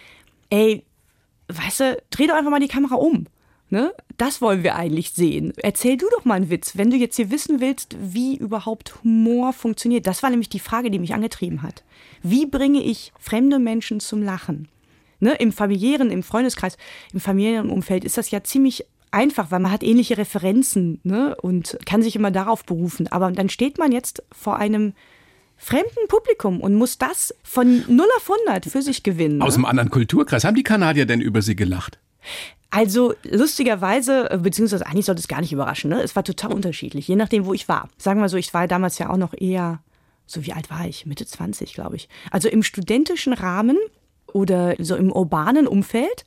ey, 0.51 0.85
weißt 1.49 1.81
du, 1.81 2.03
dreh 2.11 2.27
doch 2.27 2.35
einfach 2.35 2.51
mal 2.51 2.61
die 2.61 2.69
Kamera 2.69 2.97
um. 2.97 3.27
Ne? 3.71 3.93
Das 4.17 4.41
wollen 4.41 4.63
wir 4.63 4.77
eigentlich 4.77 5.11
sehen. 5.11 5.53
Erzähl 5.59 5.99
du 5.99 6.07
doch 6.11 6.25
mal 6.25 6.35
einen 6.35 6.51
Witz, 6.51 6.77
wenn 6.77 6.91
du 6.91 6.97
jetzt 6.97 7.17
hier 7.17 7.31
wissen 7.31 7.61
willst, 7.61 7.97
wie 8.01 8.37
überhaupt 8.37 9.03
Humor 9.05 9.53
funktioniert. 9.53 10.07
Das 10.07 10.23
war 10.23 10.31
nämlich 10.31 10.49
die 10.49 10.59
Frage, 10.59 10.91
die 10.91 10.99
mich 10.99 11.13
angetrieben 11.13 11.63
hat. 11.63 11.85
Wie 12.23 12.47
bringe 12.47 12.83
ich 12.83 13.13
fremde 13.19 13.59
Menschen 13.59 14.01
zum 14.01 14.23
Lachen? 14.23 14.69
Ne, 15.21 15.35
Im 15.35 15.53
familiären, 15.53 16.11
im 16.11 16.23
Freundeskreis, 16.23 16.77
im 17.13 17.21
familiären 17.21 17.71
Umfeld 17.71 18.05
ist 18.05 18.19
das 18.19 18.31
ja 18.31 18.45
ziemlich 18.45 18.87
einfach, 19.11 19.51
weil 19.51 19.61
man 19.61 19.73
hat 19.73 19.83
ähnliche 19.83 20.19
Referenzen 20.19 21.01
ne, 21.03 21.37
und 21.41 21.79
kann 21.87 22.03
sich 22.03 22.15
immer 22.17 22.31
darauf 22.31 22.65
berufen. 22.65 23.09
Aber 23.09 23.31
dann 23.33 23.49
steht 23.49 23.79
man 23.79 23.93
jetzt 23.93 24.23
vor 24.33 24.57
einem 24.57 24.93
fremden 25.57 26.07
Publikum 26.09 26.61
und 26.61 26.75
muss 26.75 26.99
das 26.99 27.35
von 27.43 27.85
0 27.89 28.07
auf 28.17 28.31
100 28.31 28.67
für 28.67 28.83
sich 28.83 29.03
gewinnen. 29.03 29.43
Aus 29.43 29.55
ne? 29.55 29.59
einem 29.59 29.65
anderen 29.67 29.91
Kulturkreis. 29.91 30.45
Haben 30.45 30.55
die 30.55 30.63
Kanadier 30.63 31.05
denn 31.05 31.21
über 31.21 31.43
Sie 31.43 31.57
gelacht? 31.57 31.99
Also 32.71 33.15
lustigerweise, 33.25 34.31
äh, 34.31 34.39
beziehungsweise 34.39 34.87
eigentlich 34.87 35.07
sollte 35.07 35.21
es 35.21 35.29
gar 35.29 35.41
nicht 35.41 35.53
überraschen, 35.53 35.91
ne? 35.91 36.03
es 36.03 36.15
war 36.15 36.23
total 36.23 36.53
unterschiedlich, 36.53 37.09
je 37.09 37.17
nachdem, 37.17 37.47
wo 37.47 37.55
ich 37.55 37.69
war. 37.69 37.89
Sagen 37.97 38.21
wir 38.21 38.29
so, 38.29 38.37
ich 38.37 38.53
war 38.55 38.69
damals 38.69 38.99
ja 38.99 39.11
auch 39.11 39.17
noch 39.17 39.35
eher, 39.37 39.81
so 40.27 40.45
wie 40.45 40.53
alt 40.53 40.71
war 40.71 40.87
ich? 40.87 41.07
Mitte 41.07 41.27
20, 41.27 41.73
glaube 41.73 41.97
ich. 41.97 42.09
Also 42.31 42.49
im 42.49 42.63
studentischen 42.63 43.33
Rahmen 43.33 43.79
oder 44.33 44.75
so 44.79 44.97
im 44.97 45.11
urbanen 45.13 45.67
Umfeld. 45.67 46.25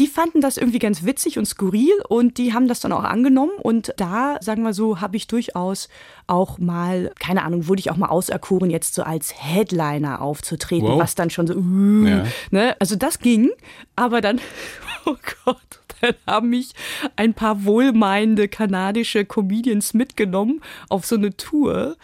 Die 0.00 0.06
fanden 0.06 0.40
das 0.40 0.56
irgendwie 0.56 0.78
ganz 0.78 1.04
witzig 1.04 1.36
und 1.38 1.44
skurril 1.44 1.92
und 2.08 2.38
die 2.38 2.54
haben 2.54 2.66
das 2.66 2.80
dann 2.80 2.92
auch 2.92 3.04
angenommen. 3.04 3.52
Und 3.62 3.92
da, 3.98 4.38
sagen 4.40 4.62
wir 4.62 4.72
so, 4.72 5.02
habe 5.02 5.18
ich 5.18 5.26
durchaus 5.26 5.90
auch 6.26 6.58
mal, 6.58 7.12
keine 7.20 7.44
Ahnung, 7.44 7.68
wurde 7.68 7.80
ich 7.80 7.90
auch 7.90 7.98
mal 7.98 8.08
auserkoren, 8.08 8.70
jetzt 8.70 8.94
so 8.94 9.02
als 9.02 9.34
Headliner 9.36 10.22
aufzutreten, 10.22 10.88
Wow. 10.88 10.98
was 11.00 11.14
dann 11.14 11.28
schon 11.28 11.46
so, 11.46 11.54
uh, 11.56 12.06
Ja. 12.06 12.24
ne? 12.50 12.74
Also 12.78 12.96
das 12.96 13.18
ging, 13.18 13.50
aber 13.94 14.22
dann, 14.22 14.40
oh 15.04 15.16
Gott, 15.44 15.58
dann 16.00 16.14
haben 16.26 16.48
mich 16.48 16.72
ein 17.16 17.34
paar 17.34 17.66
wohlmeinende 17.66 18.48
kanadische 18.48 19.26
Comedians 19.26 19.92
mitgenommen 19.92 20.62
auf 20.88 21.04
so 21.04 21.16
eine 21.16 21.36
Tour. 21.36 21.96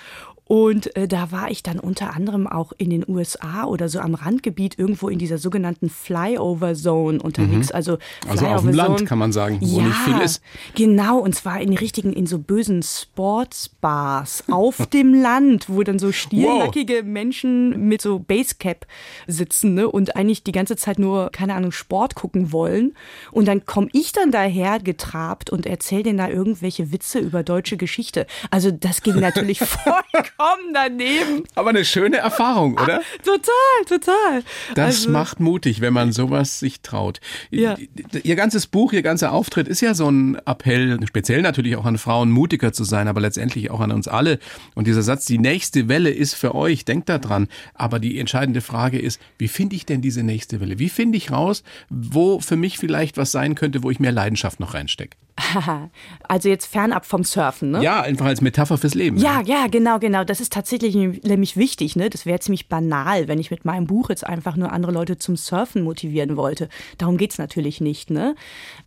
Und 0.48 0.96
äh, 0.96 1.06
da 1.06 1.30
war 1.30 1.50
ich 1.50 1.62
dann 1.62 1.78
unter 1.78 2.16
anderem 2.16 2.46
auch 2.46 2.72
in 2.78 2.88
den 2.88 3.04
USA 3.06 3.64
oder 3.64 3.90
so 3.90 4.00
am 4.00 4.14
Randgebiet 4.14 4.78
irgendwo 4.78 5.10
in 5.10 5.18
dieser 5.18 5.36
sogenannten 5.36 5.90
Flyover 5.90 6.74
Zone 6.74 7.20
unterwegs. 7.20 7.70
Also, 7.70 7.98
Also 8.26 8.46
auf 8.46 8.62
dem 8.62 8.72
Land 8.72 9.04
kann 9.04 9.18
man 9.18 9.30
sagen, 9.30 9.58
wo 9.60 9.78
ja, 9.78 9.84
nicht 9.84 9.98
viel 9.98 10.18
ist. 10.20 10.42
Genau, 10.74 11.18
und 11.18 11.34
zwar 11.34 11.60
in 11.60 11.76
richtigen, 11.76 12.14
in 12.14 12.26
so 12.26 12.38
bösen 12.38 12.82
Sportsbars 12.82 14.44
auf 14.50 14.86
dem 14.92 15.12
Land, 15.12 15.68
wo 15.68 15.82
dann 15.82 15.98
so 15.98 16.12
stielnackige 16.12 17.02
Menschen 17.02 17.86
mit 17.86 18.00
so 18.00 18.18
Basecap 18.18 18.86
sitzen 19.26 19.74
ne, 19.74 19.86
und 19.86 20.16
eigentlich 20.16 20.44
die 20.44 20.52
ganze 20.52 20.76
Zeit 20.76 20.98
nur, 20.98 21.28
keine 21.30 21.54
Ahnung, 21.54 21.72
Sport 21.72 22.14
gucken 22.14 22.52
wollen. 22.52 22.94
Und 23.32 23.46
dann 23.48 23.66
komme 23.66 23.88
ich 23.92 24.12
dann 24.12 24.30
daher 24.30 24.78
getrabt 24.78 25.50
und 25.50 25.66
erzähle 25.66 26.04
denen 26.04 26.18
da 26.18 26.28
irgendwelche 26.28 26.90
Witze 26.90 27.18
über 27.18 27.42
deutsche 27.42 27.76
Geschichte. 27.76 28.26
Also 28.50 28.70
das 28.70 29.02
ging 29.02 29.20
natürlich 29.20 29.60
vollkommen 30.38 30.74
daneben. 30.74 31.44
Aber 31.54 31.70
eine 31.70 31.84
schöne 31.84 32.18
Erfahrung, 32.18 32.74
oder? 32.74 33.00
Total, 33.24 33.84
total. 33.86 34.42
Das 34.74 34.96
also, 34.96 35.10
macht 35.10 35.40
mutig, 35.40 35.80
wenn 35.80 35.92
man 35.92 36.12
sowas 36.12 36.58
sich 36.58 36.80
traut. 36.80 37.20
Ja. 37.50 37.76
Ihr 38.22 38.36
ganzes 38.36 38.66
Buch, 38.66 38.92
Ihr 38.92 39.02
ganzer 39.02 39.32
Auftritt 39.32 39.68
ist 39.68 39.80
ja 39.80 39.94
so 39.94 40.10
ein 40.10 40.36
Appell, 40.46 40.98
speziell 41.06 41.42
natürlich 41.42 41.76
auch 41.76 41.84
an 41.84 41.98
Frauen, 41.98 42.30
mutiger 42.30 42.72
zu 42.72 42.84
sein, 42.84 43.08
aber 43.08 43.20
letztendlich 43.20 43.70
auch 43.70 43.80
an 43.80 43.92
uns 43.92 44.08
alle. 44.08 44.38
Und 44.74 44.86
dieser 44.86 45.02
Satz, 45.02 45.24
die 45.24 45.38
nächste 45.38 45.88
Welle 45.88 46.10
ist 46.10 46.34
für 46.34 46.54
euch, 46.54 46.84
denkt 46.84 47.08
da 47.08 47.18
dran. 47.18 47.48
Aber 47.74 47.98
die 47.98 48.18
entscheidende 48.18 48.60
Frage 48.60 48.98
ist, 48.98 49.20
wie 49.38 49.48
finde 49.48 49.76
ich 49.76 49.86
denn 49.86 50.00
diese 50.00 50.22
nächste 50.22 50.60
Welle? 50.60 50.78
Wie 50.78 50.88
finde 50.88 51.18
ich 51.18 51.30
raus, 51.30 51.62
wo 51.88 52.40
für 52.40 52.56
mich 52.56 52.78
vielleicht 52.78 53.16
was 53.16 53.32
sein 53.32 53.54
könnte, 53.54 53.82
wo 53.82 53.90
ich 53.90 54.00
mehr 54.00 54.12
Leidenschaft 54.12 54.60
noch 54.60 54.74
reinstecke? 54.74 55.16
Also 56.28 56.48
jetzt 56.48 56.66
fernab 56.66 57.06
vom 57.06 57.24
Surfen, 57.24 57.70
ne? 57.70 57.82
Ja, 57.82 58.02
einfach 58.02 58.26
als 58.26 58.40
Metapher 58.40 58.76
fürs 58.78 58.94
Leben. 58.94 59.16
Ja, 59.16 59.40
ja, 59.40 59.66
genau, 59.66 59.98
genau. 59.98 60.24
Das 60.24 60.40
ist 60.40 60.52
tatsächlich 60.52 60.94
nämlich 60.94 61.56
wichtig. 61.56 61.96
Ne? 61.96 62.10
Das 62.10 62.26
wäre 62.26 62.40
ziemlich 62.40 62.68
banal, 62.68 63.28
wenn 63.28 63.38
ich 63.38 63.50
mit 63.50 63.64
meinem 63.64 63.86
Buch 63.86 64.10
jetzt 64.10 64.26
einfach 64.26 64.56
nur 64.56 64.72
andere 64.72 64.92
Leute 64.92 65.16
zum 65.18 65.36
Surfen 65.36 65.82
motivieren 65.82 66.36
wollte. 66.36 66.68
Darum 66.98 67.16
geht's 67.16 67.38
natürlich 67.38 67.80
nicht. 67.80 68.10
Ne? 68.10 68.34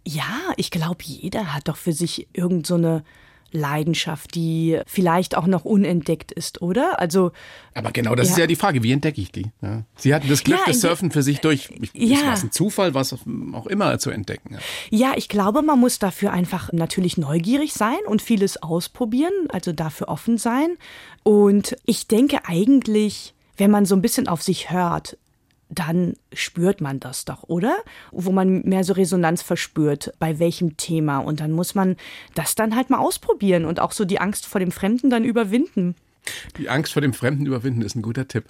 Ja, 0.06 0.24
ich 0.58 0.72
glaube, 0.72 1.04
jeder 1.04 1.54
hat 1.54 1.68
doch 1.68 1.78
für 1.78 1.94
sich 1.94 2.28
irgend 2.34 2.68
so 2.68 2.76
eine 2.76 3.04
Leidenschaft, 3.52 4.36
die 4.36 4.80
vielleicht 4.86 5.36
auch 5.38 5.48
noch 5.48 5.66
unentdeckt 5.66 6.32
ist, 6.32 6.62
oder? 6.62 7.00
Also 7.00 7.32
Aber 7.74 7.92
genau, 7.92 8.16
das 8.16 8.28
Ja. 8.28 8.34
ist 8.34 8.40
ja 8.40 8.48
die 8.48 8.56
Frage, 8.56 8.84
wie 8.84 8.92
entdecke 8.92 9.22
ich 9.22 9.32
die? 9.32 9.52
Ja. 9.62 9.84
Sie 9.96 10.14
hatten 10.14 10.28
das 10.30 10.44
Glück, 10.44 10.60
Ja, 10.60 10.66
das 10.68 10.82
Surfen 10.82 11.12
für 11.12 11.24
sich 11.24 11.40
durch, 11.40 11.70
ich, 11.94 11.94
Ja. 11.94 12.26
war 12.28 12.34
es 12.34 12.44
ein 12.44 12.52
Zufall, 12.52 12.94
was 12.94 13.14
auch 13.54 13.68
immer 13.68 13.98
zu 14.00 14.10
entdecken. 14.10 14.56
Ja. 14.90 15.10
Ja, 15.12 15.14
ich 15.18 15.30
glaube, 15.30 15.62
man 15.62 15.80
muss 15.80 16.00
dafür 16.00 16.32
einfach 16.34 16.72
natürlich 16.74 17.18
neugierig 17.18 17.74
sein 17.74 17.98
und 18.08 18.22
vieles 18.22 18.62
ausprobieren, 18.62 19.32
also 19.50 19.72
dafür 19.72 20.10
offen 20.10 20.38
sein. 20.38 20.78
Und 21.24 21.76
ich 21.86 22.08
denke 22.08 22.40
eigentlich, 22.46 23.34
wenn 23.58 23.72
man 23.72 23.86
so 23.86 23.96
ein 23.96 24.02
bisschen 24.02 24.28
auf 24.28 24.42
sich 24.42 24.72
hört, 24.72 25.18
dann 25.72 26.14
spürt 26.34 26.82
man 26.82 27.00
das 27.00 27.26
doch, 27.26 27.44
oder? 27.44 27.78
Wo 28.12 28.32
man 28.32 28.62
mehr 28.64 28.84
so 28.84 28.94
Resonanz 28.94 29.42
verspürt, 29.42 30.14
bei 30.20 30.38
welchem 30.38 30.78
Thema. 30.78 31.20
Und 31.20 31.40
dann 31.40 31.52
muss 31.52 31.76
man 31.76 31.96
das 32.36 32.56
dann 32.56 32.76
halt 32.76 32.90
mal 32.90 33.00
ausprobieren 33.00 33.66
und 33.66 33.80
auch 33.80 33.94
so 33.94 34.06
die 34.06 34.20
Angst 34.20 34.46
vor 34.46 34.60
dem 34.60 34.72
Fremden 34.72 35.10
dann 35.10 35.24
überwinden. 35.24 35.96
Die 36.58 36.70
Angst 36.70 36.94
vor 36.94 37.02
dem 37.02 37.14
Fremden 37.14 37.46
überwinden 37.46 37.82
ist 37.82 37.96
ein 37.96 38.02
guter 38.02 38.28
Tipp. 38.28 38.46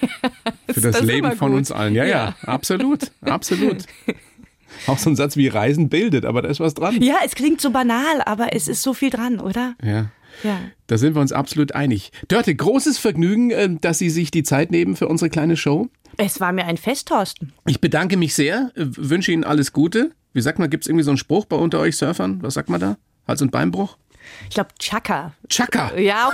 Für 0.70 0.80
das, 0.80 0.98
das 0.98 1.02
Leben 1.02 1.32
von 1.32 1.54
uns 1.54 1.72
allen. 1.72 1.94
Ja, 1.94 2.04
ja, 2.04 2.10
ja 2.10 2.36
absolut, 2.46 3.10
absolut. 3.22 3.84
Auch 4.86 4.98
so 4.98 5.10
ein 5.10 5.16
Satz 5.16 5.36
wie 5.36 5.48
Reisen 5.48 5.88
bildet, 5.88 6.24
aber 6.24 6.42
da 6.42 6.48
ist 6.48 6.60
was 6.60 6.74
dran. 6.74 7.02
Ja, 7.02 7.16
es 7.24 7.34
klingt 7.34 7.60
so 7.60 7.70
banal, 7.70 8.22
aber 8.24 8.54
es 8.54 8.68
ist 8.68 8.82
so 8.82 8.94
viel 8.94 9.10
dran, 9.10 9.40
oder? 9.40 9.74
Ja. 9.82 10.10
Ja. 10.42 10.60
Da 10.86 10.98
sind 10.98 11.14
wir 11.14 11.20
uns 11.20 11.32
absolut 11.32 11.72
einig. 11.72 12.12
Dörte, 12.28 12.54
großes 12.54 12.98
Vergnügen, 12.98 13.50
äh, 13.50 13.68
dass 13.80 13.98
Sie 13.98 14.10
sich 14.10 14.30
die 14.30 14.42
Zeit 14.42 14.70
nehmen 14.70 14.96
für 14.96 15.08
unsere 15.08 15.30
kleine 15.30 15.56
Show. 15.56 15.88
Es 16.16 16.40
war 16.40 16.52
mir 16.52 16.66
ein 16.66 16.76
Fest, 16.76 17.08
Thorsten. 17.08 17.52
Ich 17.66 17.80
bedanke 17.80 18.16
mich 18.16 18.34
sehr, 18.34 18.72
äh, 18.74 18.86
wünsche 18.96 19.32
Ihnen 19.32 19.44
alles 19.44 19.72
Gute. 19.72 20.12
Wie 20.32 20.40
sagt 20.40 20.58
man, 20.58 20.70
gibt 20.70 20.84
es 20.84 20.88
irgendwie 20.88 21.04
so 21.04 21.10
einen 21.10 21.18
Spruch 21.18 21.44
bei 21.44 21.56
unter 21.56 21.80
euch 21.80 21.96
Surfern? 21.96 22.42
Was 22.42 22.54
sagt 22.54 22.68
man 22.68 22.80
da? 22.80 22.96
Hals- 23.26 23.42
und 23.42 23.50
Beinbruch? 23.50 23.96
Ich 24.48 24.54
glaube, 24.54 24.70
Chaka. 24.78 25.32
Chaka? 25.48 25.96
Ja. 25.96 26.30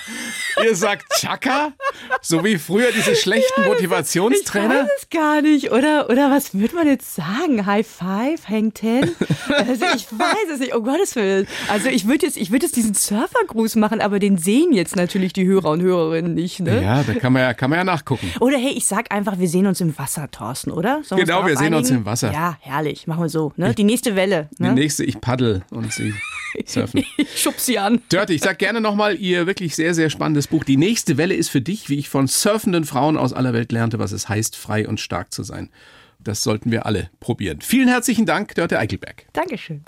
Ihr 0.64 0.74
sagt 0.74 1.04
Chaka? 1.18 1.72
So 2.20 2.44
wie 2.44 2.58
früher 2.58 2.90
diese 2.92 3.14
schlechten 3.16 3.62
ja, 3.62 3.68
Motivationstrainer? 3.68 4.74
Ich 4.74 4.80
weiß 4.80 4.90
es 4.98 5.10
gar 5.10 5.42
nicht. 5.42 5.72
Oder, 5.72 6.08
oder 6.08 6.30
was 6.30 6.54
würde 6.54 6.74
man 6.74 6.86
jetzt 6.86 7.14
sagen? 7.14 7.66
High 7.66 7.86
Five, 7.86 8.48
Hang 8.48 8.72
Ten? 8.72 9.10
Also 9.48 9.84
ich 9.94 10.06
weiß 10.10 10.50
es 10.54 10.60
nicht. 10.60 10.74
Oh 10.74 10.82
Gottes 10.82 11.14
Willen. 11.16 11.46
Also 11.68 11.88
ich 11.88 12.06
würde 12.06 12.26
jetzt, 12.26 12.36
ich 12.36 12.50
jetzt 12.50 12.76
diesen 12.76 12.94
Surfergruß 12.94 13.76
machen, 13.76 14.00
aber 14.00 14.18
den 14.18 14.38
sehen 14.38 14.72
jetzt 14.72 14.96
natürlich 14.96 15.32
die 15.32 15.46
Hörer 15.46 15.70
und 15.70 15.82
Hörerinnen 15.82 16.34
nicht. 16.34 16.60
Ne? 16.60 16.82
Ja, 16.82 17.02
da 17.02 17.14
kann 17.14 17.32
man 17.32 17.42
ja, 17.42 17.54
kann 17.54 17.70
man 17.70 17.78
ja 17.78 17.84
nachgucken. 17.84 18.32
Oder 18.40 18.56
hey, 18.56 18.72
ich 18.72 18.86
sag 18.86 19.12
einfach, 19.12 19.38
wir 19.38 19.48
sehen 19.48 19.66
uns 19.66 19.80
im 19.80 19.96
Wasser, 19.98 20.30
Thorsten, 20.30 20.70
oder? 20.70 21.00
Sollen 21.04 21.20
genau, 21.20 21.46
wir 21.46 21.56
sehen 21.56 21.66
einigen? 21.66 21.78
uns 21.78 21.90
im 21.90 22.04
Wasser. 22.04 22.32
Ja, 22.32 22.56
herrlich. 22.60 23.06
Machen 23.06 23.22
wir 23.22 23.28
so. 23.28 23.52
Ne? 23.56 23.74
Die 23.74 23.84
nächste 23.84 24.16
Welle. 24.16 24.48
Ne? 24.58 24.68
Die 24.68 24.80
nächste, 24.80 25.04
ich 25.04 25.20
paddel 25.20 25.62
und 25.70 25.92
sie 25.92 26.14
surfen. 26.66 27.04
Ich 27.34 27.42
schub 27.42 27.58
sie 27.58 27.78
an. 27.78 28.00
Dirty, 28.10 28.34
ich 28.34 28.42
sag 28.42 28.58
gerne 28.58 28.80
nochmal, 28.80 29.16
ihr 29.16 29.46
wirklich 29.46 29.74
sehr, 29.74 29.94
sehr 29.94 30.10
spannendes 30.10 30.46
Buch. 30.46 30.64
Die 30.64 30.76
nächste 30.76 31.16
Welle 31.16 31.34
ist 31.34 31.48
für 31.48 31.60
dich, 31.60 31.88
wie 31.88 31.98
ich 31.98 32.08
von 32.08 32.26
surfenden 32.26 32.84
Frauen 32.84 33.16
aus 33.16 33.32
aller 33.32 33.52
Welt 33.52 33.72
lernte, 33.72 33.98
was 33.98 34.12
es 34.12 34.28
heißt, 34.28 34.56
frei 34.56 34.86
und 34.88 35.00
stark 35.00 35.32
zu 35.32 35.42
sein. 35.42 35.70
Das 36.18 36.42
sollten 36.42 36.70
wir 36.70 36.86
alle 36.86 37.10
probieren. 37.20 37.60
Vielen 37.60 37.88
herzlichen 37.88 38.26
Dank, 38.26 38.54
Dörte 38.54 38.78
Eichelberg. 38.78 39.26
Dankeschön. 39.32 39.84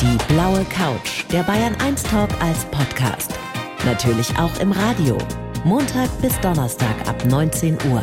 Die 0.00 0.32
blaue 0.32 0.64
Couch, 0.64 1.24
der 1.32 1.42
Bayern 1.42 1.74
1 1.76 2.02
Talk 2.04 2.30
als 2.42 2.64
Podcast. 2.66 3.32
Natürlich 3.84 4.36
auch 4.38 4.58
im 4.60 4.72
Radio. 4.72 5.16
Montag 5.64 6.08
bis 6.22 6.38
Donnerstag 6.40 7.06
ab 7.06 7.24
19 7.26 7.76
Uhr. 7.90 8.02